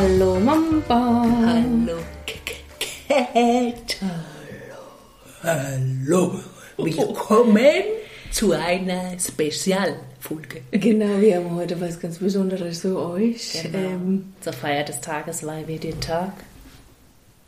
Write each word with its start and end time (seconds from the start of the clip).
Hallo 0.00 0.38
Mamba. 0.38 1.26
Hallo 1.44 1.98
Cat. 3.08 3.96
Hallo. 5.42 6.38
Willkommen 6.76 7.82
zu 8.30 8.52
einer 8.52 9.18
Spezialfolge. 9.18 10.60
Genau, 10.70 11.20
wir 11.20 11.38
haben 11.38 11.52
heute 11.56 11.80
was 11.80 11.98
ganz 11.98 12.18
Besonderes 12.18 12.82
für 12.82 12.96
euch. 12.96 13.60
Genau. 13.60 13.76
Ähm, 13.76 14.34
Zur 14.40 14.52
Feier 14.52 14.84
des 14.84 15.00
Tages 15.00 15.44
weil 15.44 15.66
wir 15.66 15.80
den 15.80 16.00
Tag 16.00 16.32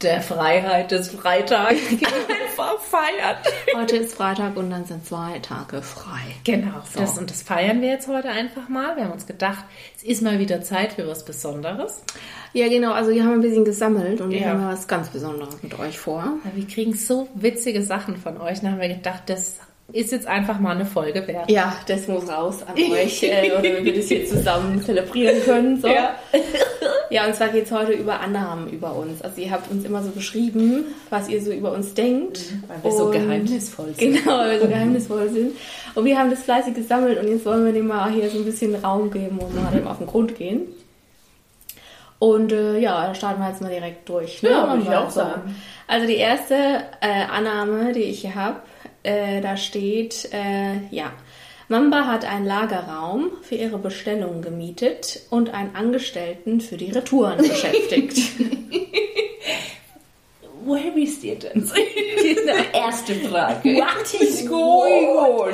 der 0.03 0.21
Freiheit 0.23 0.91
des 0.91 1.11
Freitags 1.11 1.79
einfach 1.91 2.79
feiern. 2.80 3.37
heute 3.77 3.97
ist 3.98 4.15
Freitag 4.15 4.57
und 4.57 4.70
dann 4.70 4.84
sind 4.84 5.07
zwei 5.07 5.38
Tage 5.41 5.83
frei. 5.83 6.20
Genau, 6.45 6.80
So. 6.93 7.01
das, 7.01 7.19
und 7.19 7.30
das 7.30 7.43
feiern 7.43 7.80
wir 7.80 7.88
jetzt 7.91 8.09
heute 8.09 8.29
einfach 8.30 8.69
mal. 8.69 8.97
Wir 8.97 9.05
haben 9.05 9.12
uns 9.12 9.27
gedacht, 9.27 9.65
es 9.97 10.02
ist 10.02 10.23
mal 10.23 10.38
wieder 10.38 10.62
Zeit 10.62 10.95
für 10.95 11.07
was 11.07 11.24
Besonderes. 11.24 12.02
Ja, 12.52 12.69
genau, 12.69 12.93
also 12.93 13.10
wir 13.12 13.23
haben 13.24 13.34
ein 13.34 13.41
bisschen 13.43 13.65
gesammelt 13.65 14.21
und 14.21 14.30
wir 14.30 14.41
Ja. 14.41 14.48
haben 14.51 14.66
was 14.66 14.88
ganz 14.88 15.09
Besonderes 15.10 15.62
mit 15.62 15.79
euch 15.79 15.98
vor. 15.98 16.24
Weil 16.45 16.57
Wir 16.57 16.66
kriegen 16.66 16.95
so 16.95 17.29
witzige 17.35 17.82
Sachen 17.82 18.16
von 18.16 18.38
euch. 18.41 18.60
Dann 18.60 18.73
haben 18.73 18.80
wir 18.80 18.88
gedacht, 18.88 19.24
das 19.27 19.59
ist 19.93 20.12
jetzt 20.12 20.27
einfach 20.27 20.59
mal 20.61 20.75
eine 20.75 20.87
Folge 20.87 21.27
wert. 21.27 21.51
Ja, 21.51 21.75
das 21.87 22.07
muss 22.09 22.29
raus 22.29 22.62
an 22.67 22.75
euch, 22.93 23.23
äh, 23.23 23.51
oder 23.53 23.62
wenn 23.62 23.85
wir 23.85 23.95
das 23.95 24.07
hier 24.07 24.27
zusammen 24.27 24.83
zelebrieren 24.83 25.43
können. 25.45 25.80
So. 25.80 25.89
Ja. 25.89 26.15
Ja, 27.13 27.27
und 27.27 27.35
zwar 27.35 27.49
geht 27.49 27.65
es 27.65 27.73
heute 27.73 27.91
über 27.91 28.21
Annahmen 28.21 28.71
über 28.71 28.95
uns. 28.95 29.21
Also 29.21 29.41
ihr 29.41 29.51
habt 29.51 29.69
uns 29.69 29.85
immer 29.85 30.01
so 30.01 30.11
beschrieben, 30.11 30.85
was 31.11 31.29
ihr 31.29 31.43
so 31.43 31.51
über 31.51 31.73
uns 31.73 31.93
denkt. 31.93 32.39
Weil 32.69 32.85
wir 32.85 32.93
so 32.97 33.07
Und- 33.07 33.11
geheimnisvoll 33.13 33.93
sind. 33.99 34.15
Genau, 34.23 34.38
weil 34.38 34.52
wir 34.52 34.60
so 34.60 34.69
geheimnisvoll 34.69 35.29
sind. 35.29 35.57
Und 35.97 36.04
wir 36.04 36.16
haben 36.16 36.30
das 36.30 36.45
fleißig 36.45 36.73
gesammelt 36.75 37.19
und 37.21 37.27
jetzt 37.27 37.45
wollen 37.45 37.65
wir 37.65 37.73
dem 37.73 37.88
mal 37.88 38.13
hier 38.13 38.30
so 38.30 38.38
ein 38.38 38.45
bisschen 38.45 38.77
Raum 38.77 39.10
geben 39.10 39.41
und 39.41 39.52
mal 39.60 39.73
dem 39.73 39.88
auf 39.88 39.99
den 39.99 40.07
Grund 40.07 40.37
gehen. 40.37 40.69
Und 42.21 42.52
äh, 42.52 42.79
ja, 42.79 43.09
da 43.09 43.15
starten 43.15 43.41
wir 43.41 43.49
jetzt 43.49 43.60
mal 43.63 43.71
direkt 43.71 44.09
durch. 44.09 44.43
Ne? 44.45 44.51
Ja, 44.51 44.69
würde 44.69 44.82
ich 44.82 44.91
auch 44.97 45.10
sagen. 45.10 45.57
Also 45.88 46.07
die 46.07 46.16
erste 46.16 46.54
äh, 47.01 47.25
Annahme, 47.29 47.93
die 47.93 48.02
ich 48.02 48.21
hier 48.21 48.37
habe, 48.37 48.60
äh, 49.02 49.40
da 49.40 49.56
steht, 49.56 50.29
äh, 50.32 50.87
ja, 50.90 51.12
Mamba 51.68 52.06
hat 52.06 52.24
einen 52.24 52.46
Lagerraum 52.46 53.30
für 53.42 53.54
ihre 53.54 53.79
Bestellungen 53.79 54.42
gemietet 54.42 55.20
und 55.30 55.54
einen 55.54 55.76
Angestellten 55.76 56.60
für 56.60 56.76
die 56.76 56.90
Retouren 56.90 57.38
beschäftigt. 57.38 58.18
Woher 60.65 60.95
wisst 60.95 61.25
ihr 61.25 61.37
das? 61.39 61.53
Erste 62.73 63.15
Frage. 63.15 63.77
What 63.77 64.21
is 64.21 64.47
going 64.47 65.09
on? 65.16 65.53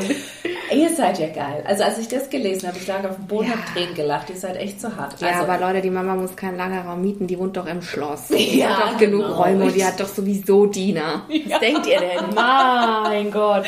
Ihr 0.75 0.89
seid 0.97 1.19
ja 1.21 1.29
geil. 1.29 1.63
Also 1.65 1.85
als 1.85 1.99
ich 1.99 2.09
das 2.09 2.29
gelesen 2.29 2.67
habe, 2.69 2.77
ich 2.79 2.87
lag 2.89 3.05
auf 3.09 3.15
dem 3.17 3.27
Boden, 3.29 3.47
Ja. 3.49 3.53
hab 3.57 3.73
Tränen 3.73 3.95
gelacht. 3.95 4.31
Ihr 4.31 4.37
seid 4.37 4.57
echt 4.57 4.81
so 4.81 4.95
hart. 4.97 5.21
Ja, 5.21 5.29
also, 5.29 5.43
aber 5.51 5.59
Leute, 5.65 5.81
die 5.81 5.91
Mama 5.91 6.15
muss 6.17 6.35
keinen 6.35 6.57
Lagerraum 6.57 7.01
mieten, 7.03 7.27
die 7.29 7.39
wohnt 7.39 7.57
doch 7.57 7.67
im 7.67 7.83
Schloss. 7.83 8.27
Die 8.31 8.59
Ja, 8.59 8.69
hat 8.79 8.95
doch 8.95 8.99
genug 8.99 9.23
genau. 9.23 9.37
Räume 9.43 9.65
und 9.67 9.77
die 9.77 9.85
hat 9.85 10.01
doch 10.01 10.09
sowieso 10.09 10.67
Diener. 10.67 11.23
Was 11.49 11.61
denkt 11.61 11.87
ihr 11.87 12.01
denn? 12.01 12.35
Mein 12.35 13.31
Gott. 13.31 13.65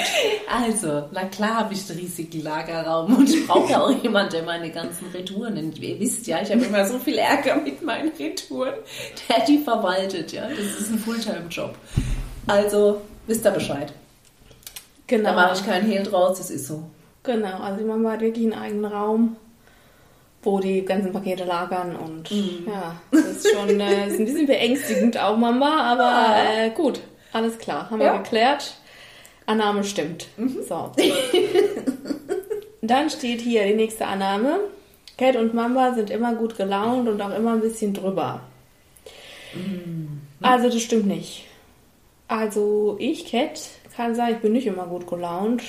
also, 0.67 1.05
na 1.13 1.25
klar 1.27 1.55
habe 1.61 1.75
ich 1.75 1.89
einen 1.89 2.01
riesigen 2.01 2.43
Lagerraum 2.43 3.15
und 3.17 3.31
ich 3.33 3.47
brauche 3.47 3.71
ja 3.73 3.81
auch 3.83 4.03
jemanden, 4.03 4.33
der 4.33 4.43
meine 4.43 4.71
ganzen 4.71 5.07
Retouren 5.15 5.55
nimmt. 5.55 5.79
Ihr 5.79 6.01
wisst 6.01 6.27
ja, 6.27 6.41
ich 6.43 6.51
habe 6.51 6.65
immer 6.65 6.85
so 6.85 6.99
viel 6.99 7.19
Ärger 7.19 7.57
mit 7.57 7.81
meinen 7.83 8.11
Retouren, 8.19 8.75
der 9.29 9.45
die 9.47 9.59
verwaltet. 9.59 10.33
Ja, 10.33 10.49
Das 10.49 10.81
ist 10.81 10.91
ein 10.91 10.99
Fulltime-Job. 11.29 11.75
Also, 12.47 13.01
wisst 13.27 13.45
ihr 13.45 13.51
Bescheid. 13.51 13.93
Genau. 15.07 15.31
Da 15.31 15.35
mache 15.37 15.55
ich 15.59 15.65
keinen 15.67 15.87
Hehl 15.91 16.03
draus, 16.03 16.39
das 16.39 16.51
ist 16.51 16.67
so. 16.67 16.83
Genau, 17.23 17.61
also 17.61 17.79
die 17.79 17.85
Mama 17.85 18.13
hat 18.13 18.21
wirklich 18.21 18.45
einen 18.45 18.55
eigenen 18.63 18.85
Raum, 18.87 19.37
wo 20.43 20.61
die 20.61 20.85
ganzen 20.85 21.13
Pakete 21.13 21.45
lagern 21.45 21.97
und 21.97 22.31
ja, 22.31 22.95
das 23.11 23.25
ist 23.25 23.51
schon 23.55 23.81
äh, 23.81 24.09
ist 24.09 24.19
ein 24.19 24.25
bisschen 24.25 24.47
beängstigend 24.47 25.19
auch, 25.19 25.37
Mama, 25.37 25.83
aber 25.93 26.37
äh, 26.57 26.71
gut, 26.71 27.01
alles 27.33 27.59
klar, 27.59 27.91
haben 27.91 28.01
Ja. 28.01 28.15
wir 28.15 28.19
geklärt. 28.23 28.77
Annahme 29.47 29.83
stimmt. 29.85 30.29
So. 30.69 30.93
Dann 32.83 33.11
steht 33.11 33.41
hier 33.41 33.65
die 33.67 33.75
nächste 33.75 34.07
Annahme. 34.07 34.61
Cat 35.17 35.37
und 35.37 35.53
Mamba 35.55 35.95
sind 35.95 36.11
immer 36.11 36.35
gut 36.35 36.57
gelaunt 36.57 37.09
und 37.09 37.21
auch 37.21 37.35
immer 37.35 37.55
ein 37.55 37.61
bisschen 37.61 37.93
drüber. 37.93 38.41
Also 40.41 40.69
das 40.69 40.81
stimmt 40.81 41.07
nicht. 41.07 41.45
Also 42.29 42.97
ich, 42.99 43.27
Cat, 43.31 43.61
kann 43.99 44.15
sagen, 44.15 44.35
ich 44.37 44.41
bin 44.41 44.53
nicht 44.53 44.69
immer 44.69 44.87
gut 44.87 45.09
gelaunt, 45.09 45.61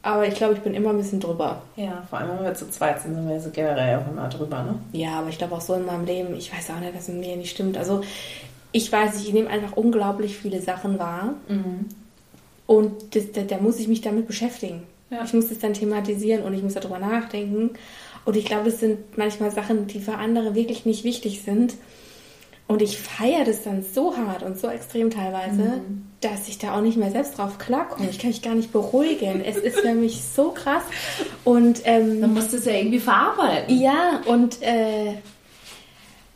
aber 0.00 0.26
ich 0.26 0.34
glaube, 0.34 0.54
ich 0.54 0.60
bin 0.60 0.72
immer 0.72 0.90
ein 0.90 0.96
bisschen 0.96 1.20
drüber. 1.20 1.60
Ja, 1.76 2.02
vor 2.08 2.18
allem, 2.18 2.38
wenn 2.38 2.44
wir 2.44 2.54
zu 2.54 2.70
zweit 2.70 3.02
sind, 3.02 3.14
sind 3.14 3.28
wir 3.28 3.38
so 3.38 3.50
generell 3.50 3.98
auch 3.98 4.10
immer 4.10 4.30
drüber, 4.30 4.62
ne? 4.62 4.78
Ja, 4.92 5.18
aber 5.18 5.28
ich 5.28 5.36
glaube 5.36 5.54
auch 5.54 5.60
so 5.60 5.74
in 5.74 5.84
meinem 5.84 6.06
Leben, 6.06 6.34
ich 6.34 6.50
weiß 6.50 6.70
auch 6.70 6.80
nicht, 6.80 6.94
dass 6.94 7.02
es 7.02 7.08
mit 7.08 7.18
mir 7.18 7.36
nicht 7.36 7.50
stimmt. 7.50 7.76
Also 7.76 8.00
ich 8.72 8.90
weiß 8.90 9.22
ich 9.22 9.34
nehme 9.34 9.50
einfach 9.50 9.76
unglaublich 9.76 10.38
viele 10.38 10.62
Sachen 10.62 10.98
wahr 10.98 11.34
und 12.66 13.14
das, 13.14 13.30
da, 13.32 13.42
da 13.42 13.58
muss 13.58 13.78
ich 13.78 13.88
mich 13.88 14.00
damit 14.00 14.26
beschäftigen. 14.26 14.84
Ja. 15.10 15.22
Ich 15.22 15.34
muss 15.34 15.50
das 15.50 15.58
dann 15.58 15.74
thematisieren 15.74 16.44
und 16.44 16.54
ich 16.54 16.62
muss 16.62 16.74
darüber 16.74 16.98
nachdenken. 16.98 17.70
Und 18.24 18.36
ich 18.36 18.46
glaube, 18.46 18.68
es 18.68 18.80
sind 18.80 19.18
manchmal 19.18 19.50
Sachen, 19.50 19.86
die 19.86 20.00
für 20.00 20.14
andere 20.14 20.54
wirklich 20.54 20.86
nicht 20.86 21.04
wichtig 21.04 21.42
sind. 21.42 21.74
Und 22.70 22.82
ich 22.82 22.98
feiere 22.98 23.44
das 23.44 23.64
dann 23.64 23.82
so 23.82 24.16
hart 24.16 24.44
und 24.44 24.56
so 24.60 24.68
extrem 24.68 25.10
teilweise, 25.10 25.80
dass 26.20 26.46
ich 26.46 26.58
da 26.58 26.76
auch 26.76 26.80
nicht 26.82 26.96
mehr 26.96 27.10
selbst 27.10 27.36
drauf 27.36 27.58
klarkomme. 27.58 28.08
Ich 28.08 28.18
kann 28.20 28.28
mich 28.30 28.42
gar 28.42 28.54
nicht 28.54 28.70
beruhigen. 28.72 29.42
Es 29.44 29.56
ist 29.56 29.80
für 29.80 29.92
mich 29.94 30.22
so 30.22 30.52
krass. 30.52 30.84
Und 31.44 31.80
ähm, 31.84 32.20
Dann 32.20 32.32
musst 32.32 32.52
du 32.52 32.58
es 32.58 32.66
ja 32.66 32.72
irgendwie 32.74 33.00
verarbeiten. 33.00 33.76
ja, 33.80 34.20
und 34.26 34.62
äh, 34.62 35.14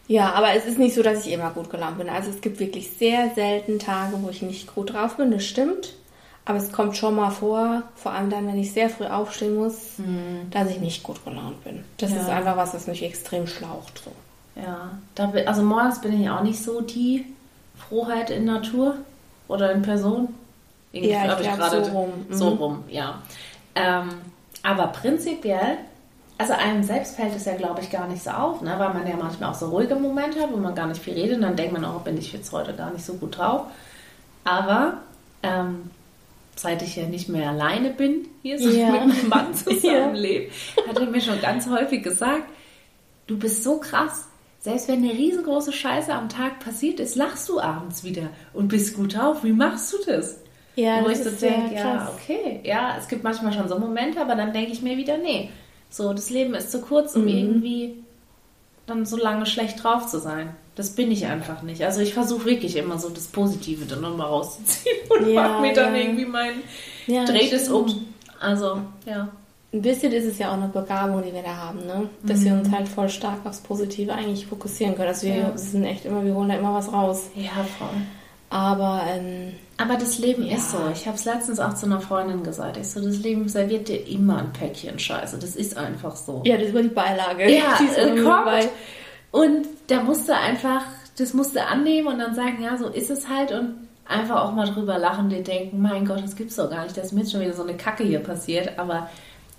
ja, 0.08 0.32
aber 0.32 0.54
es 0.54 0.66
ist 0.66 0.78
nicht 0.78 0.94
so, 0.96 1.02
dass 1.04 1.24
ich 1.24 1.32
immer 1.32 1.50
gut 1.50 1.70
gelaunt 1.70 1.98
bin. 1.98 2.08
Also 2.08 2.30
es 2.30 2.40
gibt 2.40 2.58
wirklich 2.58 2.90
sehr 2.90 3.30
selten 3.36 3.78
Tage, 3.78 4.16
wo 4.20 4.28
ich 4.28 4.42
nicht 4.42 4.74
gut 4.74 4.92
drauf 4.92 5.16
bin, 5.16 5.30
das 5.30 5.44
stimmt. 5.46 5.94
Aber 6.46 6.58
es 6.58 6.72
kommt 6.72 6.96
schon 6.96 7.14
mal 7.14 7.30
vor, 7.30 7.84
vor 7.94 8.12
allem 8.12 8.28
dann, 8.28 8.46
wenn 8.48 8.58
ich 8.58 8.72
sehr 8.72 8.90
früh 8.90 9.06
aufstehen 9.06 9.54
muss, 9.54 9.76
dass 10.50 10.68
ich 10.68 10.78
nicht 10.80 11.02
gut 11.04 11.24
gelaunt 11.24 11.62
bin. 11.64 11.84
Das 11.96 12.10
Ja. 12.10 12.16
ist 12.22 12.28
einfach 12.28 12.56
was, 12.56 12.74
was 12.74 12.86
mich 12.86 13.02
extrem 13.02 13.46
schlaucht. 13.46 14.02
So. 14.04 14.10
Ja, 14.56 14.90
da 15.14 15.32
also 15.46 15.62
morgens 15.62 16.00
bin 16.00 16.20
ich 16.20 16.28
auch 16.30 16.42
nicht 16.42 16.62
so 16.62 16.80
die 16.80 17.26
Frohheit 17.88 18.30
in 18.30 18.44
Natur 18.44 18.96
oder 19.48 19.72
in 19.72 19.82
Person. 19.82 20.34
Irgendwie 20.92 21.12
Ja, 21.12 21.24
ich 21.24 21.40
glaub, 21.42 21.56
gerade 21.56 21.84
so 21.84 21.90
rum. 21.90 22.12
So 22.30 22.50
Mhm. 22.50 22.58
rum, 22.58 22.84
ja. 22.88 23.22
Ähm, 23.74 24.10
aber 24.62 24.86
prinzipiell, 24.88 25.78
also 26.38 26.52
einem 26.52 26.82
selbst 26.84 27.16
fällt 27.16 27.34
es 27.34 27.44
ja, 27.44 27.56
glaube 27.56 27.80
ich, 27.80 27.90
gar 27.90 28.06
nicht 28.06 28.22
so 28.22 28.30
auf, 28.30 28.60
ne? 28.62 28.74
weil 28.78 28.94
man 28.94 29.06
ja 29.06 29.16
manchmal 29.16 29.50
auch 29.50 29.54
so 29.54 29.68
ruhige 29.68 29.96
Momente 29.96 30.40
hat, 30.40 30.52
wo 30.52 30.56
man 30.56 30.74
gar 30.74 30.86
nicht 30.86 31.02
viel 31.02 31.14
redet 31.14 31.36
und 31.36 31.42
dann 31.42 31.56
denkt 31.56 31.72
man 31.72 31.84
auch, 31.84 32.00
bin 32.02 32.16
ich 32.16 32.32
jetzt 32.32 32.52
heute 32.52 32.72
gar 32.74 32.92
nicht 32.92 33.04
so 33.04 33.14
gut 33.14 33.36
drauf. 33.38 33.62
Aber 34.44 34.98
ähm, 35.42 35.90
seit 36.56 36.82
ich 36.82 36.96
ja 36.96 37.06
nicht 37.06 37.28
mehr 37.28 37.50
alleine 37.50 37.90
bin, 37.90 38.28
hier 38.42 38.58
so 38.58 38.68
Ja. 38.68 38.90
mit 38.92 39.06
meinem 39.06 39.28
Mann 39.28 39.54
zusammenlebe, 39.54 40.52
hat 40.86 40.96
er 40.98 41.06
mir 41.06 41.20
schon 41.20 41.40
ganz 41.40 41.68
häufig 41.68 42.02
gesagt, 42.04 42.44
du 43.26 43.36
bist 43.36 43.64
so 43.64 43.78
krass. 43.78 44.28
Selbst 44.64 44.88
wenn 44.88 45.04
eine 45.04 45.12
riesengroße 45.12 45.74
Scheiße 45.74 46.10
am 46.10 46.30
Tag 46.30 46.58
passiert 46.58 46.98
ist, 46.98 47.16
lachst 47.16 47.50
du 47.50 47.60
abends 47.60 48.02
wieder 48.02 48.30
und 48.54 48.68
bist 48.68 48.96
gut 48.96 49.14
drauf. 49.14 49.44
Wie 49.44 49.52
machst 49.52 49.92
du 49.92 49.98
das? 50.06 50.38
Ja, 50.74 51.02
Wo 51.04 51.08
das 51.08 51.18
ich 51.18 51.24
so 51.24 51.30
ist 51.30 51.40
sehr 51.40 51.50
denke, 51.50 51.74
ja, 51.74 52.10
okay. 52.14 52.60
Ja, 52.64 52.96
es 52.98 53.06
gibt 53.08 53.22
manchmal 53.24 53.52
schon 53.52 53.68
so 53.68 53.78
Momente, 53.78 54.18
aber 54.22 54.34
dann 54.36 54.54
denke 54.54 54.72
ich 54.72 54.80
mir 54.80 54.96
wieder, 54.96 55.18
nee. 55.18 55.50
So, 55.90 56.14
das 56.14 56.30
Leben 56.30 56.54
ist 56.54 56.72
zu 56.72 56.80
kurz, 56.80 57.14
um 57.14 57.24
Mhm. 57.24 57.28
irgendwie 57.28 58.04
dann 58.86 59.04
so 59.04 59.18
lange 59.18 59.44
schlecht 59.44 59.84
drauf 59.84 60.06
zu 60.06 60.18
sein. 60.18 60.56
Das 60.76 60.94
bin 60.96 61.12
ich 61.12 61.26
einfach 61.26 61.60
nicht. 61.60 61.82
Also 61.84 62.00
ich 62.00 62.14
versuche 62.14 62.46
wirklich 62.46 62.74
immer 62.76 62.98
so 62.98 63.10
das 63.10 63.26
Positive 63.26 63.84
dann 63.84 64.00
nochmal 64.00 64.28
rauszuziehen 64.28 64.96
und 65.10 65.28
Ja, 65.28 65.42
mach 65.46 65.60
mir 65.60 65.74
dann 65.74 65.94
ja. 65.94 66.00
irgendwie 66.00 66.24
meinen 66.24 66.62
Ja, 67.06 67.26
Dreht 67.26 67.52
es 67.52 67.68
um. 67.68 68.06
Also, 68.40 68.80
ja. 69.04 69.28
Ein 69.74 69.82
bisschen 69.82 70.12
ist 70.12 70.24
es 70.24 70.38
ja 70.38 70.50
auch 70.50 70.54
eine 70.56 70.68
Begabung, 70.68 71.22
die 71.22 71.32
wir 71.34 71.42
da 71.42 71.56
haben, 71.56 71.80
ne? 71.84 72.08
Dass 72.22 72.44
wir 72.44 72.52
uns 72.52 72.70
halt 72.70 72.86
voll 72.88 73.08
stark 73.08 73.44
aufs 73.44 73.58
Positive 73.60 74.12
eigentlich 74.14 74.46
fokussieren 74.46 74.94
können. 74.94 75.08
Also 75.08 75.26
wir 75.26 75.34
Ja. 75.36 75.52
sind 75.56 75.84
echt 75.84 76.04
immer, 76.04 76.24
wir 76.24 76.32
holen 76.34 76.48
da 76.48 76.54
immer 76.54 76.72
was 76.74 76.92
raus. 76.92 77.24
Ja, 77.34 77.50
voll. 77.78 77.88
Aber 78.50 79.02
ähm, 79.08 79.52
Aber 79.76 79.96
das 79.96 80.18
Leben 80.20 80.44
Ja. 80.46 80.56
ist 80.56 80.70
so. 80.70 80.78
Ich 80.92 81.06
habe 81.08 81.16
es 81.16 81.24
letztens 81.24 81.58
auch 81.58 81.74
zu 81.74 81.86
einer 81.86 82.00
Freundin 82.00 82.44
gesagt. 82.44 82.76
Ich 82.76 82.86
so, 82.88 83.00
das 83.04 83.18
Leben 83.18 83.48
serviert 83.48 83.88
dir 83.88 84.06
immer 84.06 84.38
ein 84.38 84.52
Päckchen 84.52 84.96
Scheiße. 85.00 85.36
Das 85.38 85.56
ist 85.56 85.76
einfach 85.76 86.14
so. 86.14 86.42
ja, 86.44 86.56
das 86.56 86.72
war 86.72 86.80
die 86.82 86.88
Beilage. 86.88 87.50
Ja, 87.50 87.76
Die 87.80 87.84
ist 87.86 87.98
äh, 87.98 88.14
kommt. 88.22 88.44
bei- 88.44 88.68
Und 89.32 89.66
da 89.88 90.00
musste 90.04 90.36
einfach, 90.36 90.82
das 91.18 91.34
musste 91.34 91.66
annehmen 91.66 92.06
und 92.06 92.18
dann 92.20 92.36
sagen, 92.36 92.58
ja, 92.62 92.76
so 92.76 92.86
ist 92.86 93.10
es 93.10 93.28
halt 93.28 93.50
und 93.50 93.74
einfach 94.06 94.44
auch 94.44 94.52
mal 94.52 94.68
drüber 94.68 94.98
lachen, 94.98 95.28
dir 95.30 95.42
denken, 95.42 95.82
mein 95.82 96.06
Gott, 96.06 96.22
das 96.22 96.36
gibt's 96.36 96.54
doch 96.54 96.70
gar 96.70 96.84
nicht, 96.84 96.96
dass 96.96 97.10
mir 97.10 97.22
jetzt 97.22 97.32
schon 97.32 97.40
wieder 97.40 97.54
so 97.54 97.64
eine 97.64 97.74
Kacke 97.76 98.04
hier 98.04 98.20
passiert, 98.20 98.78
aber 98.78 99.08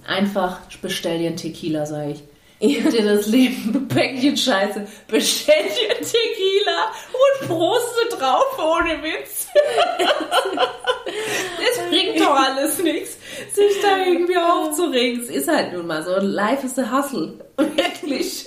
einfach 0.07 0.59
bestell 0.81 1.19
dir 1.19 1.27
einen 1.27 1.37
Tequila, 1.37 1.85
sag 1.85 2.09
ich. 2.09 2.23
Gib 2.59 2.89
dir 2.89 3.03
das 3.03 3.27
Leben 3.27 3.87
Päckchen 3.89 4.37
Scheiße, 4.37 4.87
bestell 5.07 5.63
dir 5.63 5.95
einen 5.95 6.05
Tequila 6.05 6.91
und 7.11 7.47
proste 7.47 8.17
drauf 8.17 8.57
ohne 8.57 9.03
Witz. 9.03 9.47
das 11.05 11.89
bringt 11.89 12.19
doch 12.19 12.35
alles 12.35 12.81
nichts, 12.81 13.17
sich 13.53 13.81
da 13.81 13.97
irgendwie 14.05 14.37
aufzuregen. 14.37 15.21
Es 15.21 15.29
ist 15.29 15.47
halt 15.49 15.73
nun 15.73 15.87
mal 15.87 16.01
so. 16.01 16.15
Life 16.17 16.65
is 16.65 16.79
a 16.79 16.89
hustle. 16.89 17.33
Wirklich. 17.57 18.45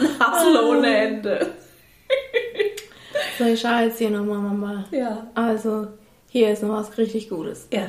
Ein 0.00 0.08
Fazel 0.18 0.56
ohne 0.64 0.96
Ende. 0.96 1.54
So, 3.38 3.44
ich 3.44 3.60
schaue 3.60 3.84
jetzt 3.84 3.98
hier 3.98 4.10
nochmal, 4.10 4.38
Mamba. 4.38 4.84
Ja. 4.90 5.28
Also, 5.34 5.88
hier 6.28 6.50
ist 6.50 6.62
noch 6.62 6.76
was 6.76 6.98
richtig 6.98 7.28
Gutes. 7.28 7.68
Ja. 7.72 7.86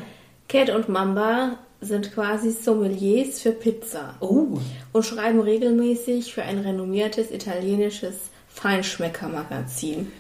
Cat 0.51 0.69
und 0.69 0.89
Mamba 0.89 1.57
sind 1.79 2.13
quasi 2.13 2.51
Sommeliers 2.51 3.39
für 3.39 3.51
Pizza 3.51 4.15
Oh. 4.19 4.59
und 4.91 5.05
schreiben 5.05 5.39
regelmäßig 5.39 6.33
für 6.33 6.43
ein 6.43 6.59
renommiertes 6.59 7.31
italienisches 7.31 8.15
Feinschmecker-Magazin. 8.49 10.11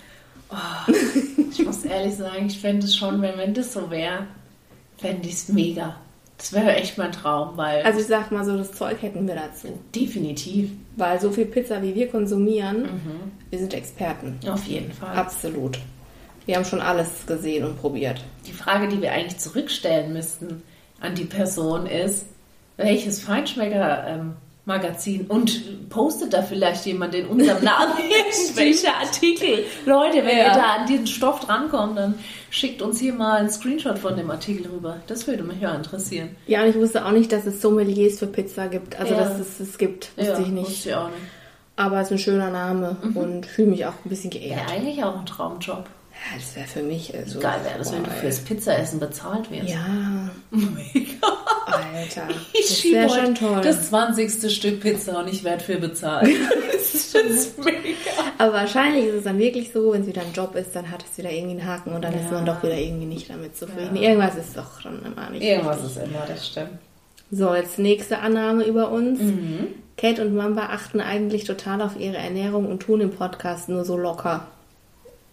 Ich 1.51 1.63
muss 1.65 1.83
ehrlich 1.83 2.15
sagen, 2.15 2.47
ich 2.47 2.59
fände 2.59 2.85
es 2.85 2.95
schon, 2.95 3.21
wenn, 3.21 3.37
wenn 3.37 3.53
das 3.53 3.73
so 3.73 3.89
wäre, 3.91 4.25
fände 4.97 5.27
ich 5.27 5.35
es 5.35 5.49
mega. 5.49 5.97
Das 6.37 6.53
wäre 6.53 6.75
echt 6.75 6.97
mein 6.97 7.11
Traum, 7.11 7.55
weil. 7.55 7.83
Also 7.83 7.99
ich 7.99 8.07
sag 8.07 8.31
mal 8.31 8.43
so, 8.43 8.57
das 8.57 8.71
Zeug 8.71 9.01
hätten 9.01 9.27
wir 9.27 9.35
dazu. 9.35 9.67
definitiv. 9.93 10.71
Weil 10.95 11.21
so 11.21 11.29
viel 11.31 11.45
Pizza, 11.45 11.81
wie 11.83 11.93
wir 11.93 12.07
konsumieren, 12.09 12.89
wir 13.49 13.59
sind 13.59 13.73
Experten. 13.73 14.39
Auf 14.49 14.65
jeden 14.65 14.91
Fall. 14.91 15.15
Absolut. 15.15 15.77
Wir 16.45 16.55
haben 16.55 16.65
schon 16.65 16.81
alles 16.81 17.25
gesehen 17.27 17.65
und 17.65 17.79
probiert. 17.79 18.23
Die 18.47 18.53
Frage, 18.53 18.87
die 18.87 19.01
wir 19.01 19.11
eigentlich 19.11 19.37
zurückstellen 19.39 20.13
müssten 20.13 20.63
an 20.99 21.13
die 21.15 21.25
Person 21.25 21.85
ist, 21.85 22.25
welches 22.77 23.21
Feinschmecker-Magazin 23.23 25.25
und 25.27 25.89
postet 25.89 26.33
da 26.33 26.41
vielleicht 26.41 26.85
jemand 26.85 27.13
in 27.15 27.27
unserem 27.27 27.63
Namen 27.63 27.93
irgendwelche 28.09 28.93
Artikel? 28.93 29.65
Leute, 29.85 30.17
wenn 30.25 30.37
Ja. 30.37 30.47
ihr 30.47 30.53
da 30.53 30.75
an 30.79 30.87
diesen 30.87 31.07
Stoff 31.07 31.41
drankommt, 31.41 31.97
dann 31.97 32.15
schickt 32.49 32.81
uns 32.81 32.99
hier 32.99 33.13
mal 33.13 33.37
einen 33.39 33.49
Screenshot 33.51 33.99
von 33.99 34.15
dem 34.17 34.31
Artikel 34.31 34.67
rüber. 34.71 34.97
Das 35.07 35.27
würde 35.27 35.43
mich 35.43 35.61
ja 35.61 35.73
interessieren. 35.75 36.35
Ja, 36.47 36.63
und 36.63 36.69
ich 36.69 36.75
wusste 36.75 37.05
auch 37.05 37.11
nicht, 37.11 37.31
dass 37.31 37.45
es 37.45 37.61
Sommeliers 37.61 38.19
für 38.19 38.27
Pizza 38.27 38.67
gibt. 38.67 38.99
Also, 38.99 39.13
Ja. 39.13 39.19
dass 39.21 39.39
es 39.39 39.59
es 39.59 39.77
gibt, 39.77 40.11
wusste 40.17 40.41
ich 40.41 40.47
nicht. 40.47 40.67
wusste 40.69 40.89
ich 40.89 40.95
auch 40.95 41.07
nicht. 41.09 41.19
Aber 41.77 41.99
es 41.99 42.07
ist 42.07 42.11
ein 42.13 42.19
schöner 42.19 42.49
Name 42.51 42.97
und 43.15 43.45
fühle 43.45 43.69
mich 43.69 43.85
auch 43.85 43.93
ein 44.05 44.09
bisschen 44.09 44.31
Ja, 44.31 44.39
geehrt. 44.39 44.71
eigentlich 44.71 45.03
auch 45.03 45.17
ein 45.19 45.25
Traumjob. 45.25 45.85
Ja, 46.23 46.37
das 46.37 46.55
wäre 46.55 46.67
für 46.67 46.83
mich 46.83 47.15
also. 47.17 47.39
Geil 47.39 47.59
wäre 47.63 47.79
das, 47.79 47.91
wenn 47.91 48.03
du 48.03 48.11
fürs 48.11 48.39
Pizzaessen 48.41 48.99
bezahlt 48.99 49.49
wirst. 49.49 49.69
Ja, 49.69 50.29
Mega. 50.51 51.27
Alter. 51.65 52.27
Ich 52.53 52.67
Das 52.67 52.77
schiebe 52.79 53.09
schon 53.09 53.33
toll. 53.35 53.61
das 53.63 53.89
20. 53.89 54.53
Stück 54.55 54.81
Pizza 54.81 55.19
und 55.19 55.27
ich 55.29 55.43
werde 55.43 55.63
für 55.63 55.77
bezahlt. 55.77 56.29
das 56.71 56.93
ist 57.15 57.57
mega. 57.57 57.75
Aber 58.37 58.53
wahrscheinlich 58.53 59.05
ist 59.05 59.15
es 59.15 59.23
dann 59.23 59.39
wirklich 59.39 59.71
so, 59.71 59.93
wenn 59.93 60.01
es 60.01 60.07
wieder 60.07 60.21
ein 60.21 60.33
Job 60.33 60.55
ist, 60.55 60.75
dann 60.75 60.91
hat 60.91 61.03
es 61.09 61.17
wieder 61.17 61.31
irgendwie 61.31 61.59
einen 61.59 61.65
Haken 61.67 61.93
und 61.93 62.03
dann 62.03 62.13
ist 62.13 62.25
Ja. 62.25 62.31
man 62.33 62.45
doch 62.45 62.61
wieder 62.61 62.77
irgendwie 62.77 63.05
nicht 63.07 63.29
damit 63.29 63.57
zufrieden. 63.57 63.95
Irgendwas 63.95 64.35
ist 64.35 64.55
doch 64.55 64.81
dann 64.83 65.03
immer 65.03 65.29
nicht 65.31 65.41
Irgendwas 65.43 65.83
richtig. 65.83 66.03
ist 66.03 66.09
immer, 66.09 66.25
das 66.27 66.47
stimmt. 66.47 66.69
So, 67.31 67.55
jetzt 67.55 67.79
nächste 67.79 68.19
Annahme 68.19 68.63
über 68.65 68.91
uns. 68.91 69.19
Mhm. 69.19 69.67
Kate 69.97 70.21
und 70.25 70.35
Mamba 70.35 70.67
achten 70.71 70.99
eigentlich 71.01 71.45
total 71.45 71.81
auf 71.81 71.97
ihre 71.99 72.17
Ernährung 72.17 72.65
und 72.67 72.81
tun 72.81 73.01
im 73.01 73.11
Podcast 73.11 73.69
nur 73.69 73.85
so 73.85 73.97
locker. 73.97 74.47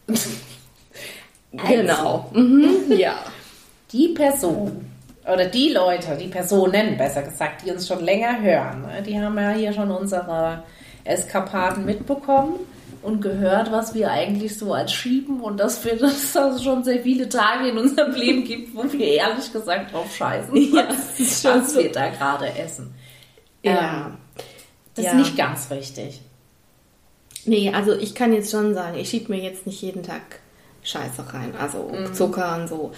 genau. 1.52 2.30
Mhm, 2.32 2.92
ja. 2.96 3.16
Die 3.92 4.08
Person 4.08 4.84
oder 5.30 5.46
die 5.46 5.70
Leute, 5.70 6.16
die 6.16 6.28
Personen 6.28 6.96
besser 6.96 7.22
gesagt, 7.22 7.64
die 7.64 7.70
uns 7.70 7.86
schon 7.86 8.04
länger 8.04 8.40
hören, 8.40 8.84
die 9.06 9.18
haben 9.20 9.36
ja 9.38 9.50
hier 9.50 9.72
schon 9.72 9.90
unsere 9.90 10.62
Eskapaden 11.04 11.84
mitbekommen 11.84 12.54
und 13.02 13.20
gehört, 13.22 13.70
was 13.72 13.94
wir 13.94 14.10
eigentlich 14.10 14.58
so 14.58 14.72
als 14.74 14.92
schieben 14.92 15.40
und 15.40 15.58
dass 15.58 15.84
wir 15.84 15.96
das 15.98 16.36
also 16.36 16.62
schon 16.62 16.84
sehr 16.84 17.00
viele 17.02 17.28
Tage 17.28 17.68
in 17.68 17.78
unserem 17.78 18.12
Leben 18.14 18.44
gibt, 18.44 18.74
wo 18.74 18.84
wir 18.92 19.06
ehrlich 19.06 19.50
gesagt 19.52 19.92
drauf 19.92 20.14
scheißen, 20.14 20.54
Ja, 20.74 20.88
was, 20.88 20.96
das 21.16 21.20
ist 21.20 21.42
schon 21.42 21.60
was 21.62 21.72
so. 21.72 21.80
wir 21.82 21.92
da 21.92 22.08
gerade 22.08 22.46
essen. 22.58 22.94
Ja. 23.62 24.06
Ähm, 24.08 24.16
das 24.94 25.04
Ja. 25.06 25.10
ist 25.12 25.16
nicht 25.18 25.36
ganz 25.36 25.70
richtig. 25.70 26.20
Nee, 27.44 27.72
also 27.72 27.94
ich 27.94 28.14
kann 28.14 28.32
jetzt 28.32 28.50
schon 28.50 28.74
sagen, 28.74 28.98
ich 28.98 29.08
schieb 29.08 29.28
mir 29.28 29.38
jetzt 29.38 29.66
nicht 29.66 29.80
jeden 29.80 30.02
Tag 30.02 30.20
Scheiße 30.88 31.32
rein, 31.32 31.52
also 31.58 31.90
Mhm. 31.92 32.14
Zucker 32.14 32.56
und 32.56 32.68
so. 32.68 32.92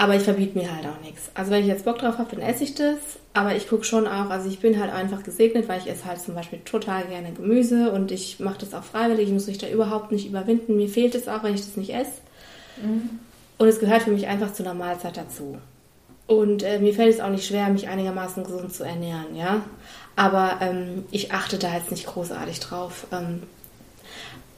Aber 0.00 0.14
ich 0.14 0.22
verbiete 0.22 0.56
mir 0.56 0.72
halt 0.74 0.86
auch 0.86 1.02
nichts. 1.02 1.28
Also 1.34 1.50
wenn 1.50 1.62
ich 1.62 1.66
jetzt 1.66 1.84
Bock 1.84 1.98
drauf 1.98 2.18
habe, 2.18 2.36
dann 2.36 2.40
esse 2.44 2.62
ich 2.62 2.74
das. 2.76 2.98
Aber 3.34 3.56
ich 3.56 3.68
gucke 3.68 3.82
schon 3.84 4.06
auch, 4.06 4.30
also 4.30 4.48
ich 4.48 4.60
bin 4.60 4.80
halt 4.80 4.92
einfach 4.92 5.24
gesegnet, 5.24 5.68
weil 5.68 5.80
ich 5.80 5.90
esse 5.90 6.04
halt 6.04 6.20
zum 6.20 6.34
Beispiel 6.36 6.60
total 6.64 7.04
gerne 7.06 7.32
Gemüse 7.32 7.90
und 7.90 8.12
ich 8.12 8.38
mache 8.38 8.58
das 8.60 8.74
auch 8.74 8.84
freiwillig. 8.84 9.26
Ich 9.26 9.32
muss 9.32 9.48
mich 9.48 9.58
da 9.58 9.68
überhaupt 9.68 10.12
nicht 10.12 10.28
überwinden. 10.28 10.76
Mir 10.76 10.88
fehlt 10.88 11.16
es 11.16 11.26
auch, 11.26 11.42
wenn 11.42 11.54
ich 11.54 11.62
das 11.64 11.76
nicht 11.76 11.92
esse. 11.92 12.12
Und 13.58 13.66
es 13.68 13.80
gehört 13.80 14.02
für 14.02 14.12
mich 14.12 14.28
einfach 14.28 14.52
zu 14.52 14.62
einer 14.62 14.74
Mahlzeit 14.74 15.16
dazu. 15.16 15.58
Und 16.28 16.62
äh, 16.62 16.78
mir 16.78 16.94
fällt 16.94 17.14
es 17.14 17.20
auch 17.20 17.30
nicht 17.30 17.46
schwer, 17.46 17.68
mich 17.68 17.88
einigermaßen 17.88 18.44
gesund 18.44 18.72
zu 18.72 18.84
ernähren, 18.84 19.34
ja. 19.34 19.62
Aber 20.14 20.58
ähm, 20.60 21.04
ich 21.10 21.32
achte 21.32 21.58
da 21.58 21.74
jetzt 21.74 21.90
nicht 21.90 22.06
großartig 22.06 22.60
drauf. 22.60 23.06
Ähm, 23.12 23.42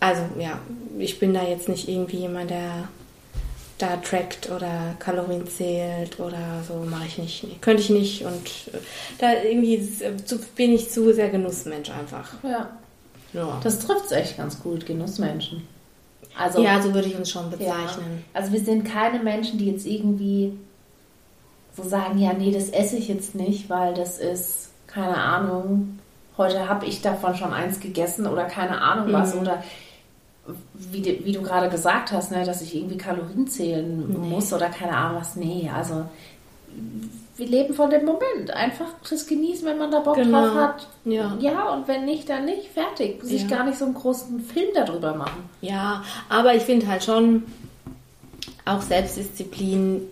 also 0.01 0.23
ja, 0.39 0.59
ich 0.99 1.19
bin 1.19 1.35
da 1.35 1.43
jetzt 1.43 1.69
nicht 1.69 1.89
irgendwie 1.89 2.19
jemand, 2.19 2.51
der 2.51 2.89
da 3.79 3.97
trackt 3.97 4.51
oder 4.51 4.95
Kalorien 4.99 5.47
zählt 5.47 6.21
oder 6.21 6.63
so, 6.67 6.75
mache 6.89 7.07
ich 7.07 7.19
nicht. 7.19 7.45
Nee, 7.45 7.57
könnte 7.61 7.83
ich 7.83 7.91
nicht 7.91 8.25
und 8.25 8.75
äh, 8.75 8.79
da 9.19 9.33
irgendwie 9.43 9.75
äh, 9.75 10.13
bin 10.57 10.73
ich 10.73 10.91
zu 10.91 11.13
sehr 11.15 11.31
Genussmensch 11.31 11.91
einfach. 11.91 12.33
Ja. 12.43 12.71
Ja, 13.33 13.61
Das 13.63 13.79
trifft 13.79 14.07
es 14.07 14.13
echt 14.13 14.37
ganz 14.39 14.61
gut, 14.61 14.87
Genussmenschen. 14.87 15.63
Also, 16.37 16.63
ja 16.63 16.83
so 16.83 16.93
würde 16.95 17.09
ich 17.09 17.17
uns 17.17 17.31
schon 17.31 17.45
ja. 17.45 17.57
bezeichnen. 17.57 18.25
Also 18.35 18.53
wir 18.53 18.61
sind 18.61 18.85
keine 18.85 19.21
Menschen, 19.23 19.59
die 19.59 19.71
jetzt 19.71 19.87
irgendwie 19.87 20.53
so 21.77 21.89
sagen, 21.89 22.19
ja, 22.19 22.33
nee, 22.33 22.51
das 22.51 22.71
esse 22.71 22.97
ich 22.97 23.09
jetzt 23.09 23.35
nicht, 23.35 23.71
weil 23.71 23.95
das 23.95 24.19
ist, 24.19 24.71
keine 24.89 25.17
Ahnung, 25.17 26.01
heute 26.37 26.69
habe 26.69 26.87
ich 26.87 27.03
davon 27.03 27.37
schon 27.37 27.53
eins 27.53 27.81
gegessen 27.81 28.27
oder 28.27 28.45
keine 28.45 28.81
Ahnung 28.81 29.13
was. 29.13 29.35
Mhm. 29.35 29.43
Oder 29.43 29.63
wie, 30.75 31.03
du- 31.03 31.25
wie 31.25 31.33
du 31.33 31.43
gerade 31.43 31.69
gesagt 31.69 32.13
hast, 32.13 32.31
ne, 32.31 32.45
dass 32.45 32.63
ich 32.63 32.75
irgendwie 32.75 32.97
Kalorien 32.99 33.47
zählen 33.47 34.07
Nee. 34.09 34.29
muss 34.29 34.53
oder 34.53 34.69
keine 34.69 34.97
Ahnung 34.97 35.21
was. 35.21 35.37
Nee, 35.37 35.71
also 35.75 36.05
wir 37.37 37.47
leben 37.47 37.75
von 37.75 37.91
dem 37.91 38.05
Moment. 38.05 38.51
Einfach 38.53 38.87
das 39.09 39.27
genießen, 39.27 39.67
wenn 39.67 39.79
man 39.79 39.91
da 39.91 40.01
Bock 40.01 40.17
Genau. 40.17 40.47
drauf 40.47 40.55
hat. 40.57 40.87
Ja. 41.05 41.37
Ja, 41.41 41.73
und 41.73 41.89
wenn 41.89 42.05
nicht, 42.05 42.29
dann 42.29 42.45
nicht. 42.45 42.69
Fertig. 42.69 43.23
Sich 43.25 43.43
Ja. 43.43 43.49
gar 43.57 43.65
nicht 43.67 43.79
so 43.79 43.87
einen 43.87 43.95
großen 43.95 44.41
Film 44.41 44.69
darüber 44.75 45.15
machen. 45.15 45.43
Ja, 45.63 46.05
aber 46.29 46.55
ich 46.55 46.63
finde 46.65 46.87
halt 46.87 47.03
schon, 47.03 47.45
auch 48.67 48.83
Selbstdisziplin 48.83 50.03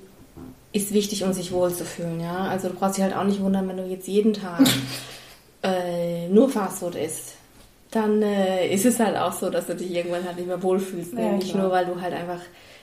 ist 0.72 0.92
wichtig, 0.92 1.22
um 1.24 1.32
sich 1.32 1.52
wohlzufühlen, 1.52 2.20
ja. 2.20 2.44
Also 2.44 2.68
du 2.68 2.74
brauchst 2.74 2.96
dich 2.96 3.04
halt 3.04 3.14
auch 3.16 3.24
nicht 3.24 3.40
wundern, 3.40 3.68
wenn 3.68 3.76
du 3.76 3.84
jetzt 3.84 4.08
jeden 4.08 4.32
Tag 4.34 4.60
äh, 5.62 6.28
nur 6.28 6.48
Fastfood 6.48 6.94
isst. 6.94 7.34
Dann 7.90 8.20
äh, 8.22 8.68
ist 8.68 8.84
es 8.84 9.00
halt 9.00 9.16
auch 9.16 9.32
so, 9.32 9.48
dass 9.50 9.66
du 9.66 9.74
dich 9.74 9.90
irgendwann 9.94 10.24
halt 10.24 10.36
nicht 10.36 10.46
mehr 10.48 10.62
wohlfühlst. 10.62 11.14
Ja, 11.14 11.32
nicht 11.32 11.50
klar. 11.52 11.62
nur, 11.64 11.72
weil 11.72 11.86
du 11.86 12.00
halt 12.00 12.12
einfach, 12.12 12.40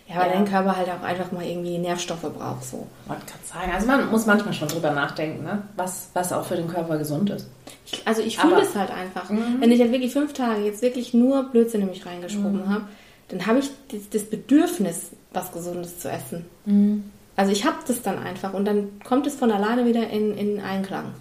ja, 0.08 0.18
weil 0.18 0.28
Ja. 0.30 0.34
dein 0.34 0.46
Körper 0.46 0.76
halt 0.76 0.90
auch 0.90 1.04
einfach 1.04 1.32
mal 1.32 1.44
irgendwie 1.46 1.78
Nährstoffe 1.78 2.22
braucht. 2.22 2.64
So. 2.64 2.88
Wollte 3.08 3.26
gerade 3.26 3.46
sagen. 3.46 3.72
Also 3.74 3.86
man 3.88 4.10
muss 4.10 4.26
manchmal 4.26 4.54
schon 4.54 4.68
drüber 4.68 4.92
nachdenken, 4.92 5.44
ne? 5.44 5.62
was, 5.76 6.10
was 6.14 6.34
auch 6.34 6.46
für 6.46 6.56
den 6.56 6.68
Körper 6.68 6.98
gesund 6.98 7.30
ist. 7.30 7.48
Ich, 7.86 8.02
also 8.06 8.22
ich 8.24 8.38
fühle 8.40 8.62
es 8.62 8.76
halt 8.76 8.90
einfach. 8.90 9.30
Mhm. 9.30 9.58
Wenn 9.60 9.72
ich 9.72 9.80
halt 9.80 9.92
wirklich 9.92 10.12
fünf 10.14 10.34
Tage 10.34 10.64
jetzt 10.64 10.82
wirklich 10.82 11.14
nur 11.14 11.44
Blödsinn 11.52 11.82
in 11.82 11.88
mich 11.90 12.04
reingeschoben 12.06 12.64
Mhm. 12.66 12.70
habe, 12.70 12.86
dann 13.30 13.46
habe 13.46 13.60
ich 13.60 13.70
das, 13.92 14.10
das 14.12 14.24
Bedürfnis, 14.24 15.12
was 15.34 15.52
Gesundes 15.52 16.00
zu 16.00 16.10
essen. 16.10 16.46
Mhm. 16.66 17.04
Also 17.36 17.52
ich 17.52 17.66
habe 17.66 17.78
das 17.88 18.02
dann 18.02 18.18
einfach 18.18 18.54
und 18.54 18.66
dann 18.66 19.00
kommt 19.04 19.28
es 19.28 19.36
von 19.36 19.52
alleine 19.52 19.86
wieder 19.86 20.10
in, 20.10 20.36
in 20.38 20.62
Einklang. 20.62 21.14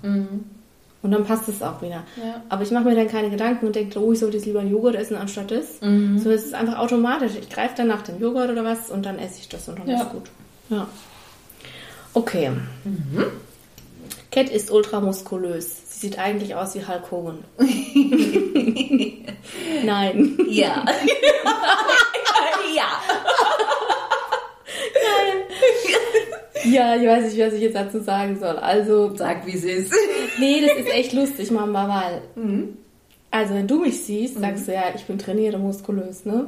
Und 1.05 1.11
dann 1.13 1.25
passt 1.27 1.47
es 1.51 1.63
auch 1.63 1.83
wieder. 1.83 2.03
Ja. 2.17 2.43
Aber 2.49 2.63
ich 2.63 2.71
mache 2.71 2.85
mir 2.85 2.95
dann 2.97 3.09
keine 3.09 3.29
Gedanken 3.29 3.67
und 3.67 3.77
denke, 3.77 4.01
oh, 4.03 4.13
ich 4.13 4.19
sollte 4.21 4.39
jetzt 4.39 4.47
lieber 4.47 4.61
einen 4.61 4.71
Joghurt 4.71 4.95
essen 4.95 5.17
anstatt 5.19 5.51
das. 5.51 5.83
Mhm. 5.83 6.19
So 6.19 6.31
ist 6.31 6.47
es 6.47 6.55
einfach 6.55 6.79
automatisch. 6.79 7.33
Ich 7.39 7.51
greife 7.51 7.75
dann 7.77 7.89
nach 7.89 8.01
dem 8.03 8.19
Joghurt 8.19 8.49
oder 8.51 8.65
was 8.65 8.91
und 8.91 9.05
dann 9.05 9.19
esse 9.19 9.39
ich 9.41 9.49
das 9.51 9.69
und 9.69 9.79
dann 9.79 9.87
Ja. 9.87 9.99
ist 10.03 10.11
gut. 10.11 10.23
Ja. 10.71 10.89
Okay. 12.15 12.51
Mhm. 12.85 13.25
Cat 14.31 14.49
ist 14.49 14.71
ultramuskulös. 14.71 15.83
Sie 15.91 16.07
sieht 16.09 16.19
eigentlich 16.19 16.55
aus 16.55 16.75
wie 16.75 16.87
Hulk 16.87 17.11
Hogan. 17.11 17.45
Nein. 19.85 20.39
Ja. 20.49 20.87
ja. 22.75 22.87
Ja, 26.65 26.97
ich 26.97 27.07
weiß 27.07 27.25
nicht, 27.33 27.39
was 27.47 27.55
ich 27.55 27.61
jetzt 27.63 27.77
dazu 27.77 28.01
sagen 28.01 28.39
soll. 28.39 28.57
Also, 28.57 29.15
Sag, 29.17 29.47
wie 29.47 29.57
sie 29.57 29.71
ist. 29.71 29.93
nee, 30.39 30.61
das 30.67 30.77
ist 30.79 30.93
echt 30.93 31.13
lustig, 31.13 31.51
Mama, 31.51 31.89
weil 32.37 32.43
Mhm. 32.45 32.77
Also 33.31 33.55
wenn 33.55 33.67
du 33.67 33.81
mich 33.81 34.01
siehst, 34.05 34.39
sagst 34.39 34.69
du 34.69 34.73
ja, 34.73 34.85
ich 34.95 35.05
bin 35.07 35.19
trainiert 35.19 35.57
und 35.57 35.63
muskulös, 35.63 36.25
ne? 36.25 36.47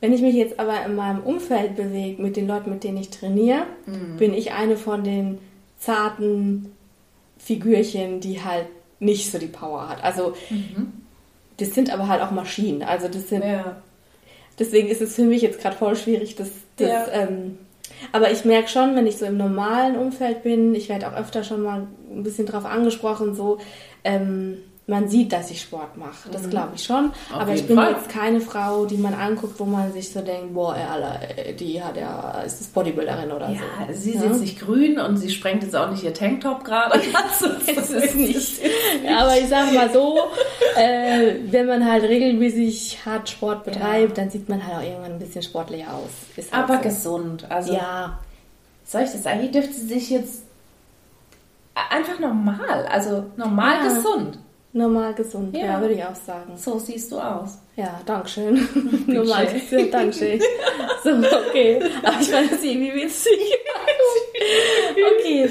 Wenn 0.00 0.12
ich 0.12 0.20
mich 0.20 0.34
jetzt 0.34 0.58
aber 0.58 0.84
in 0.84 0.96
meinem 0.96 1.22
Umfeld 1.22 1.76
bewege, 1.76 2.20
mit 2.20 2.36
den 2.36 2.48
Leuten, 2.48 2.70
mit 2.70 2.82
denen 2.82 2.96
ich 2.96 3.10
trainiere, 3.10 3.62
bin 4.18 4.34
ich 4.34 4.52
eine 4.52 4.76
von 4.76 5.04
den 5.04 5.38
zarten 5.78 6.72
Figürchen, 7.38 8.18
die 8.20 8.42
halt 8.42 8.66
nicht 9.00 9.30
so 9.30 9.38
die 9.38 9.46
Power 9.46 9.88
hat. 9.88 10.02
Also 10.02 10.34
das 11.56 11.74
sind 11.74 11.92
aber 11.92 12.08
halt 12.08 12.20
auch 12.22 12.30
Maschinen. 12.32 12.82
Also 12.82 13.06
das 13.08 13.28
sind, 13.28 13.44
Ja. 13.44 13.80
deswegen 14.58 14.88
ist 14.88 15.00
es 15.00 15.14
für 15.14 15.22
mich 15.22 15.42
jetzt 15.42 15.60
gerade 15.60 15.76
voll 15.76 15.94
schwierig, 15.96 16.34
das, 16.36 16.48
das 16.76 16.88
Ja. 16.88 17.06
ähm, 17.12 17.58
aber 18.12 18.30
ich 18.30 18.44
merke 18.44 18.68
schon, 18.68 18.94
wenn 18.96 19.06
ich 19.06 19.18
so 19.18 19.26
im 19.26 19.36
normalen 19.36 19.96
Umfeld 19.96 20.42
bin, 20.42 20.74
ich 20.74 20.88
werde 20.88 21.08
auch 21.08 21.16
öfter 21.16 21.44
schon 21.44 21.62
mal 21.62 21.86
ein 22.10 22.22
bisschen 22.22 22.46
drauf 22.46 22.64
angesprochen, 22.64 23.34
so, 23.34 23.58
ähm, 24.04 24.58
man 24.90 25.06
sieht, 25.06 25.32
dass 25.34 25.50
ich 25.50 25.60
Sport 25.60 25.96
mache. 25.98 26.30
Das 26.32 26.44
Mhm. 26.44 26.50
glaube 26.50 26.70
ich 26.74 26.82
schon. 26.82 27.10
Auf 27.32 27.40
aber 27.42 27.52
ich 27.52 27.66
bin 27.66 27.76
Fall. 27.76 27.92
jetzt 27.92 28.08
keine 28.08 28.40
Frau, 28.40 28.86
die 28.86 28.96
man 28.96 29.12
anguckt, 29.12 29.60
wo 29.60 29.64
man 29.66 29.92
sich 29.92 30.10
so 30.10 30.22
denkt, 30.22 30.54
boah, 30.54 30.74
ey, 30.74 30.82
Alter, 30.82 31.20
ey, 31.36 31.54
die 31.54 31.82
hat 31.82 31.96
ja, 31.98 32.40
ist 32.40 32.58
das 32.60 32.68
Bodybuilderin 32.68 33.30
oder 33.30 33.50
Ja, 33.50 33.60
so. 33.86 33.92
sie 33.92 34.12
ist 34.14 34.24
jetzt 34.24 34.40
nicht 34.40 34.58
grün 34.58 34.98
und 34.98 35.18
sie 35.18 35.28
sprengt 35.28 35.62
jetzt 35.62 35.76
auch 35.76 35.90
nicht 35.90 36.02
ihr 36.02 36.14
Tanktop 36.14 36.64
gerade. 36.64 36.98
Es 37.76 37.90
ist 37.90 38.14
nicht. 38.16 38.60
Ja, 39.04 39.18
aber 39.24 39.36
ich 39.38 39.46
sage 39.48 39.72
mal 39.72 39.92
so, 39.92 40.18
äh, 40.76 41.34
wenn 41.50 41.66
man 41.66 41.84
halt 41.84 42.04
regelmäßig 42.04 42.98
hart 43.04 43.28
Sport 43.28 43.64
betreibt, 43.64 44.16
dann 44.16 44.30
sieht 44.30 44.48
man 44.48 44.66
halt 44.66 44.78
auch 44.78 44.82
irgendwann 44.82 45.12
ein 45.12 45.18
bisschen 45.18 45.42
sportlicher 45.42 45.92
aus. 45.94 46.10
Ist 46.36 46.50
halt 46.52 46.64
Aber 46.64 46.76
so. 46.78 46.82
gesund. 46.88 47.50
Also, 47.50 47.74
Ja, 47.74 48.18
soll 48.86 49.02
ich 49.02 49.10
das 49.12 49.22
sagen? 49.22 49.40
Hier 49.40 49.50
dürfte 49.50 49.74
sich 49.74 50.08
jetzt 50.08 50.42
einfach 51.90 52.18
normal, 52.18 52.86
also 52.90 53.26
normal 53.36 53.76
Ja. 53.84 53.94
gesund. 53.94 54.38
Normal 54.78 55.14
gesund, 55.14 55.54
ja, 55.56 55.66
Ja. 55.66 55.80
würde 55.80 55.94
ich 55.94 56.02
auch 56.04 56.14
sagen. 56.14 56.52
So 56.56 56.78
siehst 56.78 57.12
du 57.12 57.18
aus. 57.18 57.58
Ja, 57.76 58.00
Dankeschön. 58.06 58.66
normal 59.06 59.46
schön. 59.48 59.60
gesund, 59.60 59.94
Dankeschön. 59.94 60.40
So, 61.04 61.10
okay. 61.10 61.80
Aber 62.02 62.20
ich 62.20 62.28
fand 62.30 62.50
das 62.52 62.62
irgendwie 62.64 62.94
witzig. 62.94 63.38
okay, 65.18 65.50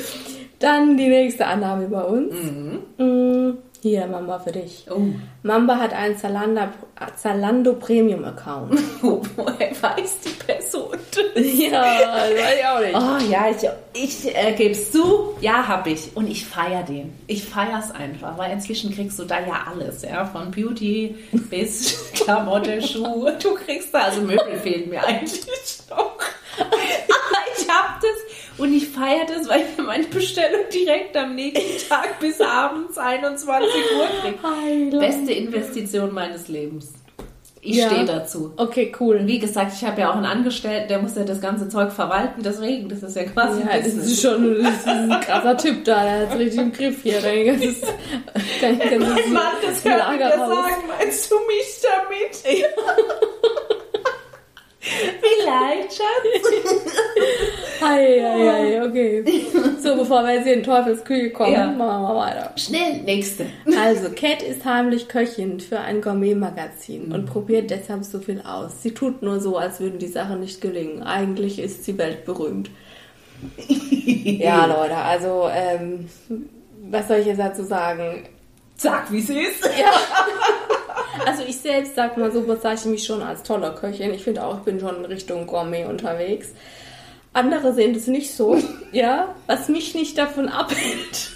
dann 0.60 0.98
die 0.98 1.08
nächste 1.08 1.46
Annahme 1.46 1.86
über 1.86 2.08
uns. 2.08 2.34
Mm, 2.98 3.58
Hier, 3.82 4.08
Mamba, 4.08 4.40
für 4.40 4.52
dich. 4.52 4.86
Oh. 4.90 5.02
Mamba 5.44 5.78
hat 5.78 5.94
einen 5.94 6.18
Zalando, 6.18 6.62
Zalando 7.16 7.74
Premium 7.74 8.26
Account. 8.26 8.74
Woher 9.02 9.72
weiß 9.82 10.20
die 10.26 10.30
Person 10.30 10.98
das? 11.12 11.26
ja, 11.36 12.00
das 12.00 12.32
weiß 12.32 12.56
ich 12.58 12.66
auch 12.66 12.80
nicht. 12.80 12.96
Oh 12.96 13.32
ja, 13.32 13.50
ich, 13.50 13.70
ich 13.94 14.36
äh, 14.36 14.54
gebe 14.54 14.72
es 14.72 14.92
zu, 14.92 15.36
ja, 15.42 15.68
habe 15.68 15.92
ich. 15.92 16.16
Und 16.16 16.28
ich 16.28 16.46
feiere 16.46 16.84
den. 16.84 17.14
Ich 17.28 17.44
feiere 17.44 17.80
es 17.80 17.92
einfach, 17.92 18.38
weil 18.38 18.52
inzwischen 18.52 18.94
kriegst 18.94 19.20
du 19.20 19.26
da 19.26 19.40
ja 19.40 19.68
alles, 19.72 20.02
ja, 20.02 20.26
von 20.26 20.50
Beauty 20.50 21.16
bis 21.50 22.12
Klamotte, 22.14 22.82
Schuhe. 22.82 23.38
Du 23.42 23.54
kriegst 23.54 23.94
da, 23.94 24.06
also 24.06 24.22
Möbel 24.22 24.58
fehlen 24.62 24.90
mir 24.90 25.06
eigentlich 25.06 25.46
noch. 25.90 26.18
Aber 26.60 26.78
ich 27.56 27.70
habe 27.70 28.00
das 28.02 28.27
und 28.58 28.74
ich 28.74 28.88
feiere 28.90 29.26
das, 29.28 29.48
weil 29.48 29.62
ich 29.62 29.78
meine 29.84 30.06
Bestellung 30.06 30.62
direkt 30.74 31.16
am 31.18 31.36
nächsten 31.36 31.88
Tag 31.90 32.20
bis 32.20 32.42
abends 32.42 32.98
21 32.98 33.70
Uhr 33.98 34.08
kriege. 34.22 34.98
Beste 35.00 35.32
Investition 35.34 36.14
meines 36.14 36.48
Lebens. 36.48 36.94
Ich 37.62 37.76
Ja. 37.78 37.88
stehe 37.90 38.06
dazu. 38.06 38.54
Okay, 38.56 38.94
cool. 39.00 39.22
Wie 39.26 39.40
gesagt, 39.40 39.74
ich 39.76 39.84
habe 39.86 40.00
ja 40.00 40.12
auch 40.12 40.16
einen 40.16 40.26
Angestellten, 40.26 40.88
der 40.88 41.00
muss 41.00 41.16
ja 41.16 41.24
das 41.24 41.42
ganze 41.42 41.68
Zeug 41.68 41.92
verwalten, 41.92 42.42
deswegen, 42.44 42.88
das 42.88 43.04
ist 43.04 43.16
ja 43.16 43.24
quasi 43.26 43.62
Ja, 43.62 43.78
das 43.78 43.88
ist 43.88 44.22
schon 44.22 44.64
das 44.64 44.78
ist 44.78 44.88
ein 44.88 45.20
krasser 45.22 45.58
Typ 45.58 45.84
da, 45.84 46.04
der 46.04 46.30
hat 46.30 46.38
richtig 46.40 46.60
im 46.62 46.72
Griff 46.72 47.02
hier. 47.04 47.20
Dein 47.20 47.46
ganzes, 47.46 47.82
dein 48.62 48.80
ganzes 48.80 49.00
Mein 49.10 49.34
Mann, 49.34 49.54
das 49.62 49.84
hört 49.84 50.12
mir 50.18 50.30
sagen, 50.30 50.84
meinst 50.98 51.32
du 51.32 51.36
mich 51.48 51.82
damit? 51.82 52.58
Vielleicht, 54.80 55.94
Schatz. 55.94 56.54
Ei, 57.90 58.26
ei, 58.26 58.50
ei, 58.50 58.82
okay. 58.82 59.24
So, 59.82 59.96
bevor 59.96 60.24
wir 60.24 60.34
jetzt 60.36 60.44
hier 60.46 60.56
in 60.56 60.64
Teufelsküche 60.64 61.30
kommen, 61.32 61.54
Ja. 61.54 61.68
machen 61.68 61.78
wir 61.78 62.14
mal 62.14 62.16
weiter. 62.16 62.52
Schnell, 62.58 63.02
nächste. 63.06 63.46
Also, 63.80 64.10
Cat 64.10 64.42
ist 64.42 64.66
heimlich 64.66 65.08
Köchin 65.08 65.60
für 65.62 65.80
ein 65.80 66.02
Gourmet-Magazin 66.02 67.14
und 67.14 67.26
probiert 67.26 67.70
deshalb 67.70 68.04
so 68.04 68.20
viel 68.20 68.42
aus. 68.42 68.82
Sie 68.82 68.92
tut 68.94 69.22
nur 69.22 69.40
so, 69.40 69.58
als 69.58 69.80
würden 69.80 70.00
die 70.00 70.08
Sachen 70.08 70.42
nicht 70.42 70.60
gelingen. 70.60 71.04
Eigentlich 71.04 71.60
ist 71.60 71.86
sie 71.86 71.98
weltberühmt. 71.98 72.70
ja, 73.68 74.66
Leute, 74.66 74.96
also, 74.98 75.48
ähm, 75.54 76.10
was 76.90 77.08
soll 77.08 77.18
ich 77.18 77.28
jetzt 77.28 77.40
dazu 77.40 77.64
sagen? 77.64 78.28
Sag, 78.76 79.12
wie 79.12 79.22
sie 79.22 79.40
ist. 79.40 79.68
Also 81.26 81.44
ich 81.48 81.58
selbst, 81.58 81.96
sag 81.96 82.18
mal 82.18 82.32
so, 82.32 82.42
bezeichne 82.42 82.92
mich 82.92 83.04
schon 83.06 83.22
als 83.24 83.42
toller 83.44 83.72
Köchin. 83.72 84.14
Ich 84.14 84.24
finde 84.24 84.44
auch, 84.44 84.58
ich 84.58 84.64
bin 84.64 84.80
schon 84.80 84.98
in 84.98 85.06
Richtung 85.06 85.48
Gourmet 85.48 85.86
unterwegs. 85.86 86.50
Andere 87.38 87.72
sehen 87.72 87.94
das 87.94 88.08
nicht 88.08 88.34
so, 88.34 88.60
ja, 88.92 89.36
was 89.46 89.70
mich 89.70 89.94
nicht 89.94 90.18
davon 90.18 90.50
abhält, 90.50 91.34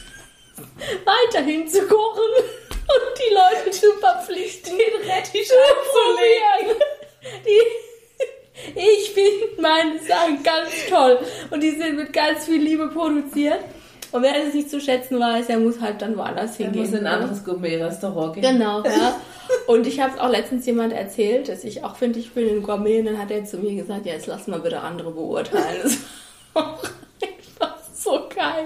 weiterhin 1.06 1.68
zu 1.68 1.88
kochen 1.88 2.24
und 2.40 3.20
die 3.20 3.34
Leute 3.36 3.70
zu 3.70 3.86
verpflichten, 4.00 4.78
den 4.80 5.10
Rettich 5.10 5.48
anzulegen. 5.52 6.82
Die, 7.46 8.80
ich 8.80 9.12
finde 9.12 9.62
meine 9.62 10.00
Sachen 10.00 10.42
ganz 10.42 10.72
toll 10.90 11.20
und 11.52 11.62
die 11.62 11.70
sind 11.70 11.98
mit 11.98 12.12
ganz 12.14 12.46
viel 12.46 12.60
Liebe 12.60 12.88
produziert. 12.90 13.60
Und 14.12 14.24
wer 14.24 14.46
es 14.46 14.54
nicht 14.54 14.70
zu 14.70 14.80
schätzen 14.82 15.20
weiß, 15.20 15.48
der 15.48 15.60
muss 15.60 15.80
halt 15.80 16.02
dann 16.02 16.18
woanders 16.18 16.60
Er 16.60 16.66
hingehen. 16.66 16.82
muss 16.82 16.90
in 16.92 16.98
ein 16.98 17.04
ne? 17.04 17.10
anderes 17.12 17.44
Gourmet-Restaurant 17.46 18.34
gehen. 18.34 18.44
Genau, 18.44 18.84
ja. 18.86 19.16
Und 19.68 19.88
ich 19.88 20.00
habe 20.00 20.14
es 20.16 20.20
auch 20.20 20.30
letztens 20.30 20.66
jemand 20.66 20.94
erzählt, 20.94 21.48
dass 21.50 21.64
ich 21.64 21.84
auch 21.84 21.96
finde, 21.96 22.20
ich 22.20 22.34
bin 22.34 22.48
ein 22.50 22.64
Gourmet. 22.64 23.00
Und 23.00 23.06
dann 23.06 23.18
hat 23.18 23.32
er 23.32 23.46
zu 23.46 23.58
mir 23.58 23.74
gesagt, 23.76 24.06
ja, 24.06 24.14
jetzt 24.14 24.28
lass 24.28 24.48
mal 24.48 24.60
bitte 24.60 24.82
andere 24.82 25.12
beurteilen. 25.12 25.82
Das 25.84 25.98
war 26.54 26.74
auch 26.74 26.84
einfach 27.22 27.78
so 27.94 28.28
geil. 28.36 28.66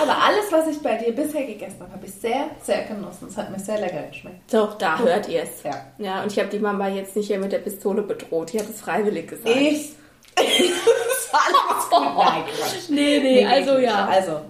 Aber 0.00 0.22
alles, 0.22 0.52
was 0.52 0.68
ich 0.68 0.78
bei 0.80 0.96
dir 0.96 1.12
bisher 1.12 1.44
gegessen 1.46 1.80
habe, 1.80 1.92
habe 1.92 2.06
ich 2.06 2.12
sehr, 2.12 2.50
sehr 2.62 2.84
genossen. 2.84 3.28
Es 3.28 3.36
hat 3.36 3.50
mir 3.50 3.58
sehr 3.58 3.80
lecker 3.80 4.02
geschmeckt. 4.02 4.52
Doch, 4.52 4.76
da 4.78 4.98
hört 4.98 5.28
ihr 5.28 5.42
es. 5.42 5.62
Ja. 5.64 5.86
Ja, 5.98 6.22
und 6.22 6.30
ich 6.30 6.38
habe 6.38 6.48
die 6.50 6.58
Mama 6.58 6.88
jetzt 6.88 7.16
nicht 7.16 7.26
hier 7.26 7.38
mit 7.38 7.50
der 7.52 7.58
Pistole 7.58 8.02
bedroht. 8.02 8.52
Die 8.52 8.60
hat 8.60 8.68
es 8.68 8.80
freiwillig 8.80 9.28
gesagt. 9.28 9.56
Ich. 9.56 9.92
alles 11.32 11.88
gut. 11.90 12.16
Nein, 12.18 12.44
Quatsch. 12.46 12.88
Nee, 12.90 13.18
nee, 13.20 13.46
also 13.46 13.72
Quatsch. 13.72 13.82
ja. 13.84 14.06
Also, 14.06 14.40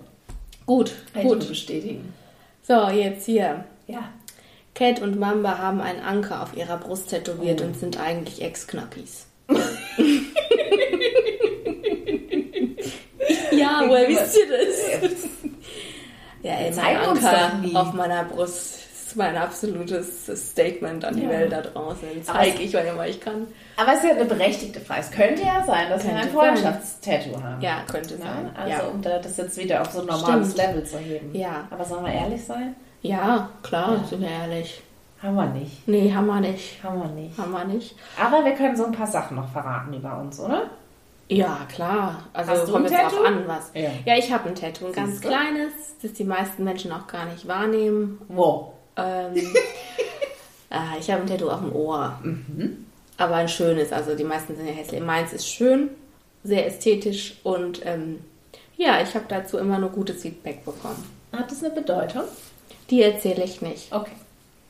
Gut, 0.67 0.93
kann 1.13 1.23
ich 1.23 1.29
gut. 1.29 1.49
bestätigen. 1.49 2.13
So, 2.63 2.89
jetzt 2.89 3.25
hier. 3.27 3.65
Ja. 3.87 4.09
Cat 4.75 5.01
und 5.01 5.19
Mamba 5.19 5.59
haben 5.59 5.81
einen 5.81 6.01
Anker 6.01 6.43
auf 6.43 6.57
ihrer 6.57 6.77
Brust 6.77 7.09
tätowiert 7.11 7.61
und 7.63 7.79
sind 7.79 7.99
eigentlich 8.01 8.43
Ex-Knackis. 8.43 9.27
ja, 13.53 13.85
woher 13.87 14.09
wisst 14.09 14.37
ihr 14.37 14.47
das? 14.49 15.23
Ja, 16.43 16.53
ey, 16.55 16.73
mein 16.75 16.97
Anker 16.97 17.53
auf 17.75 17.93
meiner 17.95 18.25
Brust 18.25 18.81
ist 19.07 19.17
mein 19.17 19.37
absolutes 19.37 20.27
Statement 20.51 21.05
an 21.05 21.15
die 21.17 21.23
Ja. 21.23 21.29
Welt 21.31 21.53
da 21.53 21.61
draußen. 21.63 22.09
Zeige 22.23 22.63
ich, 22.63 22.75
wann 22.75 22.87
immer 22.87 23.07
ich 23.07 23.21
kann. 23.21 23.47
Aber 23.77 23.93
es 23.93 23.99
ist 23.99 24.05
ja 24.07 24.11
eine 24.17 24.25
berechtigte 24.25 24.81
Frage. 24.81 25.01
Es 25.01 25.11
könnte 25.11 25.43
ja 25.43 25.63
sein, 25.67 25.89
dass 25.91 26.03
wir 26.05 26.11
Könnte 26.13 26.27
ein 26.29 26.33
sein. 26.35 26.57
Freundschaftstattoo 26.57 27.43
haben. 27.43 27.61
Ja, 27.61 27.83
könnte 27.91 28.17
sein. 28.17 28.51
Also, 28.57 28.71
ja. 28.71 28.81
um 28.89 29.03
da 29.03 29.19
das 29.19 29.37
jetzt 29.37 29.57
wieder 29.59 29.83
auf 29.83 29.91
so 29.93 30.01
ein 30.01 30.07
normales 30.07 30.53
Stimmt. 30.53 30.69
Level 30.69 30.85
zu 30.85 30.99
heben. 30.99 31.35
Ja. 31.35 31.67
Aber 31.71 31.85
sollen 31.85 32.05
wir 32.05 32.13
ehrlich 32.13 32.45
sein? 32.45 32.75
ja, 33.03 33.49
klar, 33.63 33.93
Ja. 33.97 34.05
sind 34.09 34.21
wir 34.21 34.29
ehrlich. 34.31 34.83
Haben 35.23 35.35
wir 35.37 35.47
nicht. 35.47 35.89
Nee, 35.89 36.13
haben 36.13 36.27
wir 36.27 36.41
nicht. 36.41 36.83
Haben 36.83 36.99
wir 37.01 37.09
nicht. 37.09 37.39
Haben 37.39 37.53
wir 37.53 37.65
nicht. 37.65 37.95
Aber 38.21 38.45
wir 38.45 38.53
können 38.53 38.77
so 38.77 38.85
ein 38.87 38.93
paar 38.93 39.07
Sachen 39.07 39.37
noch 39.37 39.49
verraten 39.51 39.95
über 39.95 40.19
uns, 40.19 40.39
oder? 40.41 40.65
Ja, 41.29 41.61
klar. 41.73 42.25
Also 42.35 42.53
Hast 42.53 42.71
kommt 42.71 42.87
ein 42.87 42.93
jetzt 42.93 43.03
drauf 43.03 43.13
Tattoo? 43.13 43.25
an, 43.25 43.43
was. 43.47 43.71
Ja. 43.75 43.91
Ja, 44.05 44.17
ich 44.19 44.33
habe 44.33 44.49
ein 44.49 44.55
Tattoo, 44.55 44.87
ein 44.87 44.93
ganz 44.93 45.21
kleines, 45.21 45.73
das 46.03 46.13
die 46.13 46.25
meisten 46.25 46.63
Menschen 46.65 46.93
auch 46.93 47.07
gar 47.07 47.25
nicht 47.27 47.49
wahrnehmen. 47.49 48.21
Wo? 48.29 48.73
Ähm, 48.97 49.35
ah, 50.71 50.95
ich 50.99 51.11
habe 51.11 51.23
ein 51.23 51.27
Tattoo 51.29 51.49
auf 51.51 51.61
dem 51.61 51.75
Ohr. 51.75 52.19
Mhm. 52.23 52.87
Aber 53.19 53.37
ein 53.37 53.49
schönes, 53.49 53.93
also 53.93 54.15
die 54.15 54.25
meisten 54.25 54.57
sind 54.57 54.67
ja 54.67 54.73
hässlich. 54.73 55.01
Meins 55.01 55.33
ist 55.33 55.49
schön, 55.49 55.89
sehr 56.45 56.67
ästhetisch 56.67 57.35
und 57.45 57.81
ähm, 57.85 58.21
ja, 58.77 59.01
ich 59.03 59.15
habe 59.15 59.25
dazu 59.29 59.57
immer 59.59 59.79
nur 59.79 59.89
gutes 59.91 60.21
Feedback 60.23 60.65
bekommen. 60.65 61.03
Hat 61.33 61.51
das 61.51 61.65
eine 61.65 61.75
Bedeutung? 61.75 62.25
Die 62.91 63.03
erzähle 63.03 63.45
ich 63.45 63.63
nicht. 63.63 63.91
Okay. 63.93 64.13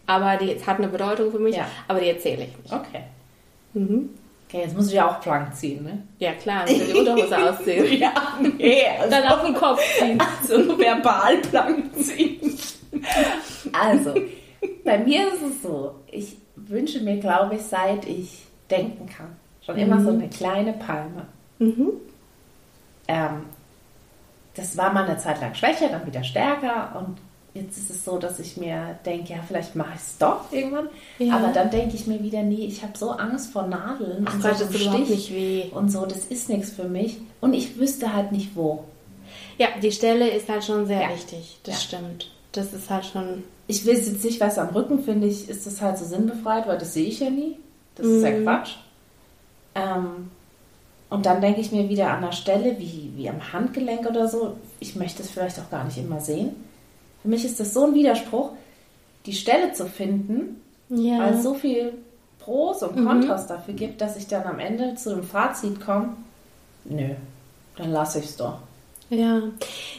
Aber 0.07 0.37
die 0.37 0.55
hat 0.65 0.79
eine 0.79 0.89
Bedeutung 0.89 1.33
für 1.33 1.41
mich, 1.41 1.57
Ja. 1.57 1.67
aber 1.89 1.99
die 2.01 2.09
erzähle 2.09 2.45
ich 2.45 2.57
nicht. 2.57 2.73
Okay. 2.73 3.03
Mhm. 3.75 4.11
Okay, 4.49 4.61
jetzt 4.63 4.77
muss 4.77 4.87
ich 4.87 4.95
ja 4.95 5.11
auch 5.11 5.17
blank 5.21 5.57
ziehen, 5.57 5.83
ne? 5.83 6.03
Ja, 6.21 6.33
klar, 6.35 6.69
ich 6.71 6.79
will 6.79 6.87
die 6.87 6.99
Unterhose 7.01 7.37
ausziehen. 7.51 7.99
Ja, 7.99 8.13
nee. 8.57 8.85
Also, 8.97 9.11
Dann 9.11 9.25
auf 9.27 9.45
den 9.45 9.55
Kopf 9.55 9.81
ziehen. 9.99 10.23
also 10.41 10.79
verbal 10.79 11.39
blank 11.51 11.93
ziehen. 12.01 12.56
Also, 13.73 14.15
bei 14.85 14.99
mir 14.99 15.29
ist 15.33 15.43
es 15.43 15.63
so, 15.63 15.95
ich 16.11 16.37
wünsche 16.57 17.01
mir, 17.01 17.17
glaube 17.19 17.57
ich, 17.57 17.63
seit 17.63 18.07
ich 18.07 18.45
denken 18.71 19.07
kann, 19.07 19.37
schon 19.65 19.77
immer 19.77 20.01
so 20.03 20.11
eine 20.11 20.29
kleine 20.29 20.73
Palme. 20.73 21.27
Mhm. 21.59 21.91
Ähm, 23.09 23.43
das 24.55 24.77
war 24.77 24.93
mal 24.93 25.05
eine 25.05 25.19
Zeit 25.19 25.41
lang 25.41 25.55
schwächer, 25.55 25.89
dann 25.89 26.07
wieder 26.07 26.25
stärker 26.25 26.97
und 26.99 27.19
jetzt 27.55 27.77
ist 27.79 27.91
es 27.91 28.05
so, 28.05 28.19
dass 28.19 28.39
ich 28.39 28.57
mir 28.57 28.99
denke, 29.05 29.33
ja, 29.35 29.39
vielleicht 29.47 29.77
mache 29.77 29.91
ich 29.95 30.01
es 30.01 30.19
doch 30.19 30.51
irgendwann. 30.51 30.89
Ja. 31.19 31.37
Aber 31.37 31.53
dann 31.53 31.71
denke 31.71 31.95
ich 31.95 32.07
mir 32.07 32.23
wieder, 32.23 32.43
nee, 32.43 32.67
ich 32.67 32.83
habe 32.83 32.97
so 32.97 33.11
Angst 33.11 33.53
vor 33.53 33.67
Nadeln 33.67 34.27
Ach 34.29 34.35
und 34.35 34.43
Gott, 34.43 34.59
so 34.59 34.67
Stich 34.73 34.91
nicht 35.09 35.33
weh. 35.35 35.65
und 35.73 35.91
so, 35.91 36.05
das 36.07 36.25
ist 36.27 36.49
nichts 36.49 36.71
für 36.71 36.85
mich. 36.89 37.19
Und 37.41 37.53
ich 37.55 37.79
wüsste 37.79 38.13
halt 38.15 38.33
nicht 38.33 38.57
wo. 38.57 38.85
Ja, 39.59 39.69
die 39.83 39.93
Stelle 39.93 40.29
ist 40.29 40.49
halt 40.49 40.65
schon 40.65 40.87
sehr 40.87 41.03
Ja. 41.03 41.11
wichtig. 41.15 41.59
Das 41.65 41.75
Ja. 41.75 41.99
stimmt. 41.99 42.31
Das 42.57 42.73
ist 42.73 42.91
halt 42.91 43.05
schon. 43.07 43.45
Ich 43.67 43.85
will 43.85 43.95
jetzt 43.97 44.25
nicht, 44.25 44.41
was 44.41 44.59
am 44.59 44.69
Rücken 44.69 45.03
finde 45.03 45.27
ich, 45.27 45.49
ist 45.49 45.67
das 45.67 45.81
halt 45.83 45.99
so 45.99 46.05
sinnbefreit, 46.05 46.67
weil 46.67 46.79
das 46.79 46.95
sehe 46.95 47.07
ich 47.07 47.21
ja 47.21 47.31
nie. 47.31 47.57
Das 47.97 48.07
ist 48.07 48.23
ja 48.23 48.31
Mhm. 48.31 48.43
Quatsch. 48.45 48.75
Ähm, 49.75 50.31
und 51.11 51.27
dann 51.27 51.41
denke 51.41 51.61
ich 51.61 51.73
mir 51.73 51.89
wieder 51.89 52.09
an 52.11 52.19
einer 52.19 52.33
Stelle, 52.33 52.79
wie, 52.79 53.13
wie 53.17 53.29
am 53.29 53.53
Handgelenk 53.53 54.07
oder 54.09 54.29
so, 54.29 54.57
ich 54.81 54.97
möchte 54.97 55.23
es 55.23 55.31
vielleicht 55.31 55.59
auch 55.61 55.71
gar 55.71 55.85
nicht 55.85 55.99
immer 55.99 56.21
sehen. 56.21 56.57
Für 57.23 57.29
mich 57.29 57.45
ist 57.45 57.61
das 57.61 57.73
so 57.75 57.85
ein 57.87 57.95
Widerspruch, 57.95 58.51
die 59.27 59.33
Stelle 59.33 59.73
zu 59.73 59.87
finden, 59.87 60.61
Ja. 60.89 61.19
weil 61.19 61.35
es 61.35 61.43
so 61.43 61.55
viel 61.55 61.93
Pros 62.39 62.83
und 62.83 63.05
Kontras 63.05 63.47
dafür 63.47 63.75
gibt, 63.75 64.01
dass 64.01 64.17
ich 64.17 64.27
dann 64.29 64.45
am 64.45 64.59
Ende 64.61 64.95
zu 64.95 65.11
dem 65.15 65.25
Fazit 65.25 65.85
komme, 65.85 66.17
nö, 66.85 67.11
dann 67.77 67.91
lasse 67.91 68.21
ich 68.21 68.27
es 68.27 68.37
doch. 68.37 68.59
Ja. 69.11 69.43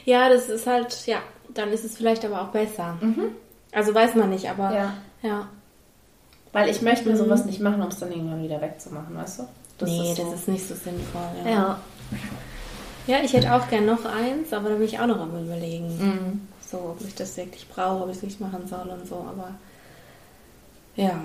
Ja, 0.05 0.29
das 0.29 0.49
ist 0.49 0.65
halt, 0.67 1.05
ja, 1.07 1.17
dann 1.53 1.69
ist 1.69 1.85
es 1.85 1.97
vielleicht 1.97 2.25
aber 2.25 2.41
auch 2.41 2.49
besser. 2.49 2.97
Also 3.71 3.93
weiß 3.93 4.15
man 4.15 4.29
nicht, 4.29 4.49
aber 4.49 4.73
Ja. 4.73 4.93
ja. 5.21 5.47
Weil 6.53 6.69
ich 6.69 6.81
möchte 6.81 7.09
mir 7.09 7.17
sowas 7.17 7.45
nicht 7.45 7.59
machen, 7.59 7.81
um 7.81 7.89
es 7.89 7.99
dann 7.99 8.11
irgendwann 8.11 8.41
wieder 8.41 8.61
wegzumachen, 8.61 9.15
weißt 9.15 9.39
du? 9.39 9.47
nee, 9.85 10.13
so. 10.15 10.23
das 10.23 10.41
ist 10.41 10.47
nicht 10.47 10.67
so 10.67 10.73
sinnvoll. 10.75 11.29
Ja. 11.45 11.51
Ja. 11.51 11.79
ja, 13.05 13.17
ich 13.23 13.33
hätte 13.33 13.53
auch 13.53 13.67
gern 13.69 13.85
noch 13.85 14.05
eins, 14.05 14.51
aber 14.53 14.69
da 14.69 14.75
bin 14.75 14.85
ich 14.85 14.99
auch 14.99 15.07
noch 15.07 15.19
am 15.19 15.43
überlegen. 15.43 15.87
Mhm. 15.87 16.47
So, 16.61 16.77
ob 16.77 17.01
ich 17.05 17.15
das 17.15 17.37
wirklich 17.37 17.67
brauche, 17.67 18.03
ob 18.03 18.09
ich 18.09 18.17
es 18.17 18.23
nicht 18.23 18.41
machen 18.41 18.67
soll 18.67 18.87
und 18.87 19.07
so, 19.07 19.15
aber 19.15 19.55
ja. 20.95 21.19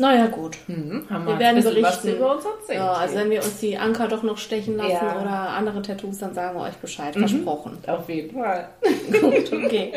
Naja, 0.00 0.26
gut. 0.26 0.56
Mhm. 0.66 1.04
Haben 1.10 1.26
Wir 1.26 1.34
wir 1.34 1.38
werden 1.38 1.62
berichten. 1.62 2.08
über 2.16 2.34
uns 2.34 2.44
erzählt. 2.44 2.78
Ja, 2.78 2.92
also 2.94 3.14
wenn 3.16 3.30
wir 3.30 3.38
uns 3.44 3.60
die 3.60 3.76
Anker 3.76 4.08
doch 4.08 4.22
noch 4.22 4.38
stechen 4.38 4.76
lassen 4.76 4.90
Ja. 4.90 5.14
Mhm. 5.14 5.20
oder 5.22 5.30
andere 5.50 5.82
Tattoos, 5.82 6.18
dann 6.18 6.34
sagen 6.34 6.58
wir 6.58 6.64
euch 6.64 6.74
Bescheid. 6.76 7.14
Versprochen. 7.14 7.78
Auf 7.86 8.08
jeden 8.08 8.36
Fall. 8.40 8.68
Gut, 9.20 9.52
okay. 9.52 9.92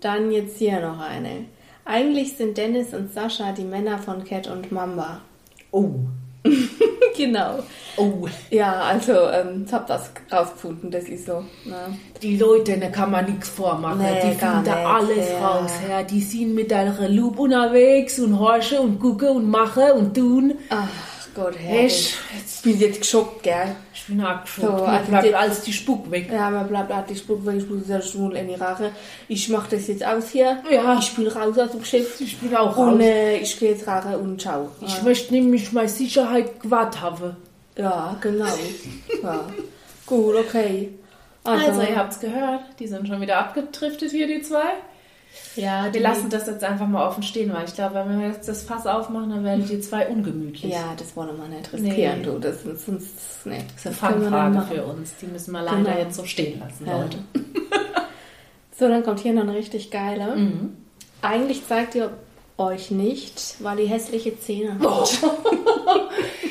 Dann 0.00 0.30
jetzt 0.32 0.56
hier 0.58 0.80
noch 0.80 1.00
eine. 1.00 1.44
Eigentlich 1.84 2.36
sind 2.36 2.56
Dennis 2.56 2.94
und 2.94 3.12
Sascha 3.12 3.52
die 3.52 3.64
Männer 3.64 3.98
von 3.98 4.24
Cat 4.24 4.46
und 4.46 4.70
Mamba. 4.72 5.20
Oh. 5.72 5.90
genau. 7.16 7.58
Oh. 7.96 8.26
Ja, 8.50 8.72
also 8.72 9.12
ähm, 9.12 9.64
ich 9.66 9.72
hab 9.72 9.86
das 9.86 10.10
rausgefunden, 10.30 10.90
das 10.90 11.04
ist 11.04 11.26
so. 11.26 11.44
Ne? 11.64 11.98
Die 12.22 12.36
Leute, 12.36 12.78
da 12.78 12.88
kann 12.88 13.10
man 13.10 13.26
nichts 13.26 13.48
vormachen. 13.48 13.98
Nee, 13.98 14.20
die 14.22 14.38
finden 14.38 14.64
da 14.64 14.96
alles 14.96 15.30
ja. 15.30 15.46
raus. 15.46 15.70
Ja. 15.88 16.02
Die 16.02 16.20
sind 16.20 16.54
mit 16.54 16.70
ihrer 16.70 17.08
Loop 17.08 17.38
unterwegs 17.38 18.18
und 18.18 18.38
horchen 18.38 18.78
und 18.78 18.98
gucken 18.98 19.28
und 19.28 19.50
machen 19.50 19.92
und 19.92 20.14
tun. 20.14 20.54
Ach 20.70 20.88
Gott, 21.34 21.54
Herr. 21.58 21.84
Ich 21.84 22.14
bin 22.62 22.78
jetzt 22.78 23.00
geschockt, 23.00 23.42
gell? 23.42 23.76
Ich 24.02 24.08
bin 24.08 24.20
abgeschockt. 24.20 24.78
So, 24.78 24.84
also 24.84 25.10
bleibt 25.10 25.26
die- 25.26 25.34
alles 25.34 25.62
die 25.62 25.72
Spuck 25.72 26.10
weg. 26.10 26.30
Ja, 26.32 26.50
man 26.50 26.66
bleibt 26.68 26.92
halt 26.92 27.08
die 27.10 27.16
Spruch, 27.16 27.38
weil 27.44 27.58
ich 27.58 27.68
muss 27.68 27.88
ja 27.88 28.00
Schmul 28.02 28.36
in 28.36 28.48
die 28.48 28.54
Rache. 28.54 28.90
Ich 29.28 29.48
mach 29.48 29.66
das 29.68 29.86
jetzt 29.86 30.04
aus 30.04 30.28
hier. 30.30 30.58
Ja. 30.70 30.98
Ich 30.98 31.14
bin 31.14 31.26
raus 31.28 31.56
aus 31.58 31.70
dem 31.70 31.80
Geschäft. 31.80 32.20
Ich 32.20 32.36
bin 32.38 32.54
auch 32.56 32.76
Und 32.76 32.94
raus. 32.94 33.00
äh, 33.00 33.36
ich 33.38 33.58
gehe 33.58 33.70
jetzt 33.70 33.86
Rache 33.86 34.18
und 34.18 34.40
ciao. 34.40 34.68
Ich 34.80 35.02
möchte 35.02 35.32
nämlich 35.32 35.72
meine 35.72 35.88
Sicherheit 35.88 36.60
gewahrt 36.60 37.00
haben. 37.00 37.36
Ja, 37.76 38.16
genau. 38.20 38.44
ja. 39.22 39.40
Gut, 40.06 40.34
okay. 40.36 40.90
Also, 41.44 41.80
ihr 41.82 41.96
habt's 41.96 42.20
gehört. 42.20 42.60
Die 42.78 42.86
sind 42.86 43.08
schon 43.08 43.20
wieder 43.20 43.38
abgetriftet 43.38 44.10
hier, 44.10 44.26
die 44.26 44.42
zwei. 44.42 44.74
Ja, 45.56 45.92
Wir 45.92 46.00
lassen 46.00 46.30
das 46.30 46.46
jetzt 46.46 46.62
einfach 46.64 46.86
mal 46.86 47.06
offen 47.06 47.22
stehen, 47.22 47.52
weil 47.52 47.64
ich 47.64 47.74
glaube, 47.74 47.94
wenn 47.94 48.20
wir 48.20 48.28
jetzt 48.28 48.48
das 48.48 48.62
Fass 48.62 48.86
aufmachen, 48.86 49.30
dann 49.30 49.44
werden 49.44 49.66
die 49.66 49.80
zwei 49.80 50.06
ungemütlich. 50.08 50.72
Ja, 50.72 50.94
das 50.96 51.14
wollen 51.16 51.36
wir 51.36 51.48
nicht 51.48 51.72
riskieren, 51.72 52.18
Nee. 52.20 52.24
du. 52.24 52.38
Das 52.38 52.64
ist 52.64 52.86
sonst. 52.86 53.06
Nee, 53.44 53.58
Das 53.74 53.76
ist 53.94 54.02
eine 54.02 54.20
Fangfrage 54.20 54.62
für 54.74 54.84
uns. 54.84 55.14
Die 55.20 55.26
müssen 55.26 55.52
wir 55.52 55.62
leider 55.62 55.76
Genau. 55.84 55.98
jetzt 55.98 56.16
so 56.16 56.24
stehen 56.24 56.60
lassen, 56.60 56.86
Ja. 56.86 57.02
Leute. 57.02 57.18
So, 58.78 58.88
dann 58.88 59.02
kommt 59.04 59.20
hier 59.20 59.32
noch 59.34 59.42
eine 59.42 59.54
richtig 59.54 59.90
geile. 59.90 60.34
Mhm. 60.34 60.76
Eigentlich 61.20 61.66
zeigt 61.68 61.94
ihr 61.94 62.10
euch 62.58 62.90
nicht, 62.90 63.56
weil 63.60 63.78
ihr 63.78 63.86
hässliche 63.88 64.38
Zähne 64.40 64.76
habt. 64.82 65.18
Oh. 65.22 65.28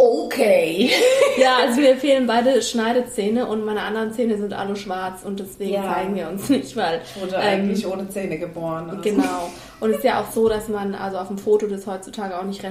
Okay. 0.00 0.90
Ja, 1.38 1.56
also 1.66 1.80
mir 1.80 1.96
fehlen 1.96 2.26
beide 2.26 2.60
Schneidezähne 2.60 3.46
und 3.46 3.64
meine 3.64 3.80
anderen 3.80 4.12
Zähne 4.12 4.36
sind 4.36 4.52
alle 4.52 4.76
schwarz 4.76 5.22
und 5.24 5.40
deswegen 5.40 5.72
Ja. 5.74 5.84
zeigen 5.94 6.14
wir 6.14 6.28
uns 6.28 6.48
nicht, 6.50 6.76
weil. 6.76 7.00
Ich 7.04 7.22
wurde 7.22 7.36
ähm, 7.36 7.40
eigentlich 7.40 7.86
ohne 7.86 8.08
Zähne 8.10 8.38
geboren. 8.38 8.90
also. 8.90 9.02
Genau. 9.02 9.50
Und 9.80 9.90
es 9.90 9.98
ist 9.98 10.04
ja 10.04 10.20
auch 10.20 10.30
so, 10.30 10.48
dass 10.48 10.68
man 10.68 10.94
also 10.94 11.18
auf 11.18 11.28
dem 11.28 11.38
Foto 11.38 11.66
das 11.66 11.86
heutzutage 11.86 12.38
auch 12.38 12.44
nicht 12.44 12.62
äh, 12.62 12.70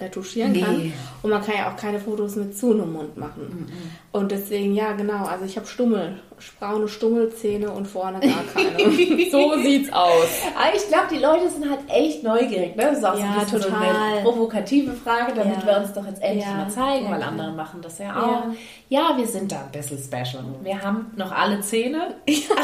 retuschieren 0.00 0.52
Nee. 0.52 0.60
kann. 0.62 0.92
Und 1.22 1.30
man 1.30 1.42
kann 1.44 1.54
ja 1.56 1.70
auch 1.72 1.76
keine 1.76 2.00
Fotos 2.00 2.36
mit 2.36 2.56
zu 2.58 2.72
einem 2.72 2.92
Mund 2.92 3.16
machen. 3.16 3.70
Und 4.12 4.32
deswegen, 4.32 4.74
ja, 4.74 4.92
genau. 4.92 5.24
Also 5.26 5.44
ich 5.44 5.56
habe 5.56 5.66
Stummel, 5.66 6.20
braune 6.58 6.88
Stummelzähne 6.88 7.70
und 7.70 7.86
vorne 7.86 8.20
gar 8.20 8.42
keine. 8.52 8.78
so 9.30 9.56
sieht's 9.62 9.92
aus. 9.92 10.28
Aber 10.56 10.74
ich 10.74 10.86
glaube, 10.88 11.06
die 11.12 11.18
Leute 11.18 11.48
sind 11.50 11.68
halt 11.70 11.80
echt 11.88 12.22
neugierig. 12.24 12.74
Ne? 12.76 12.84
Das 12.84 12.98
ist 12.98 13.04
auch 13.04 13.14
so 13.14 13.20
Ja, 13.20 13.32
ein 13.34 13.40
bisschen 13.44 13.60
total. 13.60 13.84
eine 13.96 14.22
provokative 14.22 14.92
Frage, 14.92 15.34
damit 15.34 15.60
Ja. 15.60 15.66
wir 15.66 15.76
uns 15.82 15.92
doch 15.92 16.06
jetzt 16.06 16.22
endlich 16.22 16.44
Ja. 16.44 16.54
mal 16.54 16.68
zeigen, 16.70 17.10
weil 17.10 17.22
andere 17.22 17.52
machen 17.52 17.80
das 17.82 17.98
ja 17.98 18.16
auch. 18.20 18.44
Ja. 18.88 19.16
wir 19.16 19.26
sind 19.26 19.52
da 19.52 19.60
ein 19.62 19.70
bisschen 19.72 19.98
special. 19.98 20.44
Wir 20.62 20.82
haben 20.82 21.12
noch 21.16 21.30
alle 21.32 21.60
Zähne. 21.60 22.16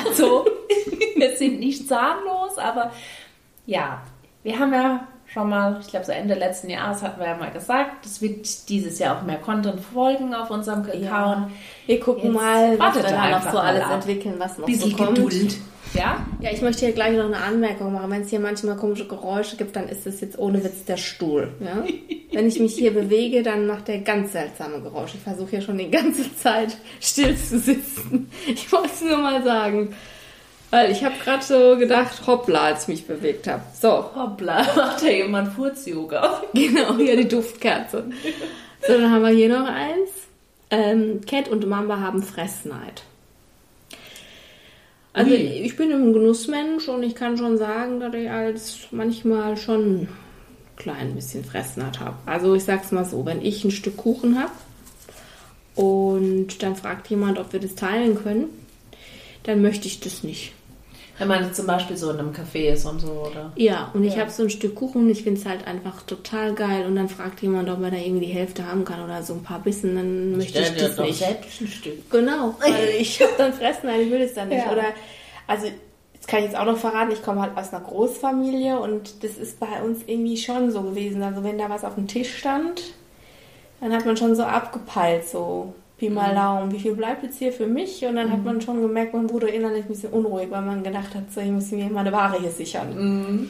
Also, 0.07 0.45
wir 1.17 1.37
sind 1.37 1.61
nicht 1.61 1.87
zahnlos, 1.89 2.57
aber 2.59 2.91
ja, 3.67 4.03
wir 4.43 4.59
haben 4.59 4.73
ja 4.73 5.07
schon 5.27 5.49
mal, 5.49 5.79
ich 5.81 5.89
glaube, 5.89 6.05
so 6.05 6.13
Ende 6.13 6.35
letzten 6.35 6.71
Jahres 6.71 7.03
hatten 7.03 7.21
wir 7.21 7.27
ja 7.27 7.37
mal 7.37 7.51
gesagt, 7.51 8.05
es 8.05 8.21
wird 8.21 8.69
dieses 8.69 8.99
Jahr 8.99 9.19
auch 9.19 9.23
mehr 9.23 9.39
Content 9.39 9.81
folgen 9.81 10.35
auf 10.35 10.51
unserem 10.51 10.83
Account. 10.83 11.03
Ja. 11.03 11.51
Wir 11.87 12.01
gucken 12.01 12.25
Jetzt 12.25 12.35
mal, 12.35 12.79
was 12.79 12.97
wir 12.97 13.03
da 13.03 13.31
noch 13.31 13.51
so 13.51 13.59
alles 13.59 13.85
ab. 13.85 13.95
entwickeln, 13.95 14.35
was 14.39 14.59
noch 14.59 14.67
Bisschen 14.67 14.91
so 14.91 14.97
kommt. 14.97 15.17
Geduld. 15.17 15.57
Ja? 15.95 16.27
Ja, 16.41 16.51
ich 16.51 16.61
möchte 16.61 16.85
hier 16.85 16.95
gleich 16.95 17.17
noch 17.17 17.27
eine 17.27 17.39
Anmerkung 17.39 17.93
machen. 17.93 18.11
Wenn 18.11 18.23
es 18.23 18.31
hier 18.31 18.41
manchmal 18.41 18.77
komische 18.77 19.07
Geräusche 19.07 19.57
gibt, 19.57 19.77
dann 19.77 19.89
ist 19.89 20.07
es 20.07 20.21
jetzt 20.21 20.39
ohne 20.39 20.63
Witz 20.63 20.85
der 20.85 20.97
Stuhl. 20.97 21.53
Ja? 21.61 21.85
Wenn 22.33 22.49
ich 22.49 22.59
mich 22.59 22.75
hier 22.75 22.93
bewege, 22.93 23.45
dann 23.45 23.67
macht 23.67 23.87
der 23.87 23.99
ganz 23.99 24.33
seltsame 24.33 24.81
Geräusche. 24.81 25.17
Ich 25.17 25.23
versuche 25.23 25.51
hier 25.51 25.61
schon 25.63 25.79
die 25.79 25.91
ganze 25.91 26.35
Zeit 26.37 26.77
still 27.01 27.37
zu 27.37 27.61
sitzen. 27.61 28.29
Ich 28.47 28.71
wollte 28.73 28.91
es 28.93 29.03
nur 29.03 29.19
mal 29.19 29.43
sagen. 29.45 29.95
Weil 30.75 30.91
ich 30.91 31.05
habe 31.05 31.15
gerade 31.23 31.45
so 31.45 31.77
gedacht, 31.79 32.27
hoppla, 32.27 32.65
als 32.65 32.83
ich 32.83 32.89
mich 32.89 33.07
bewegt 33.07 33.47
habe. 33.47 33.63
So, 33.81 34.13
Hoppla, 34.17 34.67
macht 34.77 35.05
ja 35.05 35.11
jemand 35.11 35.53
Furz-Yoga. 35.53 36.43
genau, 36.53 36.97
hier 36.97 37.17
die 37.17 37.29
Duftkerze. 37.29 38.07
So, 38.85 38.99
dann 38.99 39.09
haben 39.09 39.23
wir 39.23 39.29
hier 39.29 39.51
noch 39.51 39.69
eins. 39.69 40.11
Ähm, 40.73 41.21
Cat 41.31 41.49
und 41.49 41.65
Mamba 41.69 42.01
haben 42.01 42.25
Fressneid. 42.25 43.05
Also 45.13 45.31
Ui. 45.31 45.37
ich 45.37 45.77
bin 45.77 45.93
ein 45.93 46.13
Genussmensch 46.13 46.89
und 46.89 47.05
ich 47.05 47.15
kann 47.15 47.39
schon 47.39 47.57
sagen, 47.57 48.01
dass 48.01 48.13
ich 48.13 48.29
als 48.29 48.79
manchmal 48.91 49.57
schon 49.57 49.81
ein 49.81 50.09
klein 50.75 51.15
bisschen 51.15 51.45
Fressneid 51.45 52.01
habe. 52.01 52.17
Also 52.27 52.53
ich 52.57 52.65
sag's 52.65 52.91
mal 52.91 53.05
so, 53.05 53.25
wenn 53.25 53.43
ich 53.43 53.63
ein 53.63 53.71
Stück 53.71 53.97
Kuchen 53.97 54.41
habe 54.41 54.51
und 55.77 56.65
dann 56.65 56.75
fragt 56.75 57.09
jemand, 57.11 57.39
ob 57.39 57.53
wir 57.53 57.61
das 57.61 57.77
teilen 57.77 58.21
können, 58.21 58.47
dann 59.45 59.63
möchte 59.63 59.87
ich 59.87 60.01
das 60.01 60.25
nicht. 60.25 60.53
Wenn 61.19 61.29
man 61.29 61.45
jetzt 61.45 61.57
zum 61.57 61.67
Beispiel 61.67 61.97
so 61.97 62.11
in 62.11 62.19
einem 62.19 62.33
Café 62.33 62.73
ist 62.73 62.85
und 62.87 62.99
so, 63.01 63.09
oder? 63.31 63.53
Ja, 63.55 63.91
und 63.95 64.03
ich 64.03 64.15
Ja. 64.15 64.23
habe 64.23 64.31
so 64.31 64.43
ein 64.43 64.51
Stück 64.51 64.75
Kuchen 64.75 65.03
und 65.03 65.11
ich 65.11 65.23
finde 65.23 65.41
es 65.41 65.47
halt 65.47 65.65
einfach 65.67 66.03
total 66.03 66.55
geil. 66.55 66.87
Und 66.87 66.97
dann 66.97 67.09
fragt 67.09 67.41
jemand, 67.41 67.71
ob 67.71 67.81
er 67.83 67.93
da 67.93 67.97
irgendwie 67.97 68.27
die 68.27 68.33
Hälfte 68.33 68.67
haben 68.67 68.85
kann 68.85 69.03
oder 69.05 69.23
so 69.23 69.35
ein 69.35 69.43
paar 69.45 69.61
Bissen, 69.61 69.95
dann 69.95 70.37
möchte 70.37 70.61
ich 70.61 70.75
das 70.75 70.99
nicht. 70.99 71.19
selbst 71.19 71.61
ein 71.61 71.69
Stück. 71.69 72.11
Genau, 72.11 72.55
weil 72.59 72.89
ich 72.99 73.23
habe 73.23 73.33
dann 73.39 73.53
Fressen, 73.53 73.87
nein, 73.87 74.01
ich 74.01 74.11
will 74.11 74.23
es 74.23 74.35
dann 74.35 74.49
nicht. 74.49 74.65
Ja. 74.67 74.73
Oder, 74.73 74.87
also, 75.47 75.69
das 76.17 76.27
kann 76.27 76.41
ich 76.41 76.47
jetzt 76.47 76.57
auch 76.57 76.65
noch 76.65 76.79
verraten, 76.79 77.13
ich 77.13 77.23
komme 77.23 77.43
halt 77.43 77.57
aus 77.57 77.73
einer 77.73 77.85
Großfamilie 77.85 78.81
und 78.81 79.23
das 79.23 79.33
ist 79.33 79.61
bei 79.61 79.83
uns 79.85 80.01
irgendwie 80.07 80.37
schon 80.37 80.73
so 80.73 80.83
gewesen. 80.83 81.23
Also, 81.23 81.45
wenn 81.45 81.59
da 81.59 81.71
was 81.71 81.85
auf 81.85 81.95
dem 81.95 82.09
Tisch 82.09 82.37
stand, 82.39 82.83
dann 83.81 83.93
hat 83.93 84.05
man 84.07 84.17
schon 84.17 84.35
so 84.35 84.43
abgepeilt, 84.43 85.29
so 85.29 85.75
Pi 85.97 86.11
mal 86.11 86.33
Mhm. 86.33 86.37
Daumen, 86.37 86.73
wie 86.73 86.79
viel 86.81 86.95
bleibt 86.95 87.23
jetzt 87.23 87.39
hier 87.39 87.53
für 87.53 87.67
mich? 87.67 88.05
Und 88.05 88.17
dann 88.17 88.31
hat 88.33 88.45
man 88.45 88.61
schon 88.61 88.81
gemerkt, 88.83 89.15
man 89.15 89.31
wurde 89.31 89.49
innerlich 89.49 89.85
ein 89.85 89.89
bisschen 89.89 90.11
unruhig, 90.13 90.49
weil 90.51 90.63
man 90.63 90.83
gedacht 90.83 91.15
hat, 91.15 91.33
so, 91.33 91.41
ich 91.41 91.51
muss 91.51 91.71
mir 91.71 91.85
meine 91.87 92.11
Ware 92.13 92.41
hier 92.41 92.51
sichern. 92.51 93.49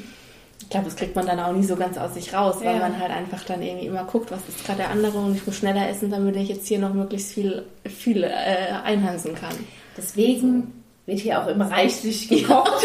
Ich 0.60 0.68
glaube, 0.70 0.84
das 0.86 0.96
kriegt 0.96 1.14
man 1.16 1.26
dann 1.26 1.40
auch 1.40 1.52
nie 1.52 1.62
so 1.64 1.74
ganz 1.76 1.96
aus 1.98 2.14
sich 2.14 2.32
raus, 2.34 2.56
weil 2.60 2.74
Ja. 2.76 2.80
man 2.80 2.98
halt 2.98 3.10
einfach 3.10 3.42
dann 3.44 3.62
irgendwie 3.62 3.86
immer 3.86 4.04
guckt, 4.04 4.30
was 4.30 4.40
ist 4.48 4.64
gerade 4.64 4.78
der 4.78 4.90
andere 4.90 5.18
und 5.18 5.34
ich 5.36 5.46
muss 5.46 5.56
schneller 5.56 5.88
essen, 5.88 6.10
damit 6.10 6.36
ich 6.36 6.48
jetzt 6.48 6.66
hier 6.66 6.78
noch 6.78 6.92
möglichst 6.94 7.32
viel, 7.32 7.64
viel 7.84 8.24
äh, 8.24 8.30
einhandeln 8.84 9.34
kann. 9.34 9.54
Deswegen 9.96 10.82
wird 11.06 11.18
hier 11.20 11.42
auch 11.42 11.46
immer 11.48 11.70
reichlich 11.70 12.28
gekocht, 12.30 12.84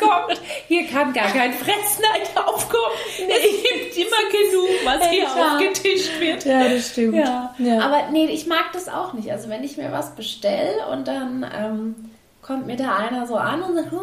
kommt. 0.00 0.40
Hier 0.68 0.86
kann 0.86 1.12
gar 1.12 1.28
kein 1.30 1.52
Fressneid 1.52 2.30
aufkommen. 2.36 2.96
Es 3.18 3.42
gibt 3.62 3.96
immer 3.96 4.30
genug, 4.30 4.68
was 4.84 5.08
hier 5.08 5.24
Ja. 5.24 5.52
aufgetischt 5.54 6.18
wird. 6.20 6.44
Ja, 6.44 6.68
das 6.68 6.88
stimmt. 6.90 7.16
Ja. 7.16 7.54
Aber 7.80 8.08
nee, 8.10 8.26
ich 8.26 8.46
mag 8.46 8.72
das 8.72 8.88
auch 8.88 9.12
nicht. 9.12 9.30
Also 9.30 9.48
wenn 9.48 9.62
ich 9.62 9.76
mir 9.76 9.92
was 9.92 10.14
bestelle 10.16 10.86
und 10.90 11.06
dann 11.06 11.46
ähm, 11.56 11.94
kommt 12.42 12.66
mir 12.66 12.76
da 12.76 12.96
einer 12.96 13.26
so 13.26 13.36
an 13.36 13.62
und 13.62 13.74
sagt, 13.76 13.92
oh, 13.92 13.98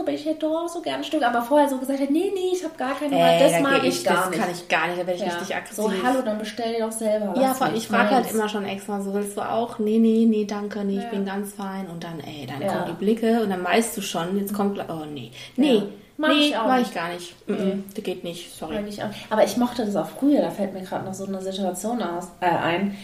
aber 0.00 0.12
ich 0.12 0.24
hätte 0.24 0.40
doch 0.40 0.68
so 0.68 0.80
gerne 0.80 0.98
ein 0.98 1.04
Stück. 1.04 1.22
Aber 1.22 1.42
vorher 1.42 1.68
so 1.68 1.78
gesagt 1.78 2.00
hat, 2.00 2.10
nee, 2.10 2.30
nee, 2.34 2.52
ich 2.52 2.64
habe 2.64 2.74
gar 2.76 2.94
keine 2.98 3.14
Hunger. 3.16 3.38
das 3.38 3.60
mag 3.60 3.84
ich, 3.84 4.04
gar 4.04 4.16
das 4.16 4.30
nicht. 4.30 4.40
kann 4.42 4.50
ich 4.50 4.68
gar 4.68 4.86
nicht, 4.88 5.00
da 5.00 5.06
werde 5.06 5.14
ich 5.14 5.20
ja. 5.20 5.34
richtig 5.38 5.56
aggressiv. 5.56 5.76
So, 5.76 5.92
hallo, 6.02 6.22
dann 6.24 6.38
bestell 6.38 6.72
dir 6.74 6.86
doch 6.86 6.92
selber 6.92 7.32
was. 7.34 7.42
Ja, 7.42 7.54
vor 7.54 7.66
allem, 7.66 7.76
ich 7.76 7.86
frage 7.88 8.10
halt 8.10 8.30
immer 8.32 8.48
schon 8.48 8.64
extra, 8.64 9.00
so 9.00 9.14
willst 9.14 9.36
du 9.36 9.42
auch? 9.42 9.78
Nee, 9.78 9.98
nee, 9.98 10.26
nee, 10.28 10.44
danke, 10.44 10.84
nee, 10.84 10.98
ich 10.98 11.04
Ja. 11.04 11.10
bin 11.10 11.24
ganz 11.24 11.52
fein. 11.54 11.86
Und 11.88 12.02
dann, 12.04 12.20
ey, 12.20 12.46
dann 12.46 12.60
Ja. 12.62 12.68
kommen 12.68 12.86
die 12.96 13.04
Blicke 13.04 13.42
und 13.42 13.50
dann 13.50 13.64
weißt 13.64 13.96
du 13.96 14.02
schon, 14.02 14.38
jetzt 14.38 14.54
kommt, 14.54 14.78
oh 14.88 15.04
nee, 15.04 15.30
nee. 15.56 15.82
Mag 16.16 16.32
nee, 16.32 16.48
ich 16.48 16.56
auch 16.56 16.74
nicht. 16.76 16.88
ich 16.88 16.94
gar 16.94 17.08
nicht. 17.08 17.48
Mm, 17.48 17.82
Das 17.94 18.04
geht 18.04 18.24
nicht, 18.24 18.54
sorry. 18.54 18.76
Auch. 18.76 19.32
Aber 19.32 19.42
ich 19.42 19.56
mochte 19.56 19.86
das 19.86 19.96
auch 19.96 20.08
früher, 20.08 20.42
da 20.42 20.50
fällt 20.50 20.74
mir 20.74 20.82
gerade 20.82 21.06
noch 21.06 21.14
so 21.14 21.24
eine 21.24 21.40
Situation 21.40 22.02
aus, 22.02 22.28
äh, 22.40 22.46
ein. 22.46 22.94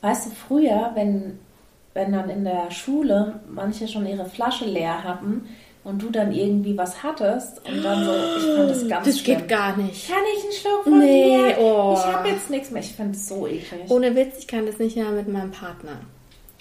Weißt 0.00 0.26
du, 0.26 0.30
früher, 0.30 0.92
wenn 0.94 1.40
wenn 1.94 2.12
dann 2.12 2.30
in 2.30 2.44
der 2.44 2.70
Schule 2.70 3.40
manche 3.50 3.86
schon 3.86 4.06
ihre 4.06 4.24
Flasche 4.24 4.64
leer 4.64 5.04
hatten 5.04 5.46
und 5.84 6.00
du 6.02 6.10
dann 6.10 6.30
irgendwie 6.32 6.76
was 6.78 7.02
hattest 7.02 7.58
und 7.68 7.82
dann 7.82 8.04
so, 8.04 8.12
ich 8.12 8.56
fand 8.56 8.70
das 8.70 8.88
ganz 8.88 9.06
Das 9.06 9.18
schlimm. 9.18 9.38
geht 9.38 9.48
gar 9.48 9.76
nicht. 9.76 10.08
Kann 10.08 10.20
ich 10.36 10.42
einen 10.44 10.52
Schluck 10.52 10.84
von 10.84 10.98
Nee, 11.00 11.54
dir? 11.54 11.58
oh. 11.58 11.94
Ich 11.98 12.04
habe 12.06 12.28
jetzt 12.28 12.50
nichts 12.50 12.70
mehr. 12.70 12.82
Ich 12.82 12.92
finde 12.92 13.12
es 13.16 13.28
so 13.28 13.46
eklig. 13.46 13.90
Ohne 13.90 14.14
Witz, 14.14 14.38
ich 14.38 14.46
kann 14.46 14.64
das 14.66 14.78
nicht 14.78 14.96
mehr 14.96 15.10
mit 15.10 15.26
meinem 15.28 15.50
Partner. 15.50 15.92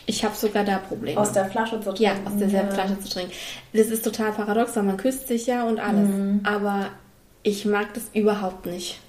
Ich 0.08 0.26
habe 0.26 0.36
sogar 0.36 0.64
da 0.64 0.80
Probleme. 0.80 1.20
Aus 1.20 1.32
der 1.32 1.46
Flasche 1.46 1.80
zu 1.80 1.94
trinken. 1.94 2.04
ja, 2.04 2.12
aus 2.26 2.36
derselben 2.38 2.70
Ja. 2.70 2.74
Flasche 2.74 3.00
zu 3.00 3.10
trinken. 3.10 3.32
Das 3.74 3.88
ist 3.88 4.04
total 4.04 4.32
paradox, 4.32 4.76
weil 4.76 4.84
man 4.84 4.98
küsst 4.98 5.28
sich 5.28 5.46
ja 5.46 5.64
und 5.66 5.80
alles. 5.80 6.10
Mhm. 6.10 6.42
Aber 6.44 6.88
ich 7.44 7.66
mag 7.66 7.94
das 7.94 8.04
überhaupt 8.14 8.66
nicht. 8.66 9.00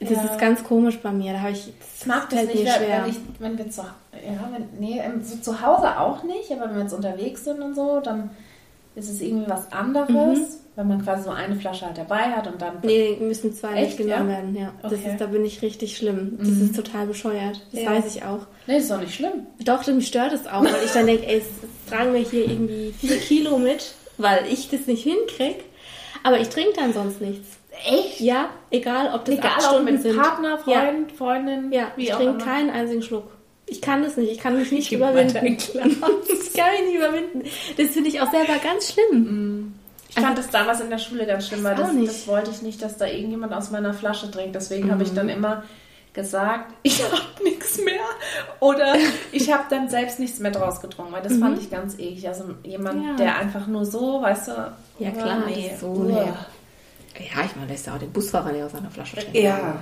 Das 0.00 0.10
Ja. 0.10 0.22
ist 0.24 0.38
ganz 0.38 0.64
komisch 0.64 0.98
bei 0.98 1.12
mir. 1.12 1.32
Da 1.34 1.40
habe 1.40 1.52
ich. 1.52 1.72
Ich 2.00 2.06
mag 2.06 2.28
das 2.28 2.44
nicht, 2.46 2.58
schwer. 2.68 3.02
wenn, 3.04 3.10
ich, 3.10 3.16
wenn 3.38 3.56
wir 3.56 3.70
zu, 3.70 3.82
ja, 3.82 4.50
wenn, 4.52 4.68
nee, 4.80 5.00
so 5.22 5.36
zu 5.36 5.62
Hause 5.62 5.98
auch 5.98 6.24
nicht, 6.24 6.50
aber 6.50 6.66
wenn 6.68 6.74
wir 6.74 6.82
jetzt 6.82 6.92
unterwegs 6.92 7.44
sind 7.44 7.62
und 7.62 7.74
so, 7.76 8.00
dann 8.00 8.30
ist 8.94 9.08
es 9.10 9.20
irgendwie 9.20 9.48
was 9.50 9.70
anderes, 9.72 10.60
wenn 10.76 10.88
man 10.88 11.02
quasi 11.02 11.24
so 11.24 11.30
eine 11.30 11.56
Flasche 11.56 11.86
halt 11.86 11.98
dabei 11.98 12.22
hat 12.32 12.46
und 12.46 12.60
dann. 12.62 12.74
Mhm. 12.76 12.80
Nee, 12.84 13.16
müssen 13.20 13.52
zwei 13.52 13.74
Echt, 13.74 13.98
mitgenommen 13.98 14.30
ja? 14.30 14.36
werden, 14.36 14.56
ja. 14.56 14.72
Das 14.82 14.92
Okay. 14.92 15.02
Mhm. 15.06 15.10
ist, 15.12 15.20
da 15.20 15.26
bin 15.26 15.44
ich 15.44 15.62
richtig 15.62 15.96
schlimm. 15.96 16.36
Das 16.38 16.48
ist 16.48 16.76
total 16.76 17.06
bescheuert. 17.06 17.60
Das 17.72 17.82
Ja. 17.82 17.90
weiß 17.90 18.14
ich 18.14 18.24
auch. 18.24 18.46
Nee, 18.66 18.78
ist 18.78 18.90
doch 18.90 19.00
nicht 19.00 19.14
schlimm. 19.14 19.46
Doch, 19.64 19.86
mich 19.86 20.06
stört 20.06 20.32
es 20.32 20.46
auch, 20.46 20.64
weil 20.64 20.84
ich 20.84 20.92
dann 20.92 21.06
denke, 21.06 21.26
ey, 21.26 21.38
es 21.38 21.90
tragen 21.90 22.12
wir 22.14 22.20
hier 22.20 22.48
irgendwie 22.48 22.92
vier 22.98 23.16
Kilo 23.18 23.58
mit, 23.58 23.94
weil 24.18 24.44
ich 24.50 24.68
das 24.70 24.86
nicht 24.86 25.02
hinkrieg. 25.02 25.64
Aber 26.22 26.38
ich 26.40 26.48
trinke 26.48 26.72
dann 26.76 26.92
sonst 26.92 27.20
nichts. 27.20 27.48
Echt? 27.86 28.20
Ja, 28.20 28.50
egal 28.70 29.10
ob 29.14 29.24
das 29.24 29.34
Egal, 29.36 29.50
acht 29.50 29.64
ob 29.66 29.72
Stunden 29.72 29.92
mit 29.94 30.02
sind. 30.02 30.16
Partner, 30.16 30.58
Freund, 30.58 31.12
Freundin, 31.12 31.72
Ja, 31.72 31.88
wie 31.96 32.04
ich 32.04 32.14
auch 32.14 32.18
trinke 32.18 32.44
keinen 32.44 32.70
einzigen 32.70 33.02
Schluck. 33.02 33.24
Ich 33.66 33.80
kann 33.80 34.02
das 34.02 34.16
nicht, 34.16 34.30
ich 34.30 34.38
kann 34.38 34.58
mich 34.58 34.70
nicht 34.72 34.90
Gib 34.90 34.98
überwinden. 35.00 35.34
Das 35.74 36.52
kann 36.52 36.74
ich 36.78 36.84
nicht 36.86 36.96
überwinden. 36.96 37.42
Das 37.76 37.88
finde 37.90 38.08
ich 38.08 38.20
auch 38.20 38.30
selber 38.30 38.54
ganz 38.62 38.92
schlimm. 38.92 39.74
Ich 40.10 40.20
fand 40.22 40.38
das 40.38 40.48
damals 40.50 40.80
in 40.80 40.90
der 40.90 40.98
Schule 40.98 41.26
ganz 41.26 41.48
schlimm, 41.48 41.64
weil 41.64 41.74
das, 41.74 41.90
das 42.04 42.28
wollte 42.28 42.50
ich 42.50 42.62
nicht, 42.62 42.80
dass 42.82 42.96
da 42.98 43.06
irgendjemand 43.06 43.52
aus 43.52 43.70
meiner 43.70 43.92
Flasche 43.94 44.30
trinkt. 44.30 44.54
Deswegen 44.54 44.90
habe 44.92 45.02
ich 45.02 45.12
dann 45.12 45.28
immer 45.28 45.64
gesagt, 46.12 46.72
ich 46.84 47.02
habe 47.02 47.20
nichts 47.42 47.78
mehr. 47.78 48.00
Oder 48.60 48.94
ich 49.32 49.52
habe 49.52 49.64
dann 49.70 49.88
selbst 49.88 50.20
nichts 50.20 50.38
mehr 50.38 50.52
draus 50.52 50.80
getrunken, 50.80 51.12
weil 51.12 51.22
das 51.22 51.36
fand 51.38 51.58
ich 51.58 51.70
ganz 51.70 51.94
eklig. 51.98 52.28
Also 52.28 52.44
jemand, 52.62 53.02
Ja. 53.04 53.16
der 53.16 53.36
einfach 53.38 53.66
nur 53.66 53.84
so, 53.84 54.22
weißt 54.22 54.48
du. 54.48 54.52
Ja, 55.00 55.10
klar, 55.10 55.42
nee. 55.46 55.72
so, 55.80 55.88
Uah. 55.88 56.46
Ja, 57.16 57.44
ich 57.44 57.54
meine, 57.54 57.68
lässt 57.70 57.86
ja 57.86 57.94
auch 57.94 57.98
den 57.98 58.10
Busfahrer 58.12 58.50
nicht 58.52 58.62
aus 58.64 58.72
seiner 58.72 58.90
Flasche 58.90 59.16
trinken. 59.16 59.36
Ja. 59.36 59.80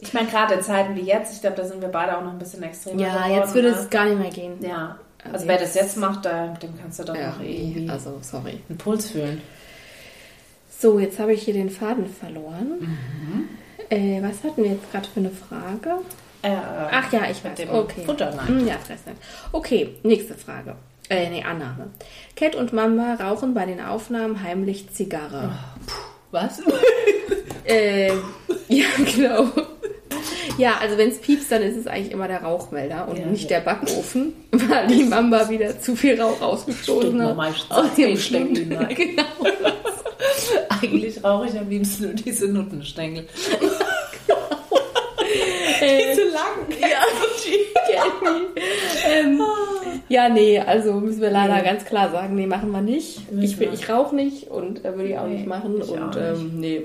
Ich 0.00 0.14
meine, 0.14 0.28
gerade 0.28 0.54
in 0.54 0.62
Zeiten 0.62 0.96
wie 0.96 1.02
jetzt, 1.02 1.34
ich 1.34 1.40
glaube, 1.42 1.56
da 1.56 1.64
sind 1.64 1.80
wir 1.82 1.88
beide 1.88 2.16
auch 2.16 2.22
noch 2.24 2.32
ein 2.32 2.38
bisschen 2.38 2.62
extremer 2.62 3.00
Ja, 3.02 3.12
geworden. 3.14 3.32
jetzt 3.34 3.54
würde 3.54 3.70
ne? 3.72 3.76
es 3.76 3.90
gar 3.90 4.06
nicht 4.06 4.18
mehr 4.18 4.30
gehen. 4.30 4.52
Ja. 4.62 4.96
Also, 5.22 5.34
Also 5.34 5.46
wer 5.48 5.60
jetzt- 5.60 5.76
das 5.76 5.82
jetzt 5.82 5.96
macht, 5.98 6.24
dem 6.24 6.78
kannst 6.80 6.98
du 6.98 7.04
doch 7.04 7.14
Ja, 7.14 7.30
noch 7.32 7.40
irgendwie 7.40 7.90
also, 7.90 8.18
sorry. 8.22 8.60
einen 8.68 8.78
Puls 8.78 9.10
fühlen. 9.10 9.42
So, 10.78 10.98
jetzt 10.98 11.18
habe 11.18 11.34
ich 11.34 11.42
hier 11.42 11.52
den 11.52 11.68
Faden 11.68 12.06
verloren. 12.06 12.98
Äh, 13.90 14.22
was 14.22 14.42
hatten 14.44 14.62
wir 14.64 14.70
jetzt 14.70 14.90
gerade 14.90 15.06
für 15.12 15.20
eine 15.20 15.30
Frage? 15.30 16.00
Äh, 16.42 16.56
Ach 16.90 17.12
ja, 17.12 17.24
ich 17.24 17.44
weiß. 17.44 17.44
mit 17.44 17.58
dem 17.58 17.70
okay. 17.70 18.02
Futter, 18.06 18.34
nein. 18.34 18.48
Hm, 18.48 18.66
Ja, 18.66 18.78
Fressnetz. 18.78 19.16
Okay, 19.52 19.96
nächste 20.02 20.32
Frage. 20.34 20.76
Äh, 21.10 21.28
nee, 21.28 21.42
Annahme. 21.44 21.88
Cat 22.36 22.54
und 22.54 22.72
Mamba 22.72 23.14
rauchen 23.16 23.52
bei 23.52 23.66
den 23.66 23.80
Aufnahmen 23.80 24.42
heimlich 24.42 24.90
Zigarre. 24.94 25.50
Was? 26.30 26.62
Äh, 27.62 28.08
ja, 28.68 28.86
genau. 29.14 29.46
Ja, 30.58 30.78
also 30.78 30.96
wenn 30.98 31.10
es 31.10 31.18
piepst, 31.20 31.52
dann 31.52 31.62
ist 31.62 31.76
es 31.76 31.86
eigentlich 31.86 32.10
immer 32.10 32.26
der 32.26 32.42
Rauchmelder 32.42 33.06
und 33.06 33.18
Ja, 33.18 33.26
nicht 33.26 33.48
ja. 33.48 33.58
der 33.58 33.60
Backofen, 33.60 34.32
weil 34.50 34.88
die 34.88 35.04
Mamba 35.04 35.48
wieder 35.50 35.78
zu 35.78 35.94
viel 35.94 36.20
Rauch 36.20 36.40
ausgestoßen 36.40 37.10
Stimmt, 37.10 37.22
hat. 37.22 37.70
Aus 37.70 37.94
dem 37.94 38.16
Stängel. 38.16 38.88
Genau. 38.96 39.22
Eigentlich 40.68 41.22
rauche 41.22 41.46
ich 41.46 41.58
am 41.58 41.68
liebsten 41.68 42.04
nur 42.04 42.14
diese 42.14 42.48
Nuttenstängel. 42.48 43.26
Äh, 45.80 46.14
Zu 46.14 46.24
lang. 46.24 46.66
Ja, 50.10 50.28
nee, 50.28 50.58
also 50.60 50.92
müssen 50.94 51.22
wir 51.22 51.30
leider 51.30 51.54
Nee. 51.56 51.62
ganz 51.62 51.84
klar 51.86 52.10
sagen, 52.10 52.34
nee, 52.34 52.46
machen 52.46 52.70
wir 52.72 52.82
nicht. 52.82 53.32
Müssen 53.32 53.42
Ich, 53.44 53.58
wir. 53.58 53.72
ich 53.72 53.88
rauche 53.88 54.14
nicht 54.14 54.48
und 54.50 54.84
äh, 54.84 54.94
würde 54.94 55.08
ich 55.08 55.18
auch 55.18 55.26
Nee, 55.26 55.36
nicht 55.36 55.46
machen. 55.46 55.76
und 55.80 56.16
ähm, 56.16 56.52
nee. 56.60 56.82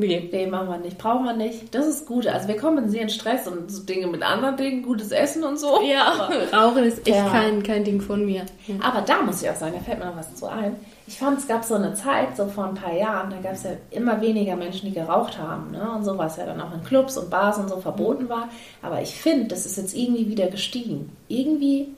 Nee. 0.00 0.28
Nee, 0.30 0.46
machen 0.46 0.68
wir 0.68 0.78
nicht. 0.78 0.96
Brauchen 0.96 1.24
wir 1.24 1.32
nicht. 1.32 1.74
Das 1.74 1.84
ist 1.88 2.06
gut. 2.06 2.28
Also 2.28 2.46
wir 2.46 2.56
kompensieren 2.56 3.08
Stress 3.08 3.48
und 3.48 3.68
so 3.68 3.82
Dinge 3.82 4.06
mit 4.06 4.22
anderen 4.22 4.56
Dingen, 4.56 4.84
gutes 4.84 5.10
Essen 5.10 5.42
und 5.42 5.58
so. 5.58 5.80
Ja, 5.82 6.28
Rauchen 6.52 6.84
ist 6.84 6.98
echt 6.98 7.16
Ja. 7.16 7.28
kein, 7.28 7.64
kein 7.64 7.82
Ding 7.82 8.00
von 8.00 8.24
mir. 8.24 8.42
Aber 8.80 9.00
da 9.00 9.22
muss 9.22 9.42
ich 9.42 9.50
auch 9.50 9.56
sagen, 9.56 9.72
da 9.76 9.80
fällt 9.80 9.98
mir 9.98 10.04
noch 10.06 10.16
was 10.16 10.32
zu 10.36 10.46
ein. 10.46 10.76
Ich 11.08 11.18
fand, 11.18 11.38
es 11.40 11.48
gab 11.48 11.64
so 11.64 11.74
eine 11.74 11.94
Zeit, 11.94 12.36
so 12.36 12.46
vor 12.46 12.66
ein 12.66 12.74
paar 12.76 12.94
Jahren, 12.94 13.30
da 13.30 13.38
gab 13.38 13.54
es 13.54 13.64
ja 13.64 13.70
immer 13.90 14.20
weniger 14.20 14.54
Menschen, 14.54 14.86
die 14.88 14.94
geraucht 14.94 15.36
haben. 15.36 15.72
Ne? 15.72 15.90
Und 15.96 16.04
so, 16.04 16.16
was 16.16 16.36
ja 16.36 16.46
dann 16.46 16.60
auch 16.60 16.72
in 16.72 16.84
Clubs 16.84 17.18
und 17.18 17.28
Bars 17.28 17.58
und 17.58 17.68
so 17.68 17.78
verboten 17.78 18.28
war. 18.28 18.48
Aber 18.82 19.02
ich 19.02 19.14
finde, 19.16 19.46
das 19.48 19.66
ist 19.66 19.78
jetzt 19.78 19.96
irgendwie 19.96 20.28
wieder 20.28 20.46
gestiegen. 20.46 21.10
Irgendwie 21.26 21.88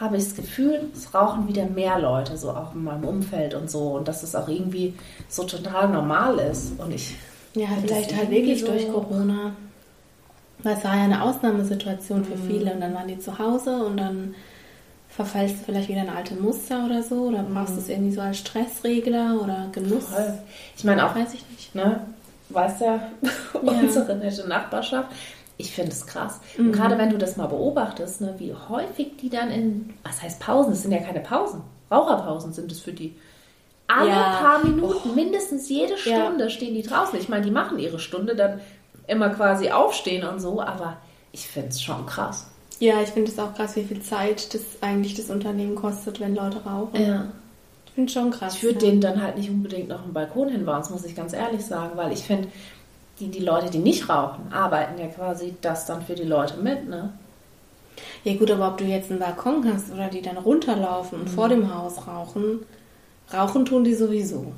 habe 0.00 0.16
ich 0.16 0.24
das 0.24 0.34
Gefühl, 0.36 0.88
es 0.96 1.14
rauchen 1.14 1.46
wieder 1.46 1.66
mehr 1.66 1.98
Leute, 1.98 2.36
so 2.36 2.50
auch 2.50 2.74
in 2.74 2.84
meinem 2.84 3.04
Umfeld 3.04 3.54
und 3.54 3.70
so. 3.70 3.92
Und 3.92 4.08
dass 4.08 4.22
es 4.22 4.34
auch 4.34 4.48
irgendwie 4.48 4.94
so 5.28 5.44
total 5.44 5.88
normal 5.90 6.38
ist. 6.38 6.72
Und 6.80 6.92
ich. 6.94 7.14
Ja, 7.54 7.68
vielleicht 7.82 8.16
halt 8.16 8.30
wirklich 8.30 8.64
durch 8.64 8.90
Corona. 8.90 9.52
Weil 10.62 10.76
es 10.76 10.84
war 10.84 10.96
ja 10.96 11.04
eine 11.04 11.22
Ausnahmesituation 11.22 12.20
Mhm. 12.20 12.24
für 12.24 12.36
viele 12.38 12.72
und 12.72 12.80
dann 12.80 12.94
waren 12.94 13.08
die 13.08 13.18
zu 13.18 13.38
Hause 13.38 13.84
und 13.84 13.96
dann 13.98 14.34
verfallst 15.08 15.56
du 15.60 15.64
vielleicht 15.64 15.88
wieder 15.88 16.02
in 16.02 16.08
alte 16.10 16.34
Muster 16.34 16.84
oder 16.86 17.02
so 17.02 17.14
oder 17.28 17.42
brauchst 17.42 17.74
du 17.76 17.80
es 17.80 17.88
irgendwie 17.88 18.12
so 18.12 18.20
als 18.20 18.38
Stressregler 18.38 19.40
oder 19.42 19.66
Genuss. 19.72 20.08
Mhm. 20.10 20.14
Voll. 20.14 20.38
Ich 20.76 20.84
meine 20.84 21.04
auch, 21.06 21.14
Weiß 21.14 21.34
ich 21.34 21.44
nicht. 21.50 21.74
ne, 21.74 22.00
weißt 22.50 22.80
ja, 22.82 23.00
unsere 23.60 24.16
nette 24.16 24.46
Nachbarschaft. 24.48 25.08
Ich 25.60 25.72
finde 25.72 25.92
es 25.92 26.06
krass. 26.06 26.40
Und 26.58 26.72
gerade 26.72 26.96
wenn 26.98 27.10
du 27.10 27.18
das 27.18 27.36
mal 27.36 27.46
beobachtest, 27.46 28.20
ne, 28.22 28.34
wie 28.38 28.54
häufig 28.68 29.16
die 29.20 29.28
dann 29.28 29.50
in, 29.50 29.94
was 30.02 30.22
heißt 30.22 30.40
Pausen? 30.40 30.70
Das 30.70 30.82
sind 30.82 30.92
ja 30.92 30.98
keine 30.98 31.20
Pausen. 31.20 31.60
Raucherpausen 31.90 32.52
sind 32.52 32.72
es 32.72 32.80
für 32.80 32.92
die. 32.92 33.14
Alle 33.86 34.10
Ja. 34.10 34.38
paar 34.40 34.64
Minuten, 34.64 35.14
mindestens 35.14 35.68
jede 35.68 35.94
Ja. 36.04 36.24
Stunde 36.26 36.48
stehen 36.48 36.74
die 36.74 36.82
draußen. 36.82 37.18
Ich 37.18 37.28
meine, 37.28 37.44
die 37.44 37.50
machen 37.50 37.78
ihre 37.78 37.98
Stunde 37.98 38.36
dann 38.36 38.60
immer 39.08 39.30
quasi 39.30 39.70
aufstehen 39.70 40.26
und 40.26 40.40
so, 40.40 40.60
aber 40.60 40.96
ich 41.32 41.46
finde 41.46 41.70
es 41.70 41.82
schon 41.82 42.06
krass. 42.06 42.46
Ja, 42.78 43.02
ich 43.02 43.08
finde 43.10 43.30
es 43.30 43.38
auch 43.38 43.52
krass, 43.54 43.76
wie 43.76 43.82
viel 43.84 44.00
Zeit 44.00 44.54
das 44.54 44.62
eigentlich 44.80 45.14
das 45.14 45.28
Unternehmen 45.28 45.74
kostet, 45.74 46.20
wenn 46.20 46.34
Leute 46.34 46.58
rauchen. 46.64 47.04
Ja. 47.04 47.26
Ich 47.86 47.92
finde 47.92 48.12
schon 48.12 48.30
krass. 48.30 48.54
Ich 48.54 48.62
würde 48.62 48.78
ja. 48.84 48.86
denen 48.90 49.00
dann 49.00 49.20
halt 49.22 49.36
nicht 49.36 49.50
unbedingt 49.50 49.88
noch 49.88 50.02
einen 50.04 50.12
Balkon 50.12 50.48
hinbauen, 50.48 50.78
das 50.78 50.90
muss 50.90 51.04
ich 51.04 51.14
ganz 51.16 51.32
ehrlich 51.32 51.64
sagen, 51.66 51.90
weil 51.96 52.12
ich 52.12 52.20
finde, 52.22 52.48
die, 53.20 53.28
die 53.28 53.40
Leute, 53.44 53.70
die 53.70 53.78
nicht 53.78 54.08
rauchen, 54.08 54.52
arbeiten 54.52 54.98
ja 55.00 55.06
quasi 55.08 55.54
das 55.60 55.86
dann 55.86 56.02
für 56.02 56.14
die 56.14 56.24
Leute 56.24 56.56
mit, 56.58 56.88
ne? 56.88 57.12
Ja 58.24 58.34
gut, 58.34 58.50
aber 58.50 58.68
ob 58.68 58.78
du 58.78 58.84
jetzt 58.84 59.10
einen 59.10 59.20
Balkon 59.20 59.64
hast 59.72 59.92
oder 59.92 60.08
die 60.08 60.22
dann 60.22 60.36
runterlaufen 60.38 61.18
Mhm. 61.18 61.24
und 61.24 61.30
vor 61.30 61.48
dem 61.48 61.74
Haus 61.74 62.06
rauchen, 62.06 62.60
rauchen 63.32 63.64
tun 63.66 63.84
die 63.84 63.94
sowieso. 63.94 64.52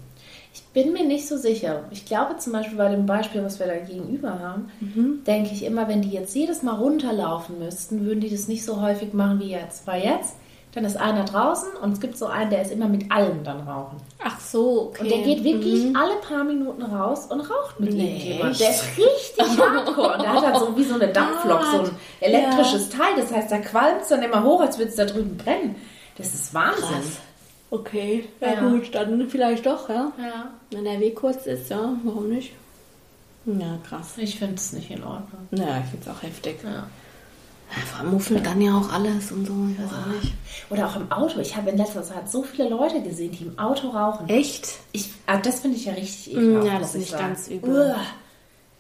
Ich 0.55 0.63
bin 0.75 0.93
mir 0.93 1.05
nicht 1.05 1.27
so 1.27 1.37
sicher. 1.39 1.85
Ich 1.91 2.05
glaube 2.05 2.37
zum 2.39 2.53
Beispiel 2.53 2.77
bei 2.77 2.91
dem 2.91 3.07
Beispiel, 3.07 3.43
was 3.43 3.59
wir 3.59 3.67
da 3.67 3.77
gegenüber 3.77 4.39
haben, 4.39 4.71
denke 5.27 5.51
ich 5.53 5.65
immer, 5.65 5.89
wenn 5.89 6.03
die 6.03 6.11
jetzt 6.11 6.35
jedes 6.35 6.63
Mal 6.63 6.75
runterlaufen 6.77 7.59
müssten, 7.59 8.05
würden 8.05 8.21
die 8.21 8.29
das 8.31 8.49
nicht 8.49 8.65
so 8.65 8.81
häufig 8.83 9.15
machen 9.15 9.41
wie 9.41 9.51
jetzt. 9.51 9.87
Weil 9.87 10.05
jetzt, 10.05 10.35
dann 10.75 10.85
ist 10.87 10.97
einer 10.97 11.25
draußen 11.25 11.69
und 11.83 11.93
es 11.93 12.01
gibt 12.01 12.17
so 12.17 12.27
einen, 12.27 12.49
der 12.51 12.63
ist 12.63 12.73
immer 12.73 12.89
mit 12.89 13.11
allem 13.13 13.45
dann 13.45 13.61
rauchen. 13.69 13.99
Ach 14.25 14.41
so, 14.41 14.89
okay. 14.89 15.03
Und 15.03 15.11
der 15.11 15.19
geht 15.19 15.45
wirklich 15.45 15.85
Mhm. 15.85 15.97
alle 15.97 16.15
paar 16.17 16.45
Minuten 16.45 16.83
raus 16.83 17.27
und 17.29 17.41
raucht 17.43 17.79
mit 17.79 17.93
Nee, 17.93 18.17
irgendjemand. 18.17 18.59
Der 18.59 18.71
ist 18.71 18.85
richtig 18.97 19.59
hardcore. 19.59 20.15
Und 20.15 20.23
der 20.23 20.33
hat 20.33 20.43
halt 20.47 20.57
so 20.59 20.77
wie 20.77 20.85
so 20.85 20.95
eine 20.95 21.09
Dampflok, 21.09 21.63
so 21.65 21.79
ein 21.83 21.91
elektrisches 22.21 22.89
Teil. 22.89 23.15
Das 23.17 23.31
heißt, 23.31 23.51
da 23.53 23.59
qualmt 23.59 24.03
es 24.03 24.09
dann 24.09 24.23
immer 24.23 24.43
hoch, 24.43 24.61
als 24.63 24.79
würde 24.79 24.91
es 24.91 24.97
da 24.97 25.05
drüben 25.05 25.37
brennen. 25.37 25.77
Das 26.17 26.33
ist 26.33 26.55
Wahnsinn. 26.55 26.83
Krass. 26.85 27.19
Okay, 27.71 28.29
ja, 28.41 28.55
Ja. 28.55 28.61
gut, 28.69 28.95
dann 28.95 29.29
vielleicht 29.29 29.65
doch, 29.67 29.89
ja. 29.89 30.13
Ja. 30.19 30.47
Wenn 30.71 30.85
der 30.85 31.01
Weg 31.01 31.17
kurz 31.17 31.47
ist, 31.47 31.71
ja, 31.71 31.93
warum 32.05 32.29
nicht? 32.29 32.53
Ja, 33.47 33.79
krass. 33.89 34.13
Ich 34.19 34.39
finde 34.39 34.55
es 34.55 34.73
nicht 34.73 34.91
in 34.91 35.03
Ordnung. 35.03 35.49
Ja, 35.51 35.79
ich 35.79 35.91
finde 35.91 36.07
es 36.07 36.09
auch 36.09 36.23
heftig. 36.23 36.59
Ja. 36.63 36.85
Ja, 37.75 37.87
vor 37.87 38.01
allem 38.01 38.11
muffelt 38.13 38.45
dann 38.45 38.61
ja 38.61 38.77
auch 38.77 38.93
alles 38.93 39.33
und 39.33 39.47
so, 39.47 39.55
ich 39.73 39.79
weiß 39.83 39.93
auch 39.93 40.07
nicht. 40.23 40.35
Oder 40.71 40.87
auch 40.87 40.97
im 40.97 41.11
Auto. 41.11 41.41
Ich 41.41 41.57
habe 41.57 41.71
in 41.71 41.79
letzter 41.79 42.03
Zeit 42.03 42.31
so 42.31 42.43
viele 42.43 42.69
Leute 42.69 43.01
gesehen, 43.03 43.33
die 43.33 43.45
im 43.45 43.59
Auto 43.59 43.89
rauchen. 43.89 44.29
Echt? 44.29 44.69
Ich, 44.93 45.11
ah, 45.27 45.39
das 45.39 45.61
finde 45.61 45.79
ich 45.79 45.87
ja 45.87 45.95
richtig 45.95 46.35
Mm, 46.35 46.39
ekelhaft. 46.39 46.67
ja, 46.67 46.73
das 46.75 46.81
muss 46.81 46.91
finde 46.91 47.05
ich 47.05 47.05
ich 47.05 47.11
sagen. 47.19 47.27
ganz 47.29 47.49
übel. 47.49 47.95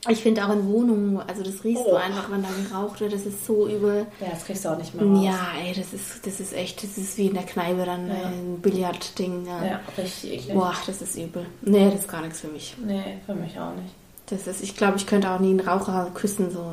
Ich 0.09 0.19
finde 0.21 0.45
auch 0.45 0.51
in 0.53 0.67
Wohnungen, 0.69 1.21
also 1.21 1.45
das 1.45 1.63
riechst 1.63 1.85
Oh. 1.87 1.91
du 1.91 1.97
einfach, 1.97 2.29
wenn 2.29 2.43
da 2.43 2.49
geraucht 2.69 3.01
wird, 3.01 3.13
das 3.13 3.25
ist 3.25 3.47
so 3.47 3.69
übel. 3.69 4.05
Ja, 4.21 4.27
das 4.33 4.45
kriegst 4.45 4.65
du 4.65 4.71
auch 4.71 4.77
nicht 4.77 4.93
mehr 4.97 5.05
raus. 5.07 5.25
Ja, 5.25 5.39
ey, 5.65 5.73
das 5.75 5.93
ist, 5.93 6.27
das 6.27 6.41
ist 6.41 6.53
echt, 6.55 6.83
das 6.83 6.99
ist 6.99 7.17
wie 7.19 7.29
in 7.29 7.35
der 7.35 7.45
Kneipe 7.45 7.85
dann 7.87 8.09
Ja. 8.09 8.15
ein 8.27 8.59
Billardding. 8.61 9.47
Ja. 9.47 9.65
Ja, 9.65 9.81
richtig 9.97 10.33
eklig. 10.33 10.55
Boah, 10.55 10.75
das 10.87 11.01
ist 11.03 11.17
übel. 11.17 11.47
Nee, 11.63 11.87
das 11.93 12.01
ist 12.01 12.09
gar 12.09 12.21
nichts 12.21 12.41
für 12.41 12.49
mich. 12.49 12.77
Nee, 12.85 13.19
für 13.25 13.35
mich 13.35 13.57
auch 13.61 13.75
nicht. 13.77 13.95
Das 14.27 14.49
ist, 14.49 14.61
ich 14.63 14.77
glaube, 14.77 14.97
ich 14.97 15.07
könnte 15.07 15.31
auch 15.31 15.39
nie 15.39 15.51
einen 15.51 15.61
Raucher 15.61 16.11
küssen, 16.15 16.51
so 16.51 16.65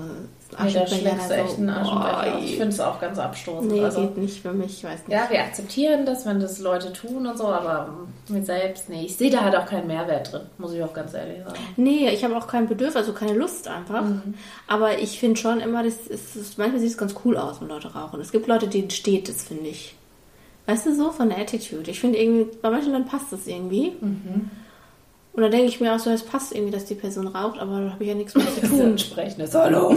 Nee, 0.52 0.74
da 0.74 0.88
schlägst 0.88 1.32
einen 1.32 1.70
Aschenbecher. 1.70 2.40
Ich 2.44 2.52
finde 2.52 2.70
es 2.70 2.80
auch 2.80 3.00
ganz 3.00 3.20
abstoßend. 3.20 3.72
Nee, 3.72 3.84
also, 3.84 4.02
geht 4.02 4.18
nicht 4.18 4.42
für 4.42 4.52
mich, 4.52 4.78
ich 4.78 4.84
weiß 4.84 5.08
nicht. 5.08 5.16
Ja, 5.16 5.30
wir 5.30 5.40
akzeptieren 5.40 6.06
das, 6.06 6.26
wenn 6.26 6.40
das 6.40 6.60
Leute 6.60 6.92
tun 6.92 7.28
und 7.28 7.38
so, 7.38 7.48
aber 7.48 7.90
mir 8.30 8.44
selbst, 8.44 8.90
nee. 8.90 9.06
Ich 9.06 9.16
sehe 9.16 9.30
da 9.30 9.42
halt 9.42 9.56
auch 9.56 9.66
keinen 9.66 9.88
Mehrwert 9.88 10.32
drin, 10.32 10.42
muss 10.58 10.74
ich 10.74 10.82
auch 10.82 10.94
ganz 10.94 11.14
ehrlich 11.14 11.44
sagen. 11.44 11.60
Nee, 11.78 12.10
ich 12.10 12.24
habe 12.24 12.36
auch 12.36 12.48
kein 12.48 12.68
Bedürfnis, 12.68 12.96
also 12.96 13.14
keine 13.14 13.34
Lust 13.34 13.68
einfach. 13.68 14.04
Mhm. 14.04 14.34
Aber 14.68 14.98
ich 14.98 15.20
finde 15.20 15.40
schon 15.40 15.60
immer, 15.60 15.84
das 15.84 16.08
ist, 16.08 16.58
manchmal 16.58 16.80
sieht 16.80 16.92
es 16.92 16.98
ganz 16.98 17.14
cool 17.24 17.38
aus, 17.38 17.62
wenn 17.62 17.68
Leute 17.68 17.94
rauchen. 17.94 18.20
Es 18.20 18.32
gibt 18.32 18.48
Leute, 18.48 18.68
denen 18.68 18.90
steht 18.90 19.30
das, 19.30 19.44
finde 19.44 19.68
ich. 19.68 19.96
Weißt 20.66 20.86
du, 20.86 20.96
so 20.96 21.12
von 21.12 21.30
der 21.30 21.40
Attitude. 21.40 21.90
Ich 21.90 22.00
finde 22.00 22.20
irgendwie, 22.20 22.58
bei 22.62 22.70
manchen 22.70 22.94
Leuten 22.94 23.06
passt 23.06 23.32
das 23.32 23.48
irgendwie. 23.48 23.94
Mhm. 24.02 24.50
Und 25.34 25.44
da 25.44 25.50
denke 25.50 25.68
ich 25.68 25.80
mir 25.80 25.94
auch 25.94 26.00
so, 26.00 26.10
es 26.10 26.24
passt 26.24 26.54
irgendwie, 26.54 26.72
dass 26.72 26.86
die 26.86 26.96
Person 26.96 27.28
raucht, 27.28 27.60
aber 27.60 27.80
da 27.82 27.92
habe 27.92 28.04
ich 28.04 28.10
ja 28.10 28.16
nichts 28.16 28.36
mehr 28.36 28.48
zu 28.54 28.62
tun. 28.68 28.82
Entsprechendes 28.82 29.54
Hallo. 29.56 29.94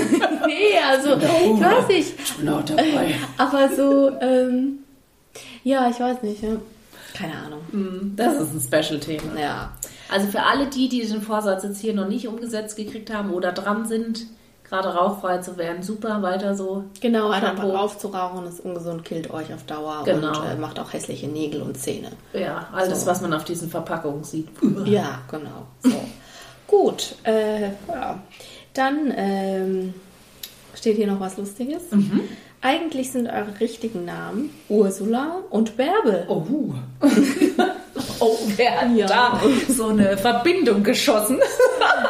nee, 0.46 0.78
also, 0.88 1.14
ich 1.16 1.60
weiß 1.60 1.88
nicht. 1.88 2.14
Ich 2.22 2.34
bin 2.34 2.48
auch 2.48 2.64
dabei. 2.64 3.14
Aber 3.38 3.68
so, 3.74 4.10
ähm, 4.20 4.80
ja, 5.64 5.88
ich 5.90 5.98
weiß 5.98 6.22
nicht, 6.22 6.42
ja. 6.42 6.50
Keine 7.14 7.34
Ahnung. 7.34 7.60
Mm, 7.72 8.16
das 8.16 8.40
ist 8.40 8.54
ein 8.54 8.60
Special-Thema. 8.60 9.38
Ja. 9.40 9.72
Also 10.10 10.28
für 10.28 10.42
alle 10.42 10.66
die, 10.66 10.88
die 10.88 11.00
den 11.06 11.22
Vorsatz 11.22 11.62
jetzt 11.62 11.80
hier 11.80 11.94
noch 11.94 12.08
nicht 12.08 12.28
umgesetzt 12.28 12.76
gekriegt 12.76 13.12
haben 13.12 13.30
oder 13.32 13.52
dran 13.52 13.86
sind, 13.86 14.26
gerade 14.72 14.88
rauchfrei 14.88 15.38
zu 15.38 15.58
werden. 15.58 15.82
Super, 15.82 16.22
weiter 16.22 16.54
so. 16.54 16.84
Genau, 17.00 17.30
halt 17.30 17.44
einfach 17.44 17.64
aufzurauchen 17.64 18.46
ist 18.46 18.60
ungesund, 18.60 19.04
killt 19.04 19.30
euch 19.30 19.52
auf 19.52 19.64
Dauer 19.64 20.02
genau. 20.04 20.28
und 20.40 20.46
äh, 20.46 20.56
macht 20.56 20.80
auch 20.80 20.94
hässliche 20.94 21.28
Nägel 21.28 21.60
und 21.60 21.76
Zähne. 21.76 22.12
Ja, 22.32 22.68
alles, 22.72 23.02
so. 23.02 23.06
was 23.06 23.20
man 23.20 23.34
auf 23.34 23.44
diesen 23.44 23.68
Verpackungen 23.68 24.24
sieht. 24.24 24.48
Ja, 24.86 25.20
genau. 25.30 25.66
So. 25.82 26.02
Gut, 26.66 27.14
äh, 27.24 27.68
ja. 27.88 28.20
Dann 28.74 29.12
ähm, 29.14 29.94
steht 30.74 30.96
hier 30.96 31.06
noch 31.06 31.20
was 31.20 31.36
Lustiges. 31.36 31.90
Mhm. 31.90 32.22
Eigentlich 32.62 33.12
sind 33.12 33.26
eure 33.26 33.60
richtigen 33.60 34.04
Namen 34.04 34.50
Ursula 34.68 35.38
und 35.50 35.76
Bärbel. 35.76 36.24
Oh. 36.28 36.44
oh, 38.22 38.38
wer 38.56 38.80
hat 38.80 38.96
ja. 38.96 39.06
da 39.06 39.40
so 39.68 39.88
eine 39.88 40.16
Verbindung 40.16 40.82
geschossen? 40.82 41.40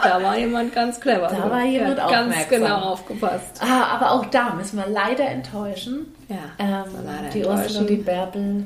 da 0.02 0.22
war 0.22 0.38
jemand 0.38 0.74
ganz 0.74 1.00
clever. 1.00 1.28
Da 1.28 1.50
war 1.50 1.64
jemand 1.64 2.00
auch 2.00 2.10
ganz 2.10 2.48
genau 2.48 2.76
aufgepasst. 2.76 3.60
Ah, 3.60 3.96
aber 3.96 4.12
auch 4.12 4.26
da 4.26 4.54
müssen 4.54 4.76
wir 4.76 4.86
leider 4.88 5.26
enttäuschen. 5.26 6.06
Ja, 6.28 6.36
ähm, 6.58 6.84
leider 7.04 7.28
die 7.32 7.44
Ursula 7.44 7.80
und 7.80 7.90
die 7.90 7.96
Bärbel, 7.96 8.64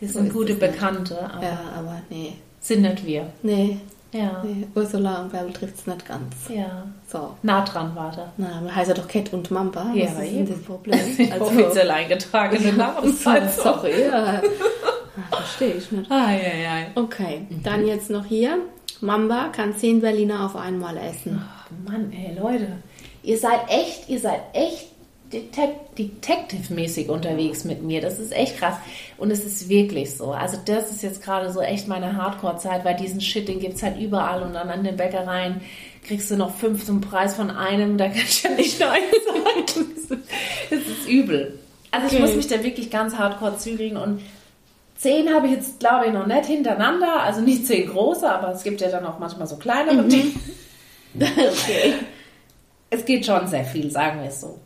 die 0.00 0.06
sind 0.06 0.28
so 0.28 0.38
gute 0.38 0.54
Bekannte. 0.54 1.18
Aber 1.32 1.42
ja, 1.42 1.60
aber 1.76 2.02
nee. 2.08 2.34
Sind 2.60 2.82
nicht 2.82 3.06
wir. 3.06 3.26
Nee. 3.42 3.78
Ja. 4.12 4.42
Nee, 4.44 4.66
Ursula 4.74 5.22
und 5.22 5.30
Bärbel 5.30 5.52
trifft 5.52 5.78
es 5.78 5.86
nicht 5.86 6.06
ganz. 6.06 6.34
Ja. 6.48 6.84
So. 7.06 7.36
Nah 7.42 7.64
dran 7.64 7.94
war 7.94 8.12
da. 8.14 8.32
Na, 8.36 8.74
heißt 8.74 8.88
ja 8.88 8.94
doch 8.94 9.06
Cat 9.06 9.32
und 9.32 9.50
Mamba. 9.50 9.92
Ja, 9.94 10.06
Was 10.16 10.24
ist 10.24 10.34
denn 10.34 10.48
das 10.48 10.62
Problem? 10.62 10.98
Also, 11.32 11.44
offiziell 11.44 11.90
eingetragene 11.90 12.72
Namen. 12.76 13.12
Sorry, 13.12 14.02
ja. 14.02 14.42
Ah, 15.30 15.36
verstehe 15.36 15.74
ich 15.74 15.90
nicht. 15.92 16.10
Ah, 16.10 16.32
ja, 16.32 16.56
ja. 16.56 16.86
Okay, 16.94 17.46
mhm. 17.48 17.62
dann 17.62 17.86
jetzt 17.86 18.10
noch 18.10 18.24
hier. 18.24 18.58
Mamba 19.00 19.48
kann 19.48 19.76
zehn 19.76 20.00
Berliner 20.00 20.44
auf 20.44 20.56
einmal 20.56 20.96
essen. 20.96 21.40
Oh 21.42 21.90
Mann, 21.90 22.12
ey, 22.12 22.36
Leute. 22.38 22.68
Ihr 23.22 23.38
seid 23.38 23.60
echt, 23.68 24.08
ihr 24.08 24.20
seid 24.20 24.40
echt 24.52 24.90
Detective-mäßig 25.32 27.08
unterwegs 27.08 27.64
mit 27.64 27.82
mir. 27.82 28.00
Das 28.00 28.18
ist 28.18 28.32
echt 28.32 28.58
krass. 28.58 28.74
Und 29.16 29.30
es 29.30 29.44
ist 29.44 29.68
wirklich 29.68 30.16
so. 30.16 30.32
Also 30.32 30.58
das 30.64 30.90
ist 30.90 31.02
jetzt 31.02 31.22
gerade 31.22 31.52
so 31.52 31.60
echt 31.60 31.86
meine 31.86 32.16
Hardcore-Zeit, 32.16 32.84
weil 32.84 32.96
diesen 32.96 33.20
Shit, 33.20 33.46
den 33.46 33.60
gibt 33.60 33.74
es 33.74 33.82
halt 33.82 34.00
überall 34.00 34.42
und 34.42 34.54
dann 34.54 34.68
an 34.68 34.82
den 34.82 34.96
Bäckereien 34.96 35.60
kriegst 36.06 36.30
du 36.30 36.36
noch 36.36 36.54
fünf 36.54 36.84
zum 36.84 37.00
Preis 37.00 37.36
von 37.36 37.50
einem, 37.50 37.96
da 37.96 38.08
kannst 38.08 38.42
du 38.42 38.48
ja 38.48 38.54
nicht 38.54 38.80
Nein 38.80 39.02
sagen. 39.26 40.18
Das 40.70 40.80
ist 40.80 41.08
übel. 41.08 41.58
Also 41.92 42.06
okay. 42.06 42.16
ich 42.16 42.22
muss 42.22 42.36
mich 42.36 42.48
da 42.48 42.62
wirklich 42.64 42.90
ganz 42.90 43.16
hardcore 43.16 43.56
zügeln 43.58 43.96
und 43.96 44.20
zehn 45.00 45.32
habe 45.32 45.46
ich 45.46 45.54
jetzt, 45.54 45.80
glaube 45.80 46.06
ich, 46.06 46.12
noch 46.12 46.26
nicht 46.26 46.46
hintereinander. 46.46 47.22
Also 47.22 47.40
nicht 47.40 47.66
zehn 47.66 47.88
große, 47.88 48.30
aber 48.30 48.52
es 48.52 48.62
gibt 48.62 48.80
ja 48.80 48.88
dann 48.88 49.06
auch 49.06 49.18
manchmal 49.18 49.46
so 49.46 49.56
kleinere 49.56 50.02
mhm. 50.02 50.34
okay. 51.14 51.94
Es 52.90 53.04
geht 53.04 53.24
schon 53.24 53.46
sehr 53.46 53.64
viel, 53.64 53.90
sagen 53.90 54.20
wir 54.20 54.28
es 54.28 54.40
so. 54.40 54.58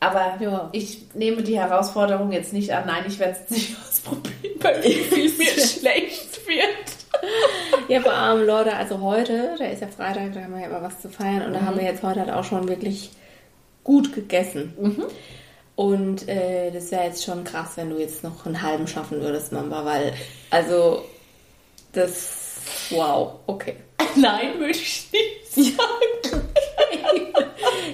Aber 0.00 0.36
ja. 0.40 0.68
ich 0.72 1.14
nehme 1.14 1.42
die 1.42 1.58
Herausforderung 1.58 2.32
jetzt 2.32 2.52
nicht 2.52 2.72
an. 2.72 2.84
Nein, 2.86 3.04
ich 3.06 3.18
werde 3.18 3.38
es 3.44 3.50
nicht 3.50 3.76
ausprobieren, 3.88 4.58
weil 4.60 4.82
wie 4.84 4.92
viel 5.14 5.32
mir 5.38 5.50
schlecht 5.50 6.46
wird. 6.46 7.88
ja, 7.88 8.00
vor 8.00 8.12
allem, 8.12 8.46
Leute, 8.46 8.74
also 8.74 9.00
heute, 9.00 9.54
da 9.58 9.64
ist 9.66 9.80
ja 9.80 9.88
Freitag, 9.88 10.32
da 10.32 10.42
haben 10.42 10.54
wir 10.54 10.60
ja 10.60 10.66
immer 10.66 10.82
was 10.82 11.00
zu 11.00 11.08
feiern 11.08 11.42
und 11.42 11.50
mhm. 11.50 11.54
da 11.54 11.60
haben 11.62 11.76
wir 11.76 11.84
jetzt 11.84 12.02
heute 12.02 12.20
halt 12.20 12.30
auch 12.30 12.44
schon 12.44 12.68
wirklich 12.68 13.10
gut 13.84 14.12
gegessen. 14.12 14.74
Mhm. 14.78 15.04
Und 15.82 16.28
äh, 16.28 16.70
das 16.70 16.92
wäre 16.92 17.06
jetzt 17.06 17.24
schon 17.24 17.42
krass, 17.42 17.72
wenn 17.74 17.90
du 17.90 17.98
jetzt 17.98 18.22
noch 18.22 18.46
einen 18.46 18.62
halben 18.62 18.86
schaffen 18.86 19.20
würdest, 19.20 19.50
Mamba, 19.50 19.84
weil, 19.84 20.12
also, 20.48 21.04
das, 21.90 22.60
wow, 22.90 23.40
okay. 23.48 23.74
Nein, 24.14 24.60
würde 24.60 24.70
ich 24.70 25.08
nicht 25.12 25.74
sagen. 25.74 26.36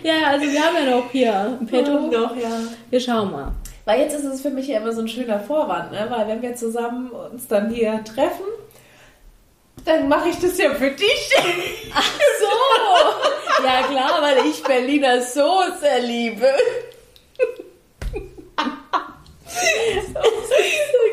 ja, 0.03 0.27
also 0.27 0.45
wir 0.53 0.63
haben 0.63 0.77
ja 0.85 0.97
noch 0.97 1.11
hier 1.11 1.35
ein 1.35 1.67
Petto. 1.67 1.99
Noch, 1.99 2.37
ja. 2.37 2.61
Wir 2.91 3.01
schauen 3.01 3.33
mal. 3.33 3.53
Weil 3.87 4.01
jetzt 4.03 4.15
ist 4.17 4.25
es 4.27 4.43
für 4.43 4.51
mich 4.51 4.67
ja 4.67 4.81
immer 4.81 4.93
so 4.93 5.01
ein 5.01 5.09
schöner 5.09 5.41
Vorwand, 5.41 5.93
ne? 5.93 6.09
weil 6.11 6.29
wenn 6.29 6.43
wir 6.43 6.55
zusammen 6.57 7.11
uns 7.11 7.47
dann 7.47 7.71
hier 7.71 8.05
treffen, 8.05 8.45
dann 9.87 10.09
mache 10.09 10.29
ich 10.29 10.39
das 10.39 10.59
ja 10.59 10.75
für 10.75 10.91
dich. 10.91 11.31
Ach 11.95 12.21
so. 12.39 13.65
Ja 13.65 13.83
klar, 13.85 14.21
weil 14.21 14.45
ich 14.45 14.63
Berliner 14.63 15.23
Soße 15.23 16.01
liebe. 16.03 16.53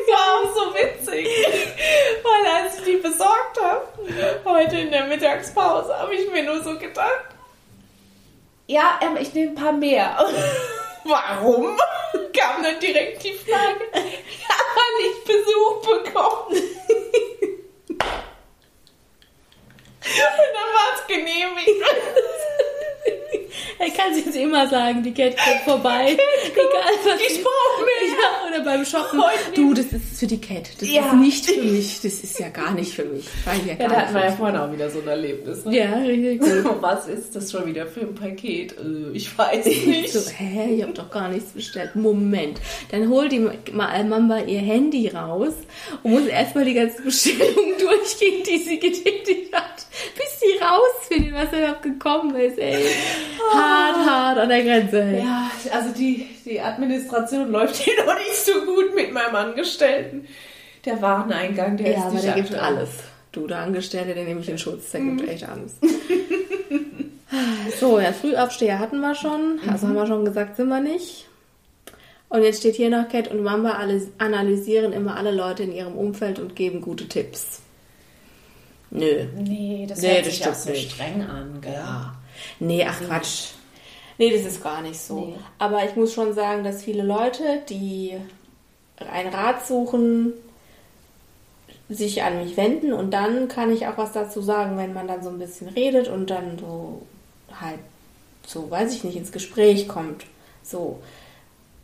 War 0.08 0.54
so 0.54 0.74
witzig. 0.74 1.28
Weil 2.22 2.46
als 2.52 2.78
ich 2.78 2.84
die 2.84 2.96
besorgt 2.96 3.60
habe, 3.60 3.86
heute 4.44 4.78
in 4.78 4.90
der 4.90 5.04
Mittagspause, 5.06 5.96
habe 5.98 6.14
ich 6.14 6.30
mir 6.30 6.42
nur 6.42 6.62
so 6.62 6.78
gedacht, 6.78 7.26
ja, 8.66 8.98
ähm, 9.02 9.16
ich 9.20 9.32
nehme 9.32 9.52
ein 9.52 9.54
paar 9.54 9.72
mehr. 9.72 10.16
Warum? 11.04 11.78
Kam 12.32 12.62
dann 12.62 12.80
direkt 12.80 13.22
die 13.22 13.32
Frage. 13.34 13.86
Ja, 13.94 14.56
weil 14.74 15.10
ich 15.10 15.24
Besuch 15.24 15.80
bekomme. 15.82 16.56
Und 20.06 20.52
dann 20.54 20.70
war 20.74 20.94
es 20.94 21.06
genehmigt. 21.06 21.68
Er 23.78 23.90
kann 23.90 24.14
sich 24.14 24.26
jetzt 24.26 24.36
immer 24.36 24.68
sagen, 24.68 25.02
die 25.02 25.12
Cat 25.12 25.36
kommt 25.36 25.62
vorbei. 25.64 26.12
Egal 26.12 26.92
was. 27.04 27.20
Ich 27.20 27.42
brauche 27.42 27.84
mehr. 27.84 28.16
Ja, 28.18 28.48
oder 28.48 28.64
beim 28.64 28.84
Shoppen. 28.84 29.20
Du, 29.54 29.74
das 29.74 29.86
ist 29.86 30.18
für 30.18 30.26
die 30.26 30.40
Cat. 30.40 30.70
Das 30.80 30.88
ja. 30.88 31.06
ist 31.06 31.12
nicht 31.14 31.46
für 31.46 31.62
mich. 31.62 32.00
Das 32.02 32.20
ist 32.20 32.38
ja 32.38 32.48
gar 32.48 32.72
nicht 32.72 32.92
für 32.94 33.04
mich. 33.04 33.26
Ja, 33.46 33.74
ja 33.74 33.88
da 33.88 33.96
hatten 33.96 34.14
wir 34.14 34.24
ja 34.24 34.32
vorhin 34.32 34.56
auch 34.56 34.72
wieder 34.72 34.90
so 34.90 35.00
ein 35.00 35.08
Erlebnis. 35.08 35.64
Ne? 35.64 35.76
Ja, 35.76 35.92
richtig 35.98 36.40
gut. 36.40 36.64
Was 36.80 37.08
ist 37.08 37.36
das 37.36 37.50
schon 37.50 37.66
wieder 37.66 37.86
für 37.86 38.00
ein 38.00 38.14
Paket? 38.14 38.72
Äh, 38.72 39.12
ich 39.12 39.36
weiß 39.36 39.66
nicht. 39.86 40.12
so, 40.12 40.20
hä, 40.30 40.74
ich 40.74 40.82
habe 40.82 40.92
doch 40.92 41.10
gar 41.10 41.28
nichts 41.28 41.52
bestellt. 41.52 41.96
Moment. 41.96 42.60
Dann 42.90 43.08
holt 43.08 43.32
die 43.32 43.48
Mamba 43.72 44.38
ihr 44.40 44.60
Handy 44.60 45.08
raus 45.08 45.54
und 46.02 46.12
muss 46.12 46.26
erstmal 46.26 46.64
die 46.64 46.74
ganzen 46.74 47.04
Bestellungen 47.04 47.76
durchgehen, 47.78 48.42
die 48.44 48.58
sie 48.58 48.78
getätigt 48.78 49.54
hat, 49.54 49.86
bis 50.16 50.40
sie 50.40 50.58
rausfindet, 50.58 51.34
was 51.34 51.50
da 51.50 51.58
überhaupt 51.58 51.82
gekommen 51.82 52.34
ist, 52.36 52.58
ey. 52.58 52.84
Oh 53.40 53.54
hart, 53.54 53.96
hart 53.96 54.38
an 54.38 54.48
der 54.48 54.62
Grenze. 54.62 55.18
Ja, 55.18 55.50
also 55.72 55.92
die, 55.94 56.26
die 56.44 56.60
Administration 56.60 57.50
läuft 57.50 57.76
hier 57.76 57.94
noch 58.06 58.16
nicht 58.16 58.36
so 58.36 58.52
gut 58.64 58.94
mit 58.94 59.12
meinem 59.12 59.34
Angestellten. 59.34 60.26
Der 60.84 61.00
Wareneingang, 61.02 61.76
der 61.76 61.90
ja, 61.90 61.98
ist 61.98 62.04
aber 62.04 62.20
der 62.20 62.34
gibt 62.34 62.54
alles. 62.54 62.90
Du, 63.32 63.46
der 63.46 63.58
Angestellte, 63.58 64.14
der 64.14 64.24
nehme 64.24 64.40
ich 64.40 64.48
in 64.48 64.58
Schutz, 64.58 64.90
der 64.92 65.00
mhm. 65.00 65.16
gibt 65.18 65.30
echt 65.30 65.48
alles. 65.48 65.72
so, 67.80 67.98
ja, 67.98 68.12
Frühaufsteher 68.12 68.78
hatten 68.78 69.00
wir 69.00 69.14
schon. 69.14 69.60
Also 69.68 69.86
mhm. 69.86 69.90
haben 69.90 69.96
wir 69.96 70.06
schon 70.06 70.24
gesagt, 70.24 70.56
sind 70.56 70.68
wir 70.68 70.80
nicht. 70.80 71.26
Und 72.28 72.42
jetzt 72.42 72.60
steht 72.60 72.74
hier 72.74 72.90
noch, 72.90 73.08
Cat 73.08 73.28
und 73.28 73.42
Mamba 73.42 73.78
analysieren 74.18 74.92
immer 74.92 75.16
alle 75.16 75.30
Leute 75.30 75.62
in 75.62 75.72
ihrem 75.72 75.96
Umfeld 75.96 76.38
und 76.38 76.56
geben 76.56 76.80
gute 76.80 77.08
Tipps. 77.08 77.62
Nö. 78.96 79.26
Nee, 79.36 79.86
das 79.88 80.00
nee, 80.00 80.14
hört 80.14 80.24
sich 80.24 80.46
auch 80.46 80.54
so 80.54 80.70
nicht. 80.70 80.92
streng 80.92 81.22
an, 81.22 81.60
gell? 81.60 81.74
Ja. 81.74 82.14
Nee, 82.58 82.84
ach 82.88 83.00
Quatsch. 83.00 83.50
Nee, 84.18 84.30
das 84.30 84.46
ist 84.46 84.62
gar 84.62 84.80
nicht 84.80 84.98
so. 84.98 85.20
Nee. 85.20 85.34
Aber 85.58 85.84
ich 85.84 85.94
muss 85.96 86.14
schon 86.14 86.32
sagen, 86.32 86.64
dass 86.64 86.82
viele 86.82 87.02
Leute, 87.02 87.62
die 87.68 88.14
einen 89.10 89.32
Rat 89.32 89.66
suchen, 89.66 90.32
sich 91.88 92.22
an 92.22 92.42
mich 92.42 92.56
wenden 92.56 92.92
und 92.92 93.10
dann 93.12 93.48
kann 93.48 93.72
ich 93.72 93.86
auch 93.86 93.98
was 93.98 94.12
dazu 94.12 94.40
sagen, 94.40 94.76
wenn 94.76 94.92
man 94.92 95.06
dann 95.06 95.22
so 95.22 95.28
ein 95.28 95.38
bisschen 95.38 95.68
redet 95.68 96.08
und 96.08 96.30
dann 96.30 96.58
so 96.58 97.02
halt 97.60 97.78
so, 98.44 98.70
weiß 98.70 98.94
ich 98.94 99.04
nicht, 99.04 99.16
ins 99.16 99.30
Gespräch 99.32 99.86
kommt. 99.86 100.24
So 100.62 101.00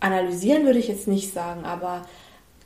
analysieren 0.00 0.64
würde 0.64 0.78
ich 0.78 0.88
jetzt 0.88 1.06
nicht 1.06 1.32
sagen, 1.32 1.64
aber 1.64 2.02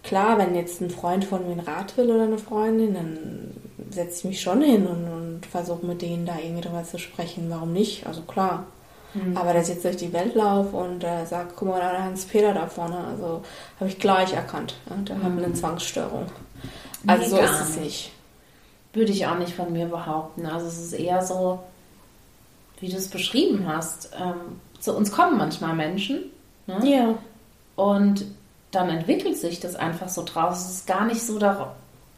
klar, 0.02 0.38
wenn 0.38 0.54
jetzt 0.54 0.80
ein 0.80 0.90
Freund 0.90 1.24
von 1.24 1.44
mir 1.44 1.52
einen 1.52 1.60
Rat 1.60 1.96
will 1.96 2.10
oder 2.10 2.22
eine 2.24 2.38
Freundin, 2.38 2.94
dann 2.94 3.50
setze 3.90 4.18
ich 4.18 4.24
mich 4.24 4.40
schon 4.40 4.62
hin 4.62 4.86
und, 4.86 5.04
und 5.04 5.46
versuche 5.46 5.84
mit 5.84 6.02
denen 6.02 6.26
da 6.26 6.36
irgendwie 6.38 6.62
drüber 6.62 6.84
zu 6.84 6.98
sprechen. 6.98 7.50
Warum 7.50 7.72
nicht? 7.72 8.06
Also 8.06 8.22
klar. 8.22 8.64
Mhm. 9.14 9.36
Aber 9.36 9.52
dass 9.52 9.68
ich 9.68 9.74
jetzt 9.74 9.84
durch 9.84 9.96
die 9.96 10.12
Welt 10.12 10.34
laufe 10.34 10.76
und 10.76 11.04
äh, 11.04 11.24
sage, 11.26 11.50
guck 11.54 11.68
mal, 11.68 11.80
da 11.80 11.90
der 11.92 12.04
Hans-Peter 12.04 12.52
da 12.54 12.66
vorne, 12.66 12.98
also 12.98 13.42
habe 13.78 13.90
ich 13.90 13.98
gleich 13.98 14.32
erkannt. 14.32 14.74
Ja, 14.88 14.96
der 14.96 15.16
mhm. 15.16 15.22
hat 15.22 15.44
eine 15.44 15.54
Zwangsstörung. 15.54 16.26
Also 17.06 17.22
nee, 17.22 17.28
so 17.28 17.38
ist 17.38 17.60
es 17.60 17.76
nicht. 17.76 18.12
Würde 18.92 19.12
ich 19.12 19.26
auch 19.26 19.38
nicht 19.38 19.54
von 19.54 19.72
mir 19.72 19.86
behaupten. 19.86 20.46
Also 20.46 20.66
es 20.66 20.78
ist 20.78 20.92
eher 20.92 21.22
so, 21.22 21.60
wie 22.80 22.88
du 22.88 22.96
es 22.96 23.08
beschrieben 23.08 23.66
hast. 23.66 24.10
Ähm, 24.18 24.60
zu 24.80 24.96
uns 24.96 25.12
kommen 25.12 25.36
manchmal 25.36 25.74
Menschen. 25.74 26.24
Ne? 26.66 26.80
Ja. 26.84 27.14
Und 27.76 28.24
dann 28.70 28.88
entwickelt 28.88 29.36
sich 29.36 29.60
das 29.60 29.76
einfach 29.76 30.08
so 30.08 30.24
draus. 30.24 30.64
Es 30.64 30.70
ist 30.70 30.86
gar 30.86 31.04
nicht 31.04 31.22
so 31.22 31.38
darauf, 31.38 31.68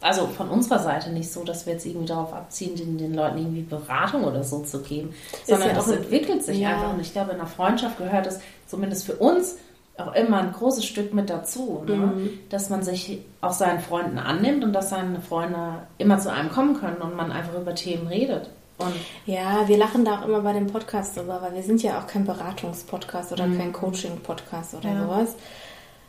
also 0.01 0.27
von 0.27 0.49
unserer 0.49 0.79
Seite 0.79 1.11
nicht 1.11 1.33
so, 1.33 1.43
dass 1.45 1.67
wir 1.67 1.73
jetzt 1.73 1.87
irgendwie 1.87 2.07
darauf 2.07 2.33
abziehen, 2.33 2.77
den, 2.77 2.99
den 2.99 3.15
Leuten 3.15 3.39
irgendwie 3.39 3.63
Beratung 3.63 4.25
oder 4.25 4.45
so 4.45 4.61
zu 4.61 4.83
geben, 4.83 5.15
sondern 5.45 5.71
ja 5.71 5.75
das 5.75 5.89
entwickelt 5.89 6.45
sich 6.45 6.59
ja. 6.59 6.71
einfach. 6.71 6.93
Und 6.93 7.01
ich 7.01 7.13
glaube, 7.13 7.33
in 7.33 7.41
einer 7.41 7.49
Freundschaft 7.49 7.99
gehört 7.99 8.27
es 8.27 8.41
zumindest 8.67 9.07
für 9.07 9.17
uns 9.17 9.57
auch 9.97 10.15
immer 10.15 10.39
ein 10.39 10.53
großes 10.53 10.85
Stück 10.85 11.13
mit 11.13 11.29
dazu, 11.29 11.83
ne? 11.87 11.97
mhm. 11.97 12.31
dass 12.51 12.71
man 12.71 12.85
sich 12.85 13.21
auch 13.41 13.53
seinen 13.53 13.81
Freunden 13.81 14.19
annimmt 14.19 14.63
und 14.63 14.73
dass 14.73 14.91
seine 14.91 15.21
Freunde 15.21 15.83
immer 15.99 16.21
zu 16.21 16.33
einem 16.33 16.51
kommen 16.51 16.79
können 16.79 16.99
und 16.99 17.17
man 17.17 17.33
einfach 17.33 17.59
über 17.61 17.75
Themen 17.75 18.07
redet. 18.07 18.49
Und 18.79 18.95
ja, 19.27 19.67
wir 19.67 19.77
lachen 19.77 20.05
da 20.05 20.21
auch 20.21 20.29
immer 20.29 20.41
bei 20.43 20.53
dem 20.53 20.69
Podcast 20.69 21.17
drüber, 21.17 21.43
weil 21.43 21.55
wir 21.55 21.65
sind 21.65 21.83
ja 21.83 21.99
auch 21.99 22.07
kein 22.07 22.25
Beratungspodcast 22.25 23.33
oder 23.33 23.49
mhm. 23.49 23.59
kein 23.59 23.73
Coaching-Podcast 23.73 24.75
oder 24.75 24.91
ja. 24.91 25.03
sowas 25.03 25.35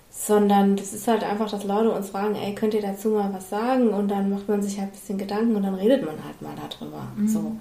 sondern 0.10 0.76
das 0.76 0.94
ist 0.94 1.08
halt 1.08 1.24
einfach, 1.24 1.50
dass 1.50 1.64
Leute 1.64 1.92
uns 1.92 2.10
fragen, 2.10 2.36
ey, 2.36 2.56
könnt 2.56 2.74
ihr 2.74 2.82
dazu 2.82 3.10
mal 3.10 3.32
was 3.34 3.50
sagen? 3.50 3.90
Und 3.90 4.10
dann 4.10 4.30
macht 4.30 4.50
man 4.50 4.62
sich 4.62 4.80
halt 4.80 4.90
ein 4.90 4.94
bisschen 4.94 5.18
Gedanken 5.18 5.56
und 5.56 5.64
dann 5.64 5.76
redet 5.76 6.04
man 6.06 6.24
halt 6.24 6.42
mal 6.42 6.56
darüber. 6.56 7.08
Mhm. 7.16 7.28
So. 7.28 7.56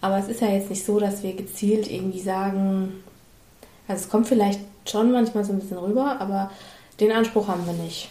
Aber 0.00 0.18
es 0.18 0.28
ist 0.28 0.40
ja 0.40 0.48
jetzt 0.48 0.68
nicht 0.68 0.84
so, 0.84 0.98
dass 0.98 1.22
wir 1.22 1.34
gezielt 1.34 1.90
irgendwie 1.90 2.20
sagen, 2.20 3.02
also 3.86 4.02
es 4.02 4.10
kommt 4.10 4.26
vielleicht 4.26 4.60
schon 4.84 5.12
manchmal 5.12 5.44
so 5.44 5.52
ein 5.52 5.60
bisschen 5.60 5.78
rüber, 5.78 6.20
aber 6.20 6.50
den 6.98 7.12
Anspruch 7.12 7.48
haben 7.48 7.64
wir 7.66 7.72
nicht. 7.74 8.10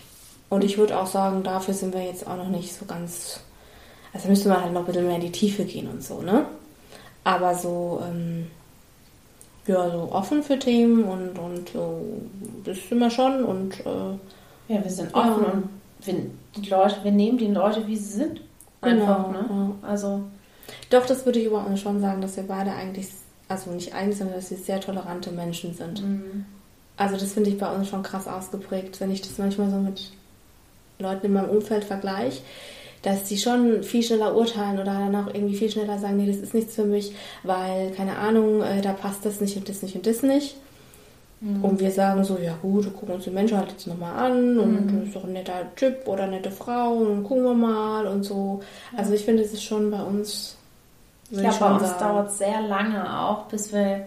Und 0.50 0.64
ich 0.64 0.78
würde 0.78 0.98
auch 0.98 1.08
sagen, 1.08 1.44
dafür 1.44 1.74
sind 1.74 1.94
wir 1.94 2.04
jetzt 2.04 2.28
auch 2.28 2.38
noch 2.38 2.50
nicht 2.50 2.74
so 2.74 2.86
ganz, 2.86 3.42
also 4.14 4.30
müsste 4.30 4.50
man 4.50 4.62
halt 4.62 4.74
noch 4.74 4.82
ein 4.82 4.86
bisschen 4.86 5.08
mehr 5.08 5.16
in 5.16 5.22
die 5.22 5.32
Tiefe 5.32 5.66
gehen 5.66 5.90
und 5.90 6.04
so, 6.04 6.22
ne? 6.22 6.46
Aber 7.24 7.56
so, 7.56 8.02
ähm, 8.06 8.48
ja, 9.67 9.89
so 9.89 10.12
offen 10.12 10.43
für 10.43 10.58
Themen 10.58 11.04
und, 11.04 11.38
und 11.38 11.69
so, 11.69 12.02
das 12.63 12.78
sind 12.89 13.00
wir 13.00 13.10
schon 13.10 13.43
und 13.43 13.80
äh, 13.82 14.74
ja, 14.74 14.84
wir 14.84 14.91
sind 14.91 15.13
offen 15.13 15.43
ja. 15.43 15.52
und 15.52 15.69
wir, 16.02 16.15
die 16.56 16.69
Leute, 16.69 16.95
wir 17.04 17.12
nehmen 17.12 17.38
die 17.38 17.47
Leute, 17.47 17.86
wie 17.88 17.95
sie 17.95 18.17
sind. 18.17 18.41
Einfach, 18.82 19.28
genau, 19.28 19.32
ne? 19.32 19.45
Ja. 19.50 19.88
Also. 19.88 20.21
Doch, 20.89 21.06
das 21.06 21.26
würde 21.26 21.39
ich 21.39 21.45
über 21.45 21.65
uns 21.65 21.80
schon 21.80 22.02
sagen, 22.02 22.21
dass 22.21 22.38
wir 22.38 22.43
beide 22.43 22.71
eigentlich, 22.71 23.08
also 23.47 23.71
nicht 23.71 23.93
eigentlich, 23.93 24.17
sondern 24.17 24.38
dass 24.38 24.50
wir 24.50 24.58
sehr 24.58 24.80
tolerante 24.80 25.32
Menschen 25.32 25.74
sind. 25.74 26.02
Mhm. 26.02 26.45
Also 26.97 27.17
das 27.17 27.34
finde 27.34 27.50
ich 27.50 27.58
bei 27.58 27.71
uns 27.74 27.89
schon 27.89 28.04
krass 28.04 28.28
ausgeprägt, 28.28 29.00
wenn 29.00 29.12
ich 29.12 29.21
das 29.21 29.38
manchmal 29.38 29.69
so 29.69 29.78
mit 29.78 30.12
Leuten 31.00 31.28
in 31.28 31.34
meinem 31.34 31.50
Umfeld 31.50 31.84
vergleiche 31.84 32.41
dass 33.02 33.24
die 33.24 33.38
schon 33.38 33.84
viel 33.84 34.04
schneller 34.04 34.36
urteilen 34.36 34.80
oder 34.80 34.94
dann 34.94 35.16
auch 35.16 35.34
irgendwie 35.34 35.56
viel 35.56 35.72
schneller 35.72 35.98
sagen, 35.98 36.18
nee, 36.18 36.28
das 36.28 36.38
ist 36.38 36.54
nichts 36.54 36.76
für 36.76 36.86
mich, 36.86 37.14
weil, 37.44 37.92
keine 37.92 38.18
Ahnung, 38.18 38.62
äh, 38.62 38.82
da 38.82 38.94
passt 38.94 39.26
das 39.26 39.42
nicht 39.42 39.58
und 39.58 39.68
das 39.68 39.82
nicht 39.82 39.96
und 39.96 40.06
das 40.06 40.22
nicht. 40.22 40.56
Mhm. 41.40 41.64
Und 41.64 41.80
wir 41.80 41.90
sagen 41.90 42.24
so, 42.24 42.38
ja 42.38 42.56
gut, 42.62 42.94
gucken 42.94 43.16
uns 43.16 43.24
den 43.24 43.34
Menschen 43.34 43.58
halt 43.58 43.72
jetzt 43.72 43.88
nochmal 43.88 44.14
an 44.14 44.60
und 44.60 44.94
mhm. 44.94 45.04
ist 45.04 45.16
doch 45.16 45.24
ein 45.24 45.34
netter 45.34 45.76
Typ 45.76 46.08
oder 46.08 46.28
nette 46.28 46.52
Frau 46.52 46.94
und 46.94 47.24
gucken 47.24 47.44
wir 47.44 47.54
mal 47.56 48.06
und 48.06 48.24
so. 48.24 48.62
Also 48.96 49.14
ich 49.14 49.26
finde, 49.26 49.44
es 49.44 49.52
ist 49.52 49.64
schon 49.64 49.90
bei 49.90 50.02
uns. 50.02 50.56
Ich 51.32 51.40
glaube, 51.40 51.58
bei 51.60 51.74
uns 51.76 51.98
dauert 51.98 52.30
es 52.30 52.38
sehr 52.38 52.62
lange 52.62 53.20
auch, 53.20 53.46
bis 53.46 53.74
wir 53.74 54.06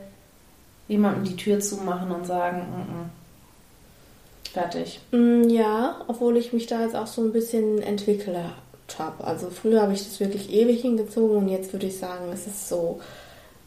jemandem 0.86 1.24
die 1.24 1.36
Tür 1.36 1.58
zumachen 1.58 2.12
und 2.12 2.26
sagen, 2.26 2.58
mm 2.58 4.50
-mm. 4.50 4.52
fertig. 4.52 5.00
Mm, 5.10 5.48
ja, 5.48 5.96
obwohl 6.06 6.36
ich 6.36 6.52
mich 6.52 6.66
da 6.66 6.82
jetzt 6.82 6.94
auch 6.94 7.06
so 7.06 7.22
ein 7.22 7.32
bisschen 7.32 7.82
entwickle 7.82 8.52
habe. 8.98 9.24
Also 9.24 9.50
früher 9.50 9.82
habe 9.82 9.92
ich 9.92 10.04
das 10.04 10.20
wirklich 10.20 10.52
ewig 10.52 10.80
hingezogen 10.80 11.36
und 11.36 11.48
jetzt 11.48 11.72
würde 11.72 11.86
ich 11.86 11.98
sagen, 11.98 12.30
es 12.32 12.46
ist 12.46 12.68
so 12.68 13.00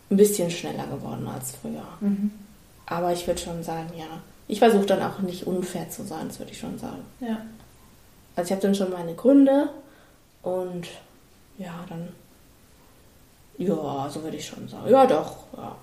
ein 0.09 0.17
bisschen 0.17 0.49
schneller 0.49 0.87
geworden 0.87 1.27
als 1.27 1.53
früher. 1.61 1.87
Mhm. 1.99 2.31
Aber 2.85 3.11
ich 3.11 3.27
würde 3.27 3.39
schon 3.39 3.63
sagen, 3.63 3.91
ja. 3.97 4.21
Ich 4.47 4.59
versuche 4.59 4.85
dann 4.85 5.01
auch 5.01 5.19
nicht 5.19 5.45
unfair 5.45 5.89
zu 5.89 6.03
sein, 6.03 6.29
das 6.29 6.39
würde 6.39 6.51
ich 6.53 6.59
schon 6.59 6.79
sagen. 6.79 7.03
Ja. 7.19 7.41
Also 8.35 8.47
ich 8.47 8.51
habe 8.51 8.61
dann 8.61 8.75
schon 8.75 8.91
meine 8.91 9.13
Gründe 9.13 9.69
und 10.41 10.87
ja, 11.57 11.83
dann 11.89 12.09
ja, 13.57 14.07
so 14.09 14.23
würde 14.23 14.37
ich 14.37 14.45
schon 14.45 14.67
sagen. 14.67 14.89
Ja, 14.89 15.05
doch, 15.05 15.37
ja. 15.57 15.75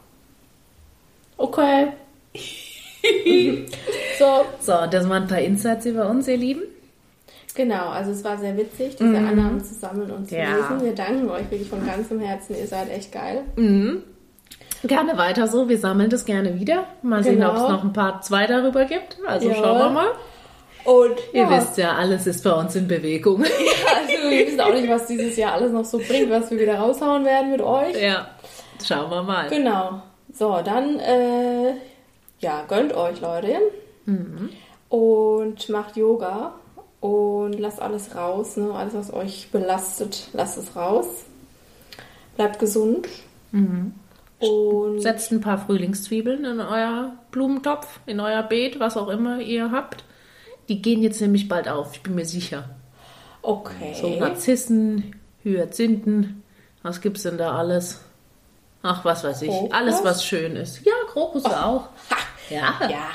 Okay. 1.37 1.93
so. 4.19 4.45
So, 4.61 4.87
das 4.87 5.09
waren 5.09 5.25
ein 5.25 5.29
paar 5.29 5.41
Insights 5.41 5.87
über 5.87 6.09
uns, 6.09 6.29
ihr 6.29 6.37
Lieben. 6.37 6.63
Genau, 7.55 7.89
also 7.89 8.11
es 8.11 8.25
war 8.25 8.37
sehr 8.39 8.57
witzig, 8.57 8.97
diese 8.97 9.11
mhm. 9.11 9.29
Annahmen 9.29 9.65
zu 9.65 9.75
sammeln 9.75 10.11
und 10.11 10.29
zu 10.29 10.37
ja. 10.37 10.57
lesen. 10.57 10.83
Wir 10.83 10.95
danken 10.95 11.31
euch 11.31 11.49
wirklich 11.51 11.69
von 11.69 11.87
ganzem 11.87 12.19
Herzen. 12.19 12.57
Ihr 12.57 12.67
seid 12.67 12.91
echt 12.91 13.13
geil. 13.13 13.43
Mhm. 13.57 14.03
Gerne 14.83 15.17
weiter 15.17 15.47
so. 15.47 15.69
Wir 15.69 15.79
sammeln 15.79 16.11
das 16.11 16.25
gerne 16.25 16.59
wieder. 16.59 16.87
Mal 17.03 17.23
genau. 17.23 17.23
sehen, 17.23 17.45
ob 17.45 17.57
es 17.57 17.63
noch 17.63 17.85
ein 17.85 17.93
paar 17.93 18.21
zwei 18.23 18.47
darüber 18.47 18.85
gibt. 18.85 19.19
Also 19.27 19.49
ja. 19.49 19.55
schauen 19.55 19.79
wir 19.79 19.91
mal. 19.91 20.09
Und 20.85 21.17
ihr 21.33 21.43
ja. 21.43 21.51
wisst 21.51 21.79
ja, 21.79 21.95
alles 21.95 22.27
ist 22.27 22.45
bei 22.45 22.53
uns 22.53 22.75
in 22.77 22.89
Bewegung. 22.89 23.45
Ja, 23.55 23.97
also 24.01 24.31
wir 24.31 24.47
wissen 24.47 24.61
auch 24.61 24.73
nicht, 24.73 24.89
was 24.89 25.07
dieses 25.07 25.37
Jahr 25.37 25.53
alles 25.53 25.73
noch 25.73 25.85
so 25.85 25.99
bringt, 25.99 26.31
was 26.31 26.51
wir 26.51 26.59
wieder 26.59 26.79
raushauen 26.79 27.25
werden 27.25 27.53
mit 27.53 27.63
euch. 27.63 28.01
Ja, 28.01 28.29
schauen 28.85 29.11
wir 29.11 29.23
mal. 29.23 29.49
Genau. 29.49 30.03
So, 30.33 30.61
dann 30.63 30.99
äh, 30.99 31.75
ja, 32.41 32.65
gönnt 32.69 32.95
euch, 32.95 33.21
Leute. 33.21 33.57
Mhm. 34.05 34.51
Und 34.89 35.69
macht 35.71 35.97
Yoga 35.97 36.55
und 37.05 37.61
lasst 37.61 37.83
alles 37.83 38.17
raus. 38.17 38.57
Ne? 38.57 38.73
Alles, 38.73 38.95
was 38.95 39.13
euch 39.13 39.51
belastet, 39.53 40.29
lasst 40.33 40.57
es 40.57 40.75
raus. 40.75 41.07
Bleibt 42.37 42.59
gesund. 42.59 43.07
Mhm. 43.53 43.93
Und 44.39 45.01
Setzt 45.01 45.31
ein 45.31 45.43
paar 45.43 45.59
Frühlingszwiebeln 45.59 46.47
in 46.47 46.61
euer 46.61 47.13
Blumentopf, 47.31 48.01
in 48.07 48.21
euer 48.21 48.43
Beet, 48.43 48.81
was 48.81 48.97
auch 48.97 49.09
immer 49.09 49.41
ihr 49.41 49.71
habt. 49.71 50.03
Die 50.71 50.81
gehen 50.81 51.03
jetzt 51.03 51.21
nämlich 51.21 51.47
bald 51.47 51.69
auf, 51.69 51.93
ich 51.93 52.03
bin 52.03 52.15
mir 52.15 52.25
sicher. 52.25 52.71
Okay. 53.43 53.95
So 54.01 54.09
Narzissen, 54.19 55.15
Hyazinthen, 55.43 56.43
was 56.83 57.03
gibt's 57.03 57.25
denn 57.25 57.37
da 57.37 57.55
alles? 57.55 58.01
Ach, 58.83 59.05
was 59.05 59.25
weiß 59.25 59.43
ich. 59.43 59.51
Krokus? 59.51 59.73
Alles, 59.73 60.05
was 60.05 60.25
schön 60.25 60.57
ist. 60.57 60.83
Ja, 60.87 60.95
Krokus 61.09 61.45
oh. 61.45 61.49
auch. 61.49 61.89
Ha. 62.11 62.17
Ja. 62.49 62.89
Ja, 62.89 63.09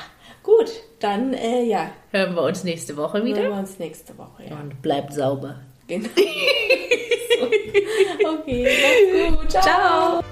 gut. 0.58 0.70
Dann, 0.98 1.32
äh, 1.34 1.62
ja. 1.64 1.90
Hören 2.10 2.34
wir 2.34 2.42
uns 2.42 2.64
nächste 2.64 2.96
Woche 2.96 3.24
wieder. 3.24 3.42
Hören 3.42 3.52
wir 3.52 3.58
uns 3.58 3.78
nächste 3.78 4.16
Woche, 4.18 4.44
ja. 4.48 4.56
Und 4.58 4.82
bleibt 4.82 5.12
sauber. 5.12 5.56
Genau. 5.86 6.08
okay, 8.32 8.68
mach's 8.82 9.38
gut. 9.38 9.50
Ciao. 9.50 9.62
Ciao. 9.62 10.24